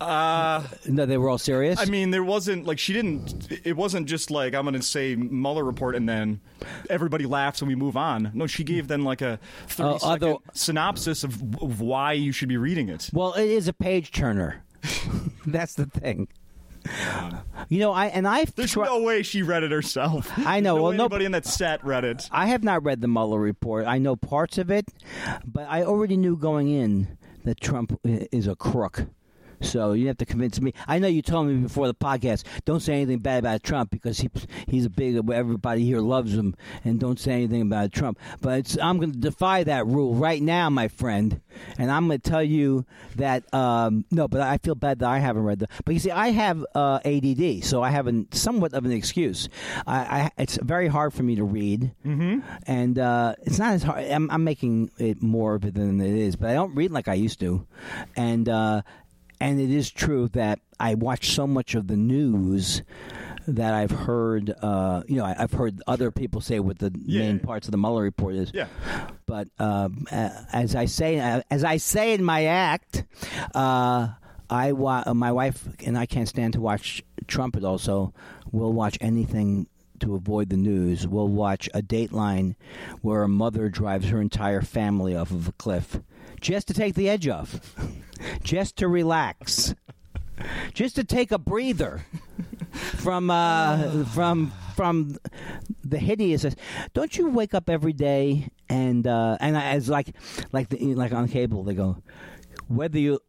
Uh, 0.00 0.62
No, 0.88 1.06
they 1.06 1.18
were 1.18 1.28
all 1.28 1.38
serious. 1.38 1.78
I 1.80 1.84
mean, 1.84 2.10
there 2.10 2.24
wasn't 2.24 2.66
like 2.66 2.78
she 2.78 2.92
didn't. 2.92 3.48
It 3.64 3.76
wasn't 3.76 4.06
just 4.06 4.30
like 4.30 4.54
I'm 4.54 4.64
going 4.64 4.74
to 4.74 4.82
say 4.82 5.14
Mueller 5.16 5.64
report 5.64 5.94
and 5.96 6.08
then 6.08 6.40
everybody 6.88 7.26
laughs 7.26 7.60
and 7.60 7.68
we 7.68 7.74
move 7.74 7.96
on. 7.96 8.30
No, 8.34 8.46
she 8.46 8.64
gave 8.64 8.88
them 8.88 9.04
like 9.04 9.20
a 9.22 9.38
30 9.68 9.82
Uh, 9.82 9.98
second 9.98 10.08
although- 10.10 10.42
synopsis 10.52 11.24
of, 11.24 11.34
of 11.62 11.80
why 11.80 12.12
you 12.12 12.32
should 12.32 12.48
be 12.48 12.56
reading 12.56 12.88
it. 12.88 13.10
Well, 13.12 13.34
it 13.34 13.46
is 13.48 13.68
a 13.68 13.72
page 13.72 14.10
turner. 14.12 14.62
That's 15.46 15.74
the 15.74 15.86
thing. 15.86 16.28
You 17.68 17.78
know, 17.78 17.92
I 17.92 18.06
and 18.06 18.26
I 18.26 18.46
There's 18.46 18.74
no 18.74 19.02
way 19.02 19.22
she 19.22 19.42
read 19.42 19.62
it 19.64 19.70
herself. 19.70 20.30
I 20.38 20.60
know, 20.60 20.76
No 20.76 20.82
well, 20.82 20.90
way 20.92 20.96
no- 20.96 21.04
anybody 21.04 21.24
in 21.26 21.32
that 21.32 21.44
set 21.44 21.84
read 21.84 22.04
it. 22.04 22.26
I 22.32 22.46
have 22.46 22.64
not 22.64 22.82
read 22.82 23.02
the 23.02 23.08
Mueller 23.08 23.38
report. 23.38 23.86
I 23.86 23.98
know 23.98 24.16
parts 24.16 24.56
of 24.56 24.70
it, 24.70 24.86
but 25.44 25.66
I 25.68 25.82
already 25.82 26.16
knew 26.16 26.36
going 26.38 26.68
in 26.68 27.18
that 27.44 27.60
Trump 27.60 28.00
is 28.04 28.46
a 28.46 28.56
crook. 28.56 29.04
So 29.60 29.92
you 29.92 30.06
have 30.08 30.18
to 30.18 30.26
convince 30.26 30.60
me. 30.60 30.72
I 30.88 30.98
know 30.98 31.08
you 31.08 31.22
told 31.22 31.48
me 31.48 31.56
before 31.56 31.86
the 31.86 31.94
podcast, 31.94 32.44
don't 32.64 32.80
say 32.80 32.94
anything 32.94 33.18
bad 33.18 33.40
about 33.40 33.62
Trump 33.62 33.90
because 33.90 34.18
he 34.20 34.30
he's 34.66 34.86
a 34.86 34.90
big. 34.90 35.16
Everybody 35.30 35.84
here 35.84 36.00
loves 36.00 36.34
him, 36.34 36.54
and 36.84 36.98
don't 36.98 37.18
say 37.18 37.32
anything 37.32 37.62
about 37.62 37.92
Trump. 37.92 38.18
But 38.40 38.60
it's, 38.60 38.78
I'm 38.78 38.98
going 38.98 39.12
to 39.12 39.18
defy 39.18 39.64
that 39.64 39.86
rule 39.86 40.14
right 40.14 40.42
now, 40.42 40.70
my 40.70 40.88
friend, 40.88 41.40
and 41.78 41.90
I'm 41.90 42.06
going 42.08 42.20
to 42.20 42.30
tell 42.30 42.42
you 42.42 42.86
that 43.16 43.52
um, 43.52 44.04
no. 44.10 44.28
But 44.28 44.40
I 44.40 44.58
feel 44.58 44.74
bad 44.74 45.00
that 45.00 45.08
I 45.08 45.18
haven't 45.18 45.42
read 45.42 45.58
the. 45.60 45.68
But 45.84 45.94
you 45.94 46.00
see, 46.00 46.10
I 46.10 46.30
have 46.30 46.64
uh, 46.74 47.00
ADD, 47.04 47.64
so 47.64 47.82
I 47.82 47.90
have 47.90 48.06
an, 48.06 48.28
somewhat 48.32 48.72
of 48.72 48.84
an 48.84 48.92
excuse. 48.92 49.48
I, 49.86 49.98
I 49.98 50.30
it's 50.38 50.58
very 50.62 50.88
hard 50.88 51.12
for 51.12 51.22
me 51.22 51.36
to 51.36 51.44
read, 51.44 51.92
mm-hmm. 52.04 52.40
and 52.66 52.98
uh, 52.98 53.34
it's 53.42 53.58
not 53.58 53.74
as 53.74 53.82
hard. 53.82 54.04
I'm, 54.04 54.30
I'm 54.30 54.44
making 54.44 54.90
it 54.98 55.22
more 55.22 55.54
of 55.54 55.64
it 55.64 55.74
than 55.74 56.00
it 56.00 56.14
is, 56.14 56.36
but 56.36 56.50
I 56.50 56.54
don't 56.54 56.74
read 56.74 56.90
like 56.90 57.08
I 57.08 57.14
used 57.14 57.40
to, 57.40 57.66
and. 58.16 58.48
Uh, 58.48 58.82
and 59.40 59.60
it 59.60 59.70
is 59.70 59.90
true 59.90 60.28
that 60.28 60.58
I 60.78 60.94
watch 60.94 61.30
so 61.30 61.46
much 61.46 61.74
of 61.74 61.86
the 61.88 61.96
news 61.96 62.82
that 63.48 63.72
I've 63.74 63.90
heard, 63.90 64.54
uh, 64.62 65.02
you 65.08 65.16
know, 65.16 65.24
I, 65.24 65.34
have 65.34 65.52
heard 65.52 65.82
other 65.86 66.10
people 66.10 66.40
say 66.40 66.60
what 66.60 66.78
the 66.78 66.92
Yeah. 67.04 67.20
main 67.22 67.38
parts 67.40 67.66
of 67.66 67.72
the 67.72 67.78
Mueller 67.78 68.02
report 68.02 68.34
is. 68.34 68.50
Yeah. 68.54 68.66
But 69.26 69.48
um, 69.58 70.06
uh, 70.12 70.28
as 70.52 70.76
I 70.76 70.84
say, 70.84 71.18
as 71.50 71.64
I 71.64 71.78
say 71.78 72.12
in 72.12 72.22
my 72.22 72.44
act, 72.44 73.04
uh, 73.54 74.08
I 74.48 74.72
wa- 74.72 75.04
uh, 75.06 75.14
my 75.14 75.32
wife 75.32 75.66
and 75.84 75.96
I 75.98 76.06
can't 76.06 76.28
stand 76.28 76.52
to 76.54 76.60
watch 76.60 77.02
Trump 77.26 77.56
at 77.56 77.64
all, 77.64 77.78
so 77.78 78.12
we'll 78.52 78.72
watch 78.72 78.98
anything 79.00 79.66
to 80.00 80.14
avoid 80.14 80.48
the 80.50 80.56
news. 80.56 81.06
We'll 81.06 81.28
watch 81.28 81.68
a 81.74 81.82
Dateline 81.82 82.54
where 83.02 83.22
a 83.22 83.28
mother 83.28 83.68
drives 83.68 84.08
her 84.08 84.20
entire 84.20 84.62
family 84.62 85.14
off 85.16 85.30
of 85.30 85.48
a 85.48 85.52
cliff 85.52 86.00
just 86.40 86.68
to 86.68 86.74
take 86.74 86.94
the 86.94 87.08
edge 87.08 87.28
off, 87.28 87.74
just 88.42 88.76
to 88.76 88.88
relax, 88.88 89.74
just 90.72 90.96
to 90.96 91.04
take 91.04 91.32
a 91.32 91.38
breather 91.38 92.04
from 92.72 93.30
uh, 93.30 94.04
from 94.06 94.52
from 94.74 95.16
the 95.84 95.98
hideousness. 95.98 96.56
Don't 96.94 97.16
you 97.16 97.30
wake 97.30 97.54
up 97.54 97.68
every 97.68 97.92
day 97.92 98.48
and 98.68 99.06
uh, 99.06 99.36
and 99.40 99.56
as 99.56 99.88
like 99.88 100.14
like 100.52 100.68
the, 100.68 100.94
like 100.94 101.12
on 101.12 101.28
cable 101.28 101.64
they 101.64 101.74
go 101.74 102.02
whether 102.68 102.98
you. 102.98 103.20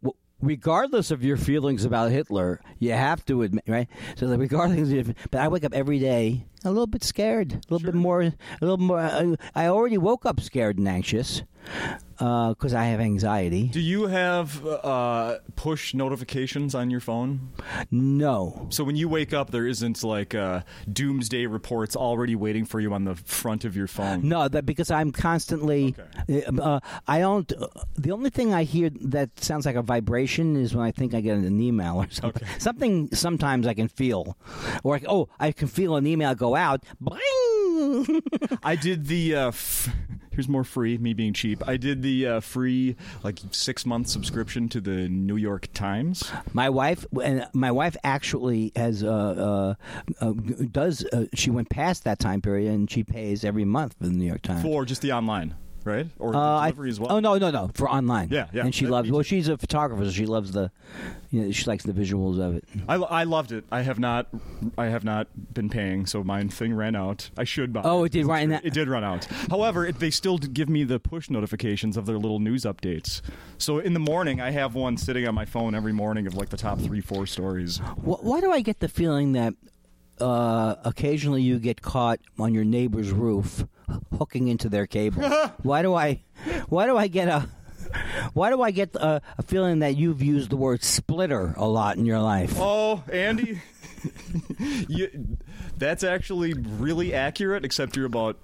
Regardless 0.44 1.12
of 1.12 1.24
your 1.24 1.38
feelings 1.38 1.86
about 1.86 2.10
Hitler, 2.10 2.62
you 2.80 2.94
have 2.94 3.24
to 3.26 3.44
admit, 3.44 3.64
right? 3.68 3.88
So, 4.16 4.26
that 4.26 4.40
regardless, 4.40 4.92
of, 4.92 5.14
but 5.30 5.40
I 5.40 5.48
wake 5.48 5.64
up 5.64 5.72
every 5.72 6.00
day 6.00 6.48
a 6.66 6.72
little 6.72 6.88
bit 6.88 7.04
scared, 7.04 7.54
a 7.54 7.62
little 7.72 7.86
bit 7.86 7.94
more, 7.94 8.24
a 8.24 8.34
little 8.60 8.80
more. 8.80 8.98
Uh, 8.98 9.36
I 9.54 9.68
already 9.68 10.00
woke 10.00 10.26
up 10.26 10.40
scared 10.40 10.80
and 10.80 10.88
anxious 10.88 11.44
because 12.18 12.74
I 12.76 12.86
have 12.86 13.00
anxiety. 13.00 13.68
Do 13.68 13.80
you 13.80 14.06
have 14.06 14.64
uh, 14.66 15.40
push 15.56 15.94
notifications 15.96 16.76
on 16.76 16.92
your 16.92 17.00
phone? 17.00 17.50
No, 17.90 18.68
So 18.70 18.84
when 18.84 18.96
you 18.96 19.10
wake 19.10 19.34
up, 19.34 19.50
there 19.50 19.66
isn't 19.66 20.04
like 20.04 20.36
uh, 20.36 20.62
doomsday 20.92 21.48
reports 21.48 21.96
already 21.96 22.36
waiting 22.36 22.66
for 22.66 22.80
you 22.80 22.94
on 22.94 23.06
the 23.06 23.16
front 23.16 23.66
of 23.66 23.76
your 23.76 23.88
phone. 23.88 24.28
No, 24.28 24.48
that 24.48 24.66
because 24.66 24.92
I'm 24.92 25.12
constantly. 25.12 25.96
Uh, 26.60 26.80
I 27.08 27.20
don't. 27.20 27.52
Uh, 27.52 27.68
the 27.98 28.12
only 28.12 28.30
thing 28.30 28.54
I 28.54 28.64
hear 28.64 28.92
that 29.02 29.40
sounds 29.44 29.66
like 29.66 29.76
a 29.76 29.82
vibration 29.82 30.56
is 30.56 30.76
when 30.76 30.86
I 30.86 30.92
think 30.92 31.14
I 31.16 31.22
get 31.22 31.38
an 31.38 31.60
email 31.60 31.98
or 31.98 32.08
something. 32.12 32.48
Something 32.60 33.10
sometimes 33.16 33.66
I 33.66 33.74
can 33.74 33.88
feel, 33.88 34.38
or 34.84 34.94
like, 34.94 35.06
oh, 35.08 35.30
I 35.40 35.52
can 35.52 35.68
feel 35.68 35.96
an 35.96 36.06
email 36.06 36.36
go 36.36 36.56
out. 36.56 36.84
Bling! 37.00 38.22
I 38.64 38.76
did 38.76 39.08
the. 39.08 39.36
Uh, 39.36 39.48
f- 39.48 39.90
here's 40.32 40.48
more 40.50 40.64
free. 40.64 40.98
Me 40.98 41.14
being 41.14 41.34
cheap. 41.34 41.62
I 41.68 41.78
did 41.78 42.02
the 42.02 42.28
uh, 42.28 42.40
free 42.40 42.96
like 43.24 43.40
six 43.52 43.86
month 43.86 44.08
subscription 44.08 44.70
to 44.70 44.82
the 44.82 45.08
New 45.10 45.36
York 45.38 45.68
Times. 45.74 46.32
my 46.54 46.70
wife 46.70 47.06
and 47.24 47.48
my 47.54 47.72
wife 47.72 47.96
actually 48.04 48.72
has 48.76 49.04
uh, 49.04 49.76
uh, 50.20 50.26
uh, 50.26 50.34
does. 50.72 51.06
Uh, 51.06 51.26
she 51.34 51.50
went 51.52 51.70
past 51.70 52.04
that 52.06 52.20
time 52.20 52.42
period 52.42 52.72
and 52.72 52.90
she 52.90 53.04
pays 53.04 53.44
every 53.44 53.66
month 53.66 53.96
for 53.98 54.06
the 54.06 54.12
New 54.14 54.26
York 54.26 54.42
Times. 54.42 54.62
for 54.62 54.86
just 54.86 55.02
the 55.02 55.12
online, 55.12 55.56
right? 55.84 56.08
Or 56.20 56.36
Uh, 56.36 56.40
I- 56.40 56.70
delivery 56.72 56.90
as 56.90 57.00
well. 57.00 57.12
Oh 57.12 57.20
no, 57.20 57.38
no, 57.38 57.52
no! 57.52 57.70
For 57.74 57.90
online, 57.90 58.30
Yeah, 58.32 58.48
yeah. 58.54 58.64
And 58.66 58.74
she 58.74 58.88
loves. 58.88 59.10
Well, 59.12 59.22
she's 59.24 59.48
a 59.48 59.58
photographer, 59.58 60.06
so 60.06 60.12
she 60.12 60.26
loves 60.26 60.52
the. 60.52 60.72
You 61.32 61.44
know, 61.44 61.52
she 61.52 61.66
likes 61.66 61.84
the 61.86 61.94
visuals 61.94 62.40
of 62.40 62.56
it. 62.56 62.66
I, 62.90 62.96
I 62.96 63.24
loved 63.24 63.54
it. 63.54 63.64
I 63.72 63.82
have 63.84 64.00
not 64.00 64.28
I 64.78 64.88
have 64.88 65.04
not 65.06 65.28
been 65.54 65.70
paying, 65.70 66.06
so 66.06 66.24
my 66.24 66.44
thing 66.48 66.74
ran 66.74 66.96
out. 66.96 67.30
I 67.38 67.46
should 67.46 67.72
buy. 67.72 67.82
Oh, 67.86 68.04
it 68.04 68.12
did 68.12 68.26
run 68.26 68.52
out. 68.52 68.66
It 68.66 68.74
did 68.74 68.90
run 68.90 69.04
out. 69.04 69.26
However, 69.50 69.86
it, 69.86 70.00
they 70.00 70.10
still 70.12 70.38
give 70.38 70.68
me 70.70 70.84
the 70.84 71.00
push 71.00 71.30
notifications 71.30 71.96
of 71.96 72.06
their 72.06 72.18
little 72.18 72.40
news 72.40 72.64
updates. 72.64 73.22
So 73.58 73.80
in 73.80 73.94
the 73.94 74.00
morning, 74.00 74.42
I 74.42 74.52
have 74.52 74.76
one 74.76 74.98
sitting 74.98 75.26
on 75.28 75.34
my 75.34 75.46
phone 75.46 75.74
every 75.74 75.94
morning 75.94 76.28
of 76.28 76.34
like 76.36 76.50
the 76.50 76.58
top 76.58 76.80
three, 76.80 77.00
four 77.02 77.26
stories. 77.28 77.78
Wh- 77.78 78.24
Why 78.24 78.42
do 78.42 78.52
I 78.52 78.60
get 78.62 78.80
the 78.82 78.90
feeling 78.90 79.32
that 79.32 79.54
uh, 80.20 80.76
occasionally 80.84 81.42
you 81.42 81.60
get 81.60 81.82
caught 81.82 82.20
on 82.38 82.54
your 82.54 82.64
neighbor's 82.66 83.12
roof 83.12 83.66
hooking 84.18 84.48
into 84.48 84.70
their 84.70 84.88
cable? 84.88 85.24
why 85.64 85.82
do 85.82 85.94
I? 85.94 86.22
Why 86.70 86.86
do 86.86 86.98
I 86.98 87.08
get 87.08 87.28
a? 87.28 87.48
Why 88.34 88.50
do 88.50 88.62
I 88.62 88.72
get 88.72 88.96
a, 88.96 89.22
a 89.38 89.44
feeling 89.44 89.80
that 89.80 89.98
you've 89.98 90.22
used 90.22 90.50
the 90.50 90.56
word 90.56 90.84
splitter 90.84 91.54
a 91.58 91.68
lot 91.68 91.98
in 91.98 92.06
your 92.06 92.20
life? 92.20 92.54
Oh, 92.56 93.04
Andy, 93.12 93.62
you, 94.60 95.38
that's 95.78 96.04
actually 96.04 96.54
really 96.54 97.14
accurate. 97.14 97.66
Except 97.66 97.98
you're 97.98 98.06
about 98.06 98.38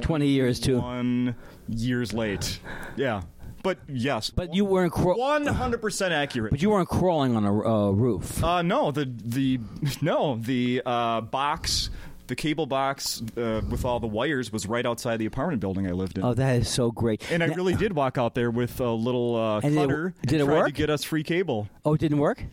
20 0.00 0.28
years, 0.28 0.60
too. 0.60 0.78
One 0.80 1.34
years 1.68 2.12
late. 2.12 2.60
Yeah, 2.94 3.22
but 3.62 3.78
yes, 3.88 4.30
But 4.30 4.54
you 4.54 4.64
weren't 4.64 4.96
one 4.96 5.46
hundred 5.46 5.80
percent 5.80 6.12
accurate. 6.12 6.50
But 6.50 6.62
you 6.62 6.70
weren't 6.70 6.88
crawling 6.88 7.36
on 7.36 7.44
a 7.44 7.52
uh, 7.52 7.90
roof. 7.90 8.42
Uh, 8.42 8.62
no, 8.62 8.90
the 8.90 9.04
the 9.04 9.60
no 10.02 10.36
the 10.36 10.82
uh, 10.84 11.20
box, 11.20 11.90
the 12.26 12.36
cable 12.36 12.66
box 12.66 13.22
uh, 13.36 13.60
with 13.68 13.84
all 13.84 14.00
the 14.00 14.06
wires 14.06 14.52
was 14.52 14.66
right 14.66 14.84
outside 14.86 15.18
the 15.18 15.26
apartment 15.26 15.60
building 15.60 15.86
I 15.86 15.90
lived 15.92 16.18
in. 16.18 16.24
Oh, 16.24 16.34
that 16.34 16.56
is 16.56 16.68
so 16.68 16.90
great. 16.90 17.30
and 17.30 17.42
I 17.42 17.46
Now- 17.46 17.54
really 17.54 17.74
did 17.74 17.92
walk 17.94 18.18
out 18.18 18.34
there 18.34 18.50
with 18.50 18.80
a 18.80 18.90
little 18.90 19.36
uh, 19.36 19.54
And 19.60 19.74
did 19.74 19.78
it- 19.78 19.80
cutter 19.86 20.14
did 20.26 20.40
it 20.40 20.44
tried 20.44 20.66
to 20.66 20.72
get 20.72 20.90
us 20.90 21.04
free 21.04 21.22
cable. 21.24 21.68
Oh, 21.84 21.94
it 21.94 22.00
didn't 22.00 22.18
work. 22.18 22.44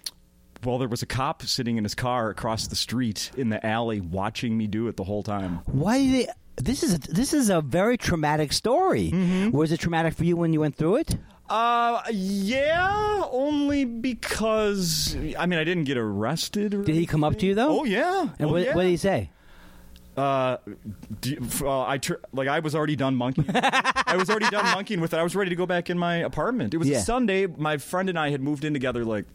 Well, 0.63 0.77
there 0.77 0.89
was 0.89 1.01
a 1.01 1.05
cop 1.05 1.43
sitting 1.43 1.77
in 1.77 1.86
his 1.86 1.95
car 1.95 2.29
across 2.29 2.67
the 2.67 2.75
street 2.75 3.32
in 3.38 3.47
the 3.49 3.65
alley 3.65 4.01
watching 4.01 4.58
me 4.58 4.67
do 4.67 4.88
it 4.89 4.97
the 4.97 5.05
whole 5.05 5.23
time. 5.23 5.60
Why 5.67 5.97
did 5.99 6.15
it? 6.15 6.29
This 6.58 6.84
is 6.84 6.95
a, 6.95 6.97
this 6.99 7.34
is 7.34 7.49
a 7.49 7.62
very 7.62 7.95
traumatic 7.97 8.51
story. 8.51 9.12
Mm-hmm. 9.12 9.51
Was 9.55 9.71
it 9.71 9.79
traumatic 9.79 10.15
for 10.15 10.25
you 10.25 10.36
when 10.36 10.51
you 10.51 10.60
went 10.60 10.75
through 10.75 10.97
it? 10.97 11.17
Uh, 11.49 12.01
yeah, 12.12 13.23
only 13.32 13.86
because 13.86 15.15
I 15.38 15.45
mean 15.45 15.58
I 15.60 15.63
didn't 15.63 15.86
get 15.86 15.97
arrested. 15.97 16.73
Or 16.73 16.84
Did 16.84 16.95
he 16.95 17.05
come 17.05 17.23
up 17.23 17.38
to 17.39 17.45
you 17.45 17.55
though? 17.55 17.79
Oh 17.79 17.84
yeah. 17.86 18.27
And 18.38 18.49
oh, 18.49 18.51
what, 18.53 18.63
yeah. 18.63 18.75
what 18.75 18.84
did 18.84 18.89
he 18.89 18.97
say? 18.97 19.32
Uh, 20.19 20.58
do, 21.21 21.38
uh, 21.62 21.86
I 21.86 21.97
tr- 21.97 22.15
like 22.34 22.47
I 22.47 22.60
was 22.60 22.75
already 22.75 22.95
done 22.95 23.15
monkeying. 23.15 23.49
I 23.53 24.15
was 24.17 24.29
already 24.29 24.49
done 24.49 24.65
monkeying 24.75 24.99
with 25.01 25.13
it. 25.13 25.17
I 25.17 25.23
was 25.23 25.36
ready 25.36 25.49
to 25.49 25.55
go 25.55 25.65
back 25.65 25.89
in 25.89 25.97
my 25.97 26.15
apartment. 26.17 26.73
It 26.73 26.77
was 26.77 26.89
Yeah. 26.89 26.97
a 26.97 27.01
Sunday. 27.01 27.45
My 27.47 27.77
friend 27.77 28.10
and 28.10 28.17
I 28.19 28.29
had 28.32 28.41
moved 28.41 28.65
in 28.65 28.73
together 28.73 29.05
like 29.05 29.25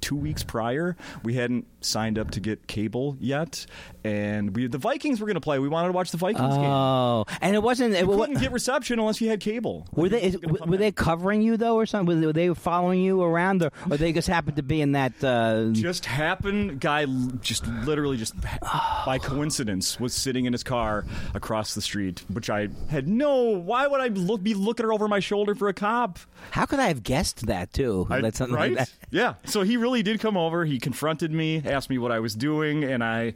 two 0.00 0.16
weeks 0.16 0.42
prior. 0.42 0.96
We 1.22 1.34
hadn't 1.34 1.66
signed 1.80 2.18
up 2.18 2.30
to 2.32 2.40
get 2.40 2.66
cable 2.66 3.16
yet, 3.20 3.66
and 4.04 4.54
we 4.54 4.66
the 4.66 4.78
Vikings 4.78 5.20
were 5.20 5.26
going 5.26 5.34
to 5.34 5.40
play. 5.40 5.58
We 5.58 5.68
wanted 5.68 5.88
to 5.88 5.92
watch 5.92 6.10
the 6.10 6.16
Vikings 6.18 6.54
game. 6.56 6.64
Oh, 6.64 7.24
and 7.40 7.54
it 7.54 7.62
wasn't. 7.62 7.94
It, 7.94 8.00
You 8.00 8.08
wa- 8.08 8.16
couldn't 8.26 8.40
get 8.40 8.52
reception 8.52 8.98
unless 8.98 9.20
you 9.20 9.28
had 9.28 9.40
cable. 9.40 9.86
were 9.92 10.08
they 10.08 10.22
is, 10.22 10.38
were 10.40 10.76
they 10.76 10.92
covering 10.92 11.42
you 11.42 11.56
though, 11.56 11.76
or 11.76 11.86
something? 11.86 12.24
Were 12.24 12.32
they, 12.32 12.52
following 12.54 13.00
you 13.02 13.22
around, 13.22 13.62
or, 13.62 13.70
or 13.90 13.96
they 13.96 14.12
just 14.12 14.28
happened 14.28 14.56
to 14.56 14.62
be 14.62 14.80
in 14.80 14.92
that? 14.92 15.22
Uh, 15.22 15.70
Just 15.72 16.06
happened, 16.06 16.80
guy 16.80 17.06
just 17.40 17.66
literally 17.66 18.16
just 18.16 18.34
by 19.06 19.18
coincidence 19.18 19.98
was 20.00 20.12
sitting 20.14 20.44
in 20.46 20.52
his 20.52 20.62
car 20.62 21.04
across 21.34 21.74
the 21.74 21.80
street, 21.82 22.22
which 22.32 22.50
I 22.50 22.68
had 22.90 23.08
no. 23.08 23.50
Why 23.58 23.86
would 23.86 24.00
I 24.00 24.08
look 24.08 24.42
be 24.42 24.54
looking 24.54 24.86
over 24.86 25.08
my 25.08 25.20
shoulder 25.20 25.54
for 25.54 25.68
a 25.68 25.74
cop? 25.74 26.18
how 26.52 26.64
could 26.66 26.80
I 26.80 26.88
have 26.88 27.02
guessed 27.02 27.46
that 27.46 27.72
too? 27.72 28.06
I- 28.10 28.20
right? 28.54 28.70
like 28.70 28.74
that. 28.78 28.92
Yeah. 29.10 29.34
So 29.50 29.62
he 29.62 29.76
really 29.76 30.02
did 30.02 30.20
come 30.20 30.36
over. 30.36 30.64
He 30.64 30.78
confronted 30.78 31.32
me, 31.32 31.62
asked 31.64 31.90
me 31.90 31.98
what 31.98 32.12
I 32.12 32.20
was 32.20 32.34
doing, 32.34 32.84
and 32.84 33.02
I 33.02 33.34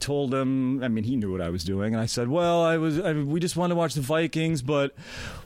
told 0.00 0.34
him. 0.34 0.82
I 0.82 0.88
mean, 0.88 1.04
he 1.04 1.16
knew 1.16 1.30
what 1.32 1.40
I 1.40 1.50
was 1.50 1.64
doing, 1.64 1.94
and 1.94 2.02
I 2.02 2.06
said, 2.06 2.28
"Well, 2.28 2.62
I 2.62 2.76
was. 2.76 2.98
I, 2.98 3.12
we 3.12 3.40
just 3.40 3.56
wanted 3.56 3.74
to 3.74 3.78
watch 3.78 3.94
the 3.94 4.00
Vikings, 4.00 4.62
but 4.62 4.94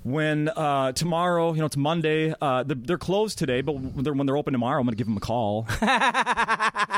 when 0.03 0.49
uh, 0.49 0.93
tomorrow, 0.93 1.53
you 1.53 1.61
know, 1.61 1.67
it's 1.67 1.77
Monday. 1.77 2.35
Uh, 2.41 2.63
they're, 2.63 2.77
they're 2.77 2.99
closed 2.99 3.39
today, 3.39 3.61
but 3.61 3.73
when 3.73 4.03
they're, 4.03 4.15
when 4.15 4.27
they're 4.27 4.37
open 4.37 4.53
tomorrow, 4.53 4.81
I'm 4.81 4.87
going 4.87 4.93
to 4.93 4.97
give 4.97 5.07
them 5.07 5.17
a 5.17 5.21
call." 5.21 5.67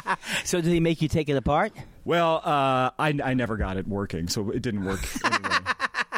So 0.44 0.60
did 0.60 0.72
he 0.72 0.80
make 0.80 1.02
you 1.02 1.08
take 1.08 1.28
it 1.28 1.36
apart? 1.36 1.72
well, 2.04 2.36
uh, 2.36 2.90
I, 2.98 3.18
I 3.22 3.34
never 3.34 3.56
got 3.56 3.76
it 3.76 3.86
working, 3.86 4.28
so 4.28 4.50
it 4.50 4.62
didn't 4.62 4.84
work 4.84 5.00
anyway. 5.24 5.56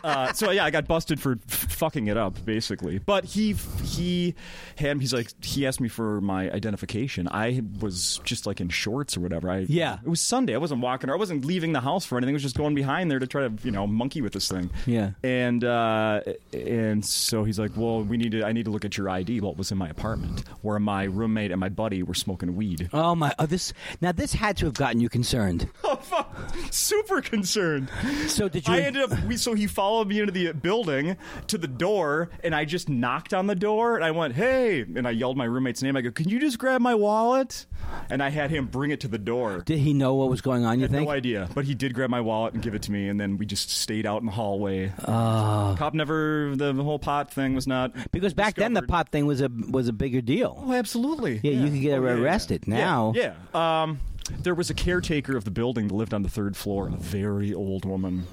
Uh, 0.05 0.33
so 0.33 0.51
yeah, 0.51 0.65
I 0.65 0.71
got 0.71 0.87
busted 0.87 1.21
for 1.21 1.39
f- 1.49 1.55
fucking 1.73 2.07
it 2.09 2.17
up 2.17 2.45
basically. 2.45 2.99
But 2.99 3.25
he 3.25 3.53
he 3.85 4.35
had 4.77 5.01
he's 5.01 5.13
like 5.15 5.29
he 5.45 5.67
asked 5.67 5.81
me 5.81 5.89
for 5.89 6.21
my 6.21 6.51
identification. 6.51 7.29
I 7.29 7.63
was 7.81 8.21
just 8.25 8.47
like 8.47 8.61
in 8.61 8.69
shorts 8.69 9.17
or 9.17 9.21
whatever. 9.21 9.51
I 9.51 9.67
Yeah. 9.69 9.99
It 10.05 10.09
was 10.09 10.21
Sunday. 10.21 10.55
I 10.55 10.59
wasn't 10.59 10.81
walking. 10.81 11.11
or 11.11 11.15
I 11.15 11.17
wasn't 11.17 11.45
leaving 11.45 11.73
the 11.73 11.81
house 11.81 12.05
for 12.05 12.17
anything. 12.19 12.35
I 12.35 12.37
was 12.37 12.43
just 12.43 12.57
going 12.57 12.75
behind 12.75 13.11
there 13.11 13.19
to 13.19 13.27
try 13.27 13.47
to 13.49 13.53
you 13.63 13.71
know 13.71 13.87
monkey 13.87 14.21
with 14.23 14.33
this 14.33 14.49
thing. 14.49 14.71
Yeah. 14.87 15.11
And 15.23 15.65
uh, 15.65 16.21
and 16.53 17.05
so 17.05 17.45
he's 17.45 17.59
like, 17.59 17.73
well, 17.77 18.03
we 18.03 18.17
need 18.17 18.33
to. 18.33 18.45
I 18.45 18.53
need 18.53 18.65
to 18.65 18.71
look 18.71 18.85
at 18.85 18.97
your 18.97 19.09
ID. 19.09 19.41
Well, 19.41 19.53
it 19.53 19.59
was 19.59 19.71
in 19.73 19.79
my 19.79 19.89
apartment 19.89 20.45
where 20.63 20.79
my 20.79 21.05
roommate 21.05 21.51
and 21.51 21.61
my 21.61 21.69
buddy 21.69 22.03
were 22.03 22.15
smoking 22.15 22.57
weed. 22.57 22.89
Oh 22.93 23.15
my! 23.15 23.35
Oh, 23.39 23.47
this 23.47 23.73
now 24.01 24.13
this 24.13 24.33
had 24.33 24.57
to 24.59 24.67
have 24.67 24.75
gotten 24.75 25.01
you 25.01 25.09
concerned. 25.09 25.69
Oh 25.85 25.97
fuck! 25.97 26.35
Super 26.71 27.21
concerned. 27.21 27.89
So 28.27 28.49
did 28.49 28.67
you? 28.67 28.75
I 28.75 28.81
ended 28.81 29.03
up. 29.03 29.23
We, 29.25 29.37
so 29.37 29.53
he 29.55 29.67
followed 29.67 29.92
me 30.09 30.21
into 30.21 30.33
the 30.33 30.53
building 30.53 31.17
to 31.49 31.59
the 31.59 31.69
door, 31.69 32.31
and 32.43 32.55
I 32.55 32.65
just 32.65 32.89
knocked 32.89 33.33
on 33.35 33.47
the 33.47 33.55
door, 33.55 33.97
and 33.97 34.05
I 34.05 34.11
went, 34.11 34.35
"Hey!" 34.35 34.81
And 34.81 35.07
I 35.07 35.11
yelled 35.11 35.37
my 35.37 35.45
roommate's 35.45 35.83
name. 35.83 35.97
I 35.97 36.01
go, 36.01 36.11
"Can 36.11 36.29
you 36.29 36.39
just 36.41 36.59
grab 36.59 36.81
my 36.81 36.95
wallet?" 36.95 37.67
And 38.11 38.23
I 38.23 38.31
had 38.31 38.51
him 38.51 38.67
bring 38.67 38.91
it 38.91 39.01
to 39.01 39.09
the 39.09 39.19
door. 39.19 39.63
did 39.65 39.79
he 39.79 39.93
know 39.93 40.15
what 40.15 40.29
was 40.31 40.41
going 40.41 40.65
on? 40.65 40.79
You 40.79 40.85
had 40.85 40.91
think? 40.93 41.07
no 41.07 41.13
idea, 41.13 41.49
but 41.55 41.65
he 41.65 41.75
did 41.75 41.95
grab 41.95 42.11
my 42.11 42.21
wallet 42.21 42.55
and 42.55 42.63
give 42.63 42.75
it 42.75 42.83
to 42.83 42.93
me, 42.93 43.09
and 43.09 43.21
then 43.21 43.37
we 43.39 43.47
just 43.47 43.71
stayed 43.71 44.07
out 44.07 44.21
in 44.21 44.27
the 44.27 44.33
hallway. 44.33 44.93
Oh. 45.07 45.75
Cop 45.79 45.95
never. 45.95 46.55
The 46.57 46.73
whole 46.75 46.99
pot 46.99 47.31
thing 47.33 47.55
was 47.55 47.67
not 47.67 47.93
Because 48.13 48.35
back 48.35 48.55
then 48.55 48.73
the 48.75 48.83
pot 48.83 49.11
thing 49.11 49.27
was 49.27 49.41
a 49.41 49.51
was 49.71 49.89
a 49.89 49.93
bigger 49.93 50.21
deal. 50.21 50.63
Oh, 50.67 50.73
absolutely. 50.73 51.41
Yeah, 51.43 51.53
you 51.53 51.71
could 51.71 51.81
get 51.81 51.99
Oh, 51.99 52.05
yeah, 52.05 52.15
yeah. 52.15 52.23
arrested. 52.23 52.65
Yeah, 52.67 52.75
Now- 52.77 53.13
yeah. 53.15 53.33
Um, 53.55 54.01
there 54.43 54.55
was 54.55 54.71
a 54.71 54.75
caretaker 54.75 55.37
of 55.37 55.45
the 55.45 55.51
building 55.51 55.89
that 55.89 55.95
lived 55.95 56.15
on 56.15 56.23
the 56.23 56.29
third 56.29 56.57
floor, 56.57 56.89
a 56.89 56.97
very 56.97 57.53
old 57.53 57.85
woman. 57.85 58.27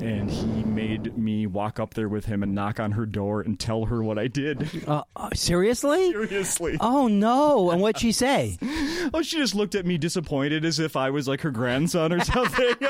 And 0.00 0.30
he 0.30 0.64
made 0.64 1.16
me 1.16 1.46
walk 1.46 1.78
up 1.78 1.94
there 1.94 2.08
with 2.08 2.24
him 2.26 2.42
and 2.42 2.54
knock 2.54 2.80
on 2.80 2.92
her 2.92 3.06
door 3.06 3.40
and 3.40 3.58
tell 3.58 3.84
her 3.86 4.02
what 4.02 4.18
I 4.18 4.26
did. 4.26 4.68
Uh, 4.88 5.04
uh, 5.14 5.30
seriously? 5.34 6.10
Seriously. 6.10 6.76
Oh 6.80 7.06
no! 7.08 7.70
And 7.70 7.80
what'd 7.80 8.00
she 8.00 8.12
say? 8.12 8.58
Oh, 9.12 9.20
she 9.20 9.36
just 9.36 9.54
looked 9.54 9.74
at 9.74 9.84
me 9.84 9.98
disappointed 9.98 10.64
as 10.64 10.78
if 10.78 10.96
I 10.96 11.10
was 11.10 11.28
like 11.28 11.42
her 11.42 11.50
grandson 11.50 12.10
or 12.10 12.20
something. 12.20 12.74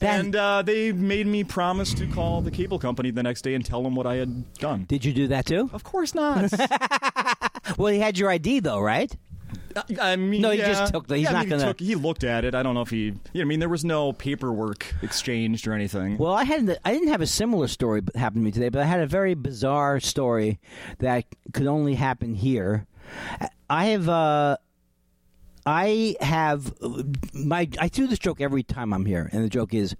And 0.00 0.34
uh, 0.36 0.62
they 0.62 0.92
made 0.92 1.26
me 1.26 1.44
promise 1.44 1.94
to 1.94 2.06
call 2.06 2.42
the 2.42 2.50
cable 2.50 2.78
company 2.78 3.10
the 3.10 3.22
next 3.22 3.42
day 3.42 3.54
and 3.54 3.64
tell 3.64 3.82
them 3.82 3.94
what 3.94 4.06
I 4.06 4.16
had 4.16 4.52
done. 4.54 4.84
Did 4.84 5.04
you 5.04 5.12
do 5.12 5.28
that 5.28 5.46
too? 5.46 5.70
Of 5.72 5.84
course 5.84 6.14
not. 6.14 6.50
Well, 7.78 7.92
he 7.92 8.00
had 8.00 8.18
your 8.18 8.28
ID 8.28 8.60
though, 8.60 8.80
right? 8.80 9.14
I 10.00 10.16
mean, 10.16 10.40
No, 10.42 10.50
he 10.50 10.58
yeah. 10.58 10.68
just 10.68 10.92
took 10.92 11.06
the- 11.06 11.16
he's 11.16 11.24
Yeah, 11.24 11.30
I 11.30 11.32
not 11.32 11.40
mean, 11.40 11.50
gonna- 11.50 11.64
took- 11.66 11.80
He 11.80 11.94
looked 11.94 12.24
at 12.24 12.44
it. 12.44 12.54
I 12.54 12.62
don't 12.62 12.74
know 12.74 12.82
if 12.82 12.90
he. 12.90 13.14
Yeah, 13.32 13.42
I 13.42 13.44
mean, 13.44 13.60
there 13.60 13.68
was 13.68 13.84
no 13.84 14.12
paperwork 14.12 14.94
exchanged 15.02 15.66
or 15.66 15.72
anything. 15.72 16.18
Well, 16.18 16.32
I 16.32 16.44
had 16.44 16.78
I 16.84 16.92
didn't 16.92 17.08
have 17.08 17.20
a 17.20 17.26
similar 17.26 17.68
story 17.68 18.02
happen 18.14 18.40
to 18.40 18.44
me 18.44 18.50
today, 18.50 18.68
but 18.68 18.80
I 18.82 18.84
had 18.84 19.00
a 19.00 19.06
very 19.06 19.34
bizarre 19.34 20.00
story 20.00 20.60
that 20.98 21.24
could 21.52 21.66
only 21.66 21.94
happen 21.94 22.34
here. 22.34 22.86
I 23.70 23.86
have 23.86 24.08
uh 24.08 24.56
I 25.64 26.16
have 26.20 26.72
my 27.32 27.68
I 27.80 27.86
do 27.88 28.08
this 28.08 28.18
joke 28.18 28.40
every 28.40 28.64
time 28.64 28.92
I'm 28.92 29.06
here, 29.06 29.28
and 29.32 29.44
the 29.44 29.48
joke 29.48 29.74
is, 29.74 29.94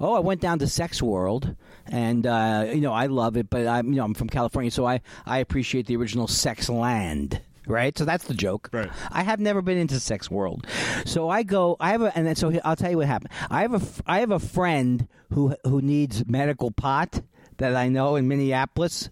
oh, 0.00 0.14
I 0.14 0.20
went 0.20 0.40
down 0.40 0.58
to 0.60 0.66
Sex 0.66 1.02
World, 1.02 1.54
and 1.86 2.26
uh, 2.26 2.66
you 2.72 2.80
know 2.80 2.94
I 2.94 3.06
love 3.06 3.36
it, 3.36 3.50
but 3.50 3.66
I'm 3.66 3.88
you 3.90 3.96
know 3.96 4.04
I'm 4.04 4.14
from 4.14 4.30
California, 4.30 4.70
so 4.70 4.86
I 4.86 5.02
I 5.26 5.38
appreciate 5.38 5.86
the 5.86 5.96
original 5.96 6.26
Sex 6.28 6.70
Land. 6.70 7.42
Right, 7.66 7.96
so 7.96 8.04
that's 8.04 8.24
the 8.24 8.34
joke. 8.34 8.70
Right. 8.72 8.90
I 9.10 9.22
have 9.22 9.40
never 9.40 9.62
been 9.62 9.78
into 9.78 10.00
Sex 10.00 10.30
World, 10.30 10.66
so 11.04 11.28
I 11.28 11.42
go. 11.42 11.76
I 11.78 11.90
have 11.90 12.02
a, 12.02 12.16
and 12.16 12.26
then 12.26 12.34
so 12.34 12.52
I'll 12.64 12.76
tell 12.76 12.90
you 12.90 12.98
what 12.98 13.06
happened. 13.06 13.32
I 13.50 13.62
have 13.62 13.74
a, 13.74 14.02
I 14.06 14.20
have 14.20 14.30
a 14.30 14.40
friend 14.40 15.06
who 15.32 15.54
who 15.64 15.80
needs 15.80 16.26
medical 16.26 16.70
pot 16.70 17.22
that 17.58 17.76
I 17.76 17.88
know 17.88 18.16
in 18.16 18.26
Minneapolis. 18.28 19.10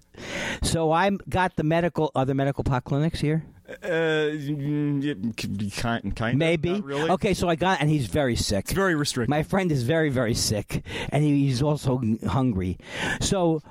So 0.62 0.90
I 0.90 1.11
got 1.28 1.57
the 1.57 1.62
medical. 1.62 2.11
Are 2.14 2.24
there 2.24 2.34
medical 2.34 2.64
pot 2.64 2.84
clinics 2.84 3.20
here? 3.20 3.44
Uh, 3.84 4.30
yeah, 4.32 5.14
kind, 5.76 6.16
kind 6.16 6.36
Maybe. 6.36 6.72
Not 6.72 6.84
really. 6.84 7.11
Okay, 7.11 7.34
so 7.34 7.48
I 7.48 7.55
got, 7.55 7.80
and 7.80 7.88
he's 7.88 8.07
very 8.07 8.34
sick. 8.34 8.64
It's 8.64 8.72
very 8.72 8.96
restricted. 8.96 9.30
My 9.30 9.44
friend 9.44 9.70
is 9.70 9.84
very, 9.84 10.11
very 10.11 10.34
sick, 10.34 10.84
and 11.11 11.22
he, 11.22 11.46
he's 11.46 11.62
also 11.62 12.03
hungry. 12.26 12.78
So 13.20 13.62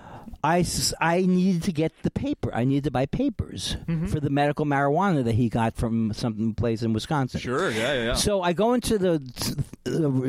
I, 0.43 0.65
I 1.01 1.21
needed 1.21 1.63
to 1.63 1.71
get 1.71 1.91
the 2.03 2.11
paper. 2.11 2.49
I 2.53 2.63
needed 2.63 2.85
to 2.85 2.91
buy 2.91 3.05
papers 3.05 3.75
Mm-hmm. 3.87 4.07
for 4.07 4.19
the 4.19 4.29
medical 4.29 4.65
marijuana 4.65 5.23
that 5.25 5.35
he 5.35 5.49
got 5.49 5.75
from 5.75 6.13
some 6.13 6.53
place 6.55 6.81
in 6.83 6.93
Wisconsin. 6.93 7.39
sure. 7.39 7.69
Yeah. 7.71 7.93
Yeah. 7.93 8.03
yeah. 8.05 8.13
So 8.13 8.41
I 8.41 8.53
go 8.53 8.73
into 8.73 8.97
the 8.97 9.19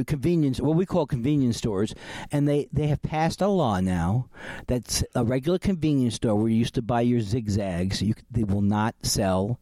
convenience, 0.06 0.61
what 0.61 0.76
we 0.76 0.86
call 0.86 1.06
convenience 1.06 1.56
stores, 1.56 1.94
and 2.32 2.48
they, 2.48 2.68
they 2.72 2.86
have 2.88 3.02
passed 3.02 3.40
a 3.40 3.48
law 3.48 3.80
now 3.80 4.28
that's 4.66 5.04
a 5.14 5.24
regular 5.24 5.58
convenience 5.58 6.14
store 6.16 6.34
where 6.34 6.48
you 6.48 6.56
used 6.56 6.74
to 6.74 6.82
buy 6.82 7.00
your 7.00 7.20
zigzags. 7.20 8.02
You, 8.02 8.14
they 8.30 8.44
will 8.44 8.62
not 8.62 8.94
sell 9.02 9.61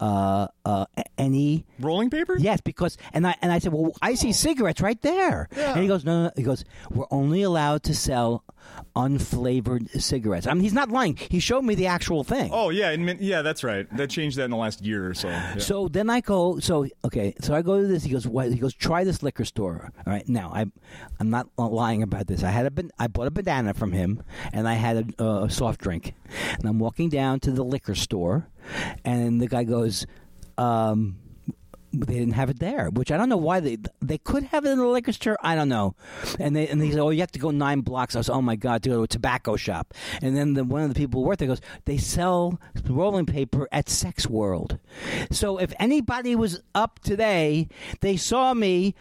uh, 0.00 0.48
uh, 0.64 0.86
any. 1.16 1.66
Rolling 1.80 2.10
paper. 2.10 2.36
Yes, 2.38 2.60
because 2.60 2.96
and 3.12 3.26
I 3.26 3.34
and 3.42 3.52
I 3.52 3.58
said, 3.58 3.72
well, 3.72 3.92
I 4.02 4.14
see 4.14 4.32
cigarettes 4.32 4.80
right 4.80 5.00
there, 5.02 5.48
Yeah. 5.56 5.72
and 5.72 5.82
he 5.82 5.88
goes, 5.88 6.04
no, 6.04 6.22
no, 6.22 6.24
no. 6.24 6.32
he 6.36 6.42
goes, 6.42 6.64
we're 6.90 7.06
only 7.10 7.42
allowed 7.42 7.82
to 7.84 7.94
sell 7.94 8.44
unflavored 8.96 9.88
cigarettes. 10.00 10.46
I 10.46 10.52
mean, 10.54 10.62
he's 10.62 10.72
not 10.72 10.90
lying. 10.90 11.16
He 11.16 11.40
showed 11.40 11.62
me 11.62 11.74
the 11.74 11.86
actual 11.86 12.24
thing. 12.24 12.50
Oh 12.52 12.70
yeah. 12.70 12.94
Min- 12.96 13.18
yeah. 13.20 13.42
That's 13.42 13.64
right. 13.64 13.86
That 13.96 14.10
changed 14.10 14.36
that 14.38 14.44
in 14.44 14.50
the 14.50 14.56
last 14.56 14.84
year 14.84 15.08
or 15.08 15.14
so. 15.14 15.28
Yeah. 15.28 15.58
So 15.58 15.88
then 15.88 16.10
I 16.10 16.20
go. 16.20 16.58
So 16.58 16.86
okay. 17.04 17.34
So 17.40 17.54
I 17.54 17.62
go 17.62 17.80
to 17.80 17.86
this. 17.86 18.02
He 18.04 18.10
goes. 18.10 18.26
What? 18.26 18.50
He 18.52 18.58
goes. 18.58 18.74
Try 18.74 19.04
this 19.04 19.22
liquor 19.22 19.37
store. 19.44 19.92
All 20.06 20.12
right. 20.12 20.28
Now 20.28 20.50
I, 20.54 20.66
I'm 21.20 21.30
not 21.30 21.48
lying 21.56 22.02
about 22.02 22.26
this. 22.26 22.42
I 22.42 22.50
had 22.50 22.66
a. 22.66 22.70
ban- 22.70 22.90
I 22.98 23.06
bought 23.06 23.26
a 23.26 23.30
banana 23.30 23.74
from 23.74 23.92
him, 23.92 24.22
and 24.52 24.68
I 24.68 24.74
had 24.74 25.14
a, 25.18 25.24
a 25.24 25.50
soft 25.50 25.80
drink. 25.80 26.14
And 26.58 26.66
I'm 26.66 26.78
walking 26.78 27.08
down 27.08 27.40
to 27.40 27.50
the 27.50 27.64
liquor 27.64 27.94
store, 27.94 28.48
and 29.04 29.40
the 29.40 29.48
guy 29.48 29.64
goes. 29.64 30.06
Um, 30.56 31.18
they 31.92 32.14
didn't 32.14 32.34
have 32.34 32.50
it 32.50 32.58
there, 32.58 32.90
which 32.90 33.10
I 33.10 33.16
don't 33.16 33.28
know 33.28 33.36
why 33.36 33.60
they 33.60 33.78
they 34.00 34.18
could 34.18 34.44
have 34.44 34.64
it 34.64 34.70
in 34.70 34.78
the 34.78 34.86
liquor 34.86 35.12
store. 35.12 35.38
I 35.42 35.54
don't 35.54 35.68
know. 35.68 35.94
And 36.38 36.54
they 36.54 36.68
and 36.68 36.80
they 36.80 36.90
said, 36.90 37.00
"Oh, 37.00 37.10
you 37.10 37.20
have 37.20 37.32
to 37.32 37.38
go 37.38 37.50
nine 37.50 37.80
blocks." 37.80 38.14
I 38.14 38.18
was, 38.18 38.28
"Oh 38.28 38.42
my 38.42 38.56
god, 38.56 38.82
to 38.82 38.90
go 38.90 38.96
to 38.96 39.02
a 39.02 39.08
tobacco 39.08 39.56
shop." 39.56 39.94
And 40.20 40.36
then 40.36 40.54
the, 40.54 40.64
one 40.64 40.82
of 40.82 40.88
the 40.88 40.94
people 40.94 41.22
who 41.22 41.26
worked 41.26 41.38
there 41.38 41.48
goes, 41.48 41.62
"They 41.86 41.96
sell 41.96 42.60
rolling 42.84 43.26
paper 43.26 43.68
at 43.72 43.88
Sex 43.88 44.26
World." 44.26 44.78
So 45.30 45.58
if 45.58 45.72
anybody 45.78 46.36
was 46.36 46.60
up 46.74 46.98
today, 47.00 47.68
they 48.00 48.16
saw 48.16 48.52
me 48.52 48.94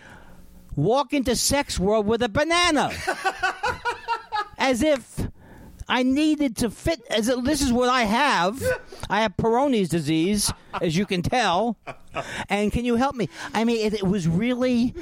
walk 0.77 1.11
into 1.11 1.35
Sex 1.35 1.77
World 1.77 2.07
with 2.07 2.23
a 2.23 2.29
banana, 2.29 2.93
as 4.57 4.81
if. 4.81 5.27
I 5.89 6.03
needed 6.03 6.57
to 6.57 6.69
fit. 6.69 7.01
As 7.09 7.29
if 7.29 7.45
this 7.45 7.61
is 7.61 7.71
what 7.71 7.87
I 7.87 8.03
have. 8.03 8.61
I 9.09 9.21
have 9.21 9.37
Peyronie's 9.37 9.87
disease, 9.87 10.51
as 10.81 10.95
you 10.97 11.05
can 11.05 11.21
tell. 11.21 11.77
And 12.49 12.71
can 12.71 12.83
you 12.85 12.95
help 12.95 13.15
me? 13.15 13.29
I 13.53 13.63
mean, 13.63 13.85
it, 13.85 13.93
it 13.93 14.03
was 14.07 14.27
really, 14.27 14.93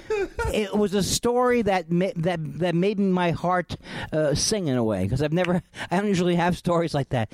it 0.53 0.75
was 0.75 0.93
a 0.93 1.03
story 1.03 1.61
that 1.61 1.89
ma- 1.91 2.11
that 2.17 2.39
that 2.59 2.75
made 2.75 2.99
my 2.99 3.31
heart 3.31 3.77
uh, 4.11 4.35
sing 4.35 4.67
in 4.67 4.75
a 4.77 4.83
way 4.83 5.03
because 5.03 5.21
I've 5.21 5.31
never, 5.33 5.61
I 5.89 5.97
don't 5.97 6.07
usually 6.07 6.35
have 6.35 6.57
stories 6.57 6.93
like 6.93 7.09
that. 7.09 7.31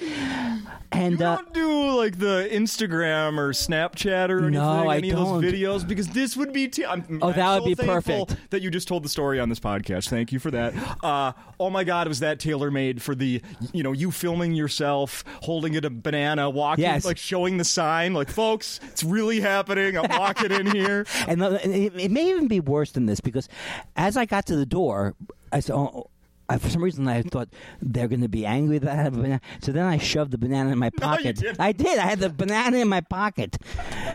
And 0.94 1.20
You 1.20 1.26
uh, 1.26 1.38
don't 1.38 1.54
do 1.54 1.92
like 1.98 2.20
the 2.20 2.50
Instagram 2.52 3.38
or 3.38 3.52
Snapchat 3.54 4.30
or 4.30 4.40
anything, 4.40 4.54
No, 4.54 4.90
I 4.90 4.98
any 4.98 5.10
don't. 5.12 5.36
of 5.38 5.42
those 5.42 5.54
videos 5.54 5.88
because 5.88 6.08
this 6.10 6.36
would 6.36 6.52
be. 6.54 6.68
T- 6.68 6.86
I'm, 6.86 7.20
Oh, 7.22 7.30
I'm 7.30 7.36
that 7.36 7.62
would 7.62 7.78
be 7.78 7.84
perfect. 7.84 8.36
That 8.52 8.62
you 8.62 8.70
just 8.70 8.88
told 8.88 9.04
the 9.04 9.10
story 9.10 9.40
on 9.40 9.50
this 9.50 9.60
podcast. 9.60 10.10
Thank 10.10 10.32
you 10.32 10.40
for 10.40 10.52
that. 10.52 10.74
Uh, 11.04 11.32
oh 11.60 11.70
my 11.70 11.84
God, 11.86 12.08
was 12.08 12.20
that 12.20 12.40
tailor 12.40 12.70
made 12.72 13.02
for 13.02 13.16
the 13.16 13.42
you 13.74 13.84
know 13.84 13.94
you 13.94 14.12
filming 14.12 14.54
yourself 14.54 15.24
holding 15.42 15.74
it 15.76 15.86
a 15.86 15.90
banana, 15.90 16.50
walking 16.50 16.84
Yes. 16.84 17.06
like 17.06 17.18
showing 17.18 17.58
the 17.58 17.64
sign, 17.66 18.14
like 18.14 18.30
folks, 18.32 18.80
it's 18.90 19.04
really 19.04 19.40
happening. 19.42 19.98
I'm 19.98 20.10
walking 20.20 20.52
in 20.52 20.68
here. 20.68 21.06
and 21.28 21.42
it, 21.42 21.94
it 21.96 22.12
may 22.12 22.30
even 22.30 22.48
be 22.48 22.60
worse 22.60 22.92
than 22.92 23.06
this 23.06 23.20
because 23.22 23.48
as 23.96 24.18
I 24.18 24.26
got 24.26 24.46
to 24.48 24.56
the 24.56 24.66
door, 24.66 25.16
I 25.52 25.60
said, 25.60 25.76
oh, 25.76 26.10
I, 26.50 26.58
for 26.58 26.70
some 26.70 26.84
reason, 26.84 27.08
I 27.08 27.22
thought 27.22 27.48
they're 27.82 28.10
going 28.10 28.22
to 28.22 28.28
be 28.28 28.46
angry 28.46 28.78
that 28.80 28.90
I 28.92 28.96
have 28.96 29.14
a 29.14 29.22
banana. 29.22 29.42
So 29.62 29.72
then 29.72 29.86
I 29.86 29.98
shoved 29.98 30.32
the 30.32 30.38
banana 30.38 30.72
in 30.72 30.78
my 30.80 30.90
pocket. 30.98 31.38
didn't. 31.38 31.60
I 31.62 31.72
did. 31.72 31.98
I 31.98 32.06
had 32.08 32.20
the 32.20 32.30
banana 32.30 32.78
in 32.78 32.90
my 32.90 33.00
pocket. 33.02 33.58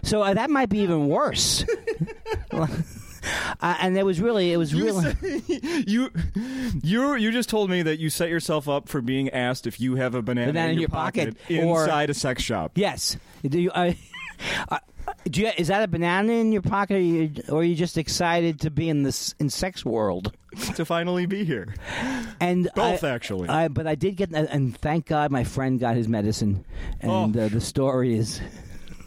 So 0.02 0.22
uh, 0.22 0.34
that 0.34 0.50
might 0.50 0.68
be 0.68 0.80
even 0.80 1.08
worse. 1.08 1.64
uh, 2.50 2.66
and 3.60 3.96
it 3.96 4.04
was 4.04 4.20
really, 4.20 4.52
it 4.52 4.56
was 4.58 4.72
You, 4.72 4.84
really. 4.84 5.14
say- 5.14 5.60
you 5.86 6.10
you 6.82 7.14
you 7.16 7.32
just 7.32 7.48
told 7.48 7.70
me 7.70 7.82
that 7.82 7.98
you 7.98 8.10
set 8.10 8.28
yourself 8.28 8.68
up 8.68 8.88
for 8.88 9.00
being 9.00 9.30
asked 9.30 9.66
if 9.66 9.80
you 9.80 9.96
have 9.96 10.14
a 10.14 10.22
banana, 10.22 10.52
Banana 10.52 10.72
in 10.72 10.78
your, 10.78 10.88
pocket, 10.88 11.36
or- 11.50 11.84
inside 11.84 12.10
a 12.10 12.14
sex 12.14 12.42
shop. 12.42 12.72
Yes. 12.74 13.16
Do 13.48 13.60
you? 13.60 13.70
I, 13.74 13.96
uh, 14.68 14.78
do 15.28 15.40
you, 15.42 15.50
is 15.56 15.68
that 15.68 15.82
a 15.82 15.88
banana 15.88 16.32
in 16.32 16.52
your 16.52 16.62
pocket, 16.62 16.96
or, 16.96 17.00
you, 17.00 17.30
or 17.48 17.60
are 17.60 17.64
you 17.64 17.74
just 17.74 17.98
excited 17.98 18.60
to 18.60 18.70
be 18.70 18.88
in 18.88 19.02
this 19.02 19.34
in 19.38 19.50
sex 19.50 19.84
world? 19.84 20.32
to 20.74 20.84
finally 20.86 21.26
be 21.26 21.44
here. 21.44 21.74
And 22.40 22.70
Both, 22.74 23.04
I- 23.04 23.10
actually. 23.10 23.48
I, 23.50 23.68
but 23.68 23.86
I 23.86 23.94
did 23.94 24.16
get, 24.16 24.32
and 24.32 24.74
thank 24.78 25.04
God 25.06 25.30
my 25.30 25.44
friend 25.44 25.78
got 25.78 25.96
his 25.96 26.08
medicine, 26.08 26.64
and 27.00 27.36
Oh. 27.36 27.42
uh, 27.42 27.48
the 27.48 27.60
story 27.60 28.14
is 28.16 28.40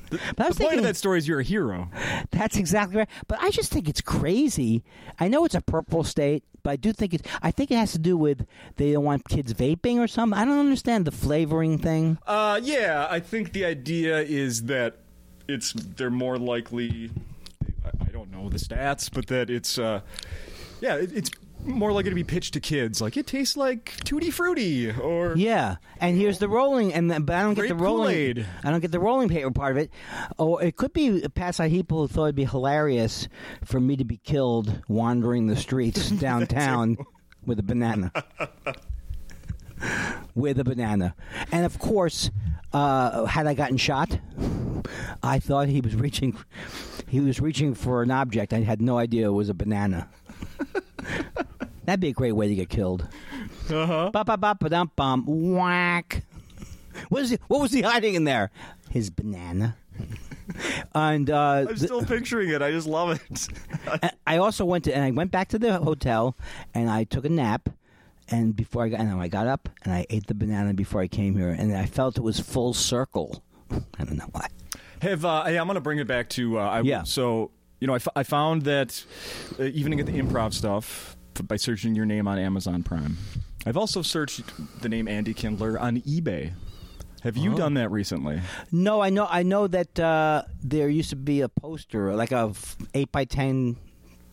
But 0.09 0.19
I 0.21 0.43
The 0.43 0.43
was 0.43 0.47
point 0.47 0.57
thinking 0.57 0.79
of 0.79 0.83
that 0.85 0.95
story 0.97 1.17
is 1.17 1.27
you're 1.27 1.39
a 1.39 1.43
hero. 1.43 1.89
that's 2.31 2.57
exactly 2.57 2.97
right. 2.97 3.09
But 3.27 3.39
I 3.41 3.51
just 3.51 3.71
think 3.71 3.87
it's 3.87 4.01
crazy. 4.01 4.83
I 5.19 5.27
know 5.27 5.45
it's 5.45 5.55
a 5.55 5.61
purple 5.61 6.03
state, 6.03 6.43
but 6.63 6.71
I 6.71 6.75
do 6.75 6.91
think 6.93 7.13
it. 7.13 7.25
I 7.41 7.51
think 7.51 7.71
it 7.71 7.75
has 7.77 7.91
to 7.93 7.99
do 7.99 8.17
with 8.17 8.45
they 8.77 8.91
don't 8.93 9.03
want 9.03 9.27
kids 9.29 9.53
vaping 9.53 9.97
or 9.99 10.07
something. 10.07 10.37
I 10.37 10.45
don't 10.45 10.59
understand 10.59 11.05
the 11.05 11.11
flavoring 11.11 11.77
thing. 11.77 12.17
Uh, 12.27 12.59
yeah, 12.63 13.07
I 13.09 13.19
think 13.19 13.53
the 13.53 13.65
idea 13.65 14.19
is 14.19 14.63
that 14.63 14.97
it's 15.47 15.73
they're 15.73 16.09
more 16.09 16.37
likely. 16.37 17.11
I, 17.85 18.05
I 18.05 18.11
don't 18.11 18.31
know 18.31 18.49
the 18.49 18.57
stats, 18.57 19.09
but 19.11 19.27
that 19.27 19.49
it's 19.49 19.77
uh, 19.77 20.01
yeah, 20.81 20.95
it, 20.95 21.11
it's 21.13 21.31
more 21.63 21.91
likely 21.91 22.11
to 22.11 22.15
be 22.15 22.23
pitched 22.23 22.53
to 22.53 22.59
kids. 22.59 23.01
Like 23.01 23.17
it 23.17 23.27
tastes 23.27 23.57
like 23.57 23.93
tutti 24.03 24.31
frutti, 24.31 24.91
or 24.91 25.35
Yeah, 25.35 25.77
and 25.99 26.17
here's 26.17 26.39
the 26.39 26.49
rolling, 26.49 26.93
and 26.93 27.09
then, 27.09 27.23
but 27.23 27.35
I 27.35 27.41
don't 27.43 27.53
get 27.53 27.67
the 27.67 27.75
rolling. 27.75 28.07
Kool-Aid. 28.09 28.45
I 28.63 28.71
don't 28.71 28.79
get 28.79 28.91
the 28.91 28.99
rolling 28.99 29.29
paper 29.29 29.51
part 29.51 29.71
of 29.71 29.77
it. 29.77 29.91
Or 30.37 30.61
it 30.63 30.75
could 30.75 30.93
be 30.93 31.21
past 31.35 31.59
people 31.59 32.01
who 32.01 32.07
thought 32.07 32.25
it'd 32.25 32.35
be 32.35 32.45
hilarious 32.45 33.27
for 33.65 33.79
me 33.79 33.95
to 33.97 34.05
be 34.05 34.17
killed 34.17 34.81
wandering 34.87 35.47
the 35.47 35.55
streets 35.55 36.09
downtown 36.09 36.97
with 37.45 37.59
a 37.59 37.63
banana. 37.63 38.11
with 40.35 40.59
a 40.59 40.63
banana, 40.63 41.15
and 41.51 41.65
of 41.65 41.79
course, 41.79 42.29
uh, 42.73 43.25
had 43.25 43.47
I 43.47 43.53
gotten 43.53 43.77
shot, 43.77 44.19
I 45.23 45.39
thought 45.39 45.69
he 45.69 45.81
was 45.81 45.95
reaching. 45.95 46.37
He 47.07 47.19
was 47.19 47.39
reaching 47.39 47.73
for 47.73 48.03
an 48.03 48.11
object. 48.11 48.53
I 48.53 48.59
had 48.59 48.81
no 48.81 48.97
idea 48.99 49.27
it 49.27 49.31
was 49.33 49.49
a 49.49 49.53
banana. 49.53 50.09
That'd 51.85 51.99
be 51.99 52.09
a 52.09 52.13
great 52.13 52.33
way 52.33 52.47
to 52.47 52.55
get 52.55 52.69
killed. 52.69 53.07
Ba 53.67 54.23
ba 54.25 54.37
ba 54.37 54.55
ba 54.59 54.69
dum 54.69 54.91
bum 54.95 55.25
whack. 55.25 56.23
What 57.09 57.23
is 57.23 57.31
he? 57.31 57.39
What 57.47 57.61
was 57.61 57.71
he 57.71 57.81
hiding 57.81 58.15
in 58.15 58.23
there? 58.25 58.51
His 58.89 59.09
banana. 59.09 59.75
and 60.95 61.29
uh, 61.29 61.65
I'm 61.69 61.77
still 61.77 62.03
picturing 62.03 62.49
it. 62.49 62.61
I 62.61 62.71
just 62.71 62.87
love 62.87 63.11
it. 63.11 63.47
I 64.27 64.37
also 64.37 64.65
went 64.65 64.85
to 64.85 64.95
and 64.95 65.03
I 65.03 65.11
went 65.11 65.31
back 65.31 65.49
to 65.49 65.59
the 65.59 65.77
hotel 65.77 66.35
and 66.73 66.89
I 66.89 67.03
took 67.03 67.25
a 67.25 67.29
nap. 67.29 67.69
And 68.31 68.55
before 68.55 68.83
I 68.83 68.89
got, 68.89 68.99
and 68.99 69.19
I 69.19 69.27
got 69.27 69.47
up 69.47 69.69
and 69.83 69.91
I 69.91 70.05
ate 70.11 70.27
the 70.27 70.35
banana 70.35 70.75
before 70.75 71.01
I 71.01 71.07
came 71.07 71.35
here, 71.35 71.49
and 71.49 71.75
I 71.75 71.87
felt 71.87 72.15
it 72.15 72.21
was 72.21 72.39
full 72.39 72.75
circle. 72.75 73.43
I 73.71 74.03
don't 74.03 74.17
know 74.17 74.29
why. 74.31 74.47
Have 75.01 75.25
uh, 75.25 75.45
hey, 75.45 75.57
I'm 75.57 75.65
going 75.65 75.75
to 75.75 75.81
bring 75.81 75.97
it 75.97 76.05
back 76.05 76.29
to 76.29 76.59
uh, 76.59 76.61
I, 76.61 76.81
Yeah. 76.81 77.03
So 77.03 77.49
you 77.79 77.87
know, 77.87 77.93
I, 77.93 77.97
f- 77.97 78.07
I 78.15 78.23
found 78.23 78.63
that 78.63 79.03
uh, 79.59 79.63
even 79.63 79.91
to 79.91 79.97
get 79.97 80.05
the 80.05 80.19
improv 80.19 80.53
stuff 80.53 81.15
by 81.43 81.55
searching 81.55 81.95
your 81.95 82.05
name 82.05 82.27
on 82.27 82.37
Amazon 82.37 82.83
Prime. 82.83 83.17
I've 83.65 83.77
also 83.77 84.01
searched 84.01 84.41
the 84.81 84.89
name 84.89 85.07
Andy 85.07 85.33
Kindler 85.33 85.79
on 85.79 86.01
eBay. 86.01 86.51
Have 87.23 87.35
you 87.35 87.53
done 87.55 87.73
that 87.73 87.91
recently? 87.91 88.39
No, 88.71 89.01
I 89.01 89.09
know. 89.09 89.27
I 89.29 89.43
know 89.43 89.67
that 89.67 89.99
uh, 89.99 90.43
there 90.63 90.87
used 90.87 91.09
to 91.09 91.17
be 91.17 91.41
a 91.41 91.49
poster, 91.49 92.15
like 92.15 92.31
a 92.31 92.53
eight 92.93 93.11
by 93.11 93.25
ten 93.25 93.75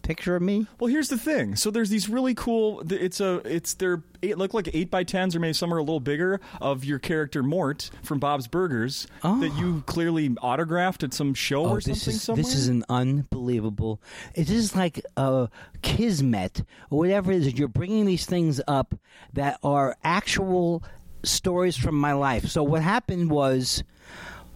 picture 0.06 0.36
of 0.36 0.42
me. 0.42 0.66
Well, 0.78 0.88
here's 0.88 1.08
the 1.08 1.18
thing. 1.18 1.56
So 1.56 1.70
there's 1.70 1.90
these 1.90 2.08
really 2.08 2.34
cool. 2.34 2.82
It's 2.90 3.20
a. 3.20 3.42
It's 3.44 3.74
they're 3.74 4.02
eight, 4.22 4.38
look 4.38 4.54
like 4.54 4.68
eight 4.72 4.90
by 4.90 5.04
tens, 5.04 5.34
or 5.34 5.40
maybe 5.40 5.52
some 5.52 5.72
are 5.74 5.78
a 5.78 5.82
little 5.82 6.00
bigger 6.00 6.40
of 6.60 6.84
your 6.84 6.98
character 6.98 7.42
Mort 7.42 7.90
from 8.02 8.18
Bob's 8.18 8.46
Burgers 8.46 9.06
that 9.22 9.50
ah. 9.52 9.60
you 9.60 9.82
clearly 9.86 10.34
autographed 10.40 11.02
at 11.02 11.12
some 11.12 11.34
show 11.34 11.64
oh, 11.64 11.70
or 11.70 11.76
Oh, 11.76 11.80
this 11.80 12.02
something 12.02 12.14
is 12.14 12.22
somewhere. 12.22 12.42
this 12.44 12.54
is 12.54 12.68
an 12.68 12.84
unbelievable. 12.88 14.00
It 14.34 14.48
is 14.48 14.74
like 14.76 15.04
a 15.16 15.48
kismet 15.82 16.62
or 16.90 16.98
whatever 16.98 17.32
it 17.32 17.38
is. 17.42 17.58
You're 17.58 17.68
bringing 17.68 18.06
these 18.06 18.26
things 18.26 18.60
up 18.68 18.94
that 19.32 19.58
are 19.62 19.96
actual 20.04 20.82
stories 21.24 21.76
from 21.76 21.96
my 21.96 22.12
life. 22.12 22.46
So 22.46 22.62
what 22.62 22.82
happened 22.82 23.30
was, 23.30 23.82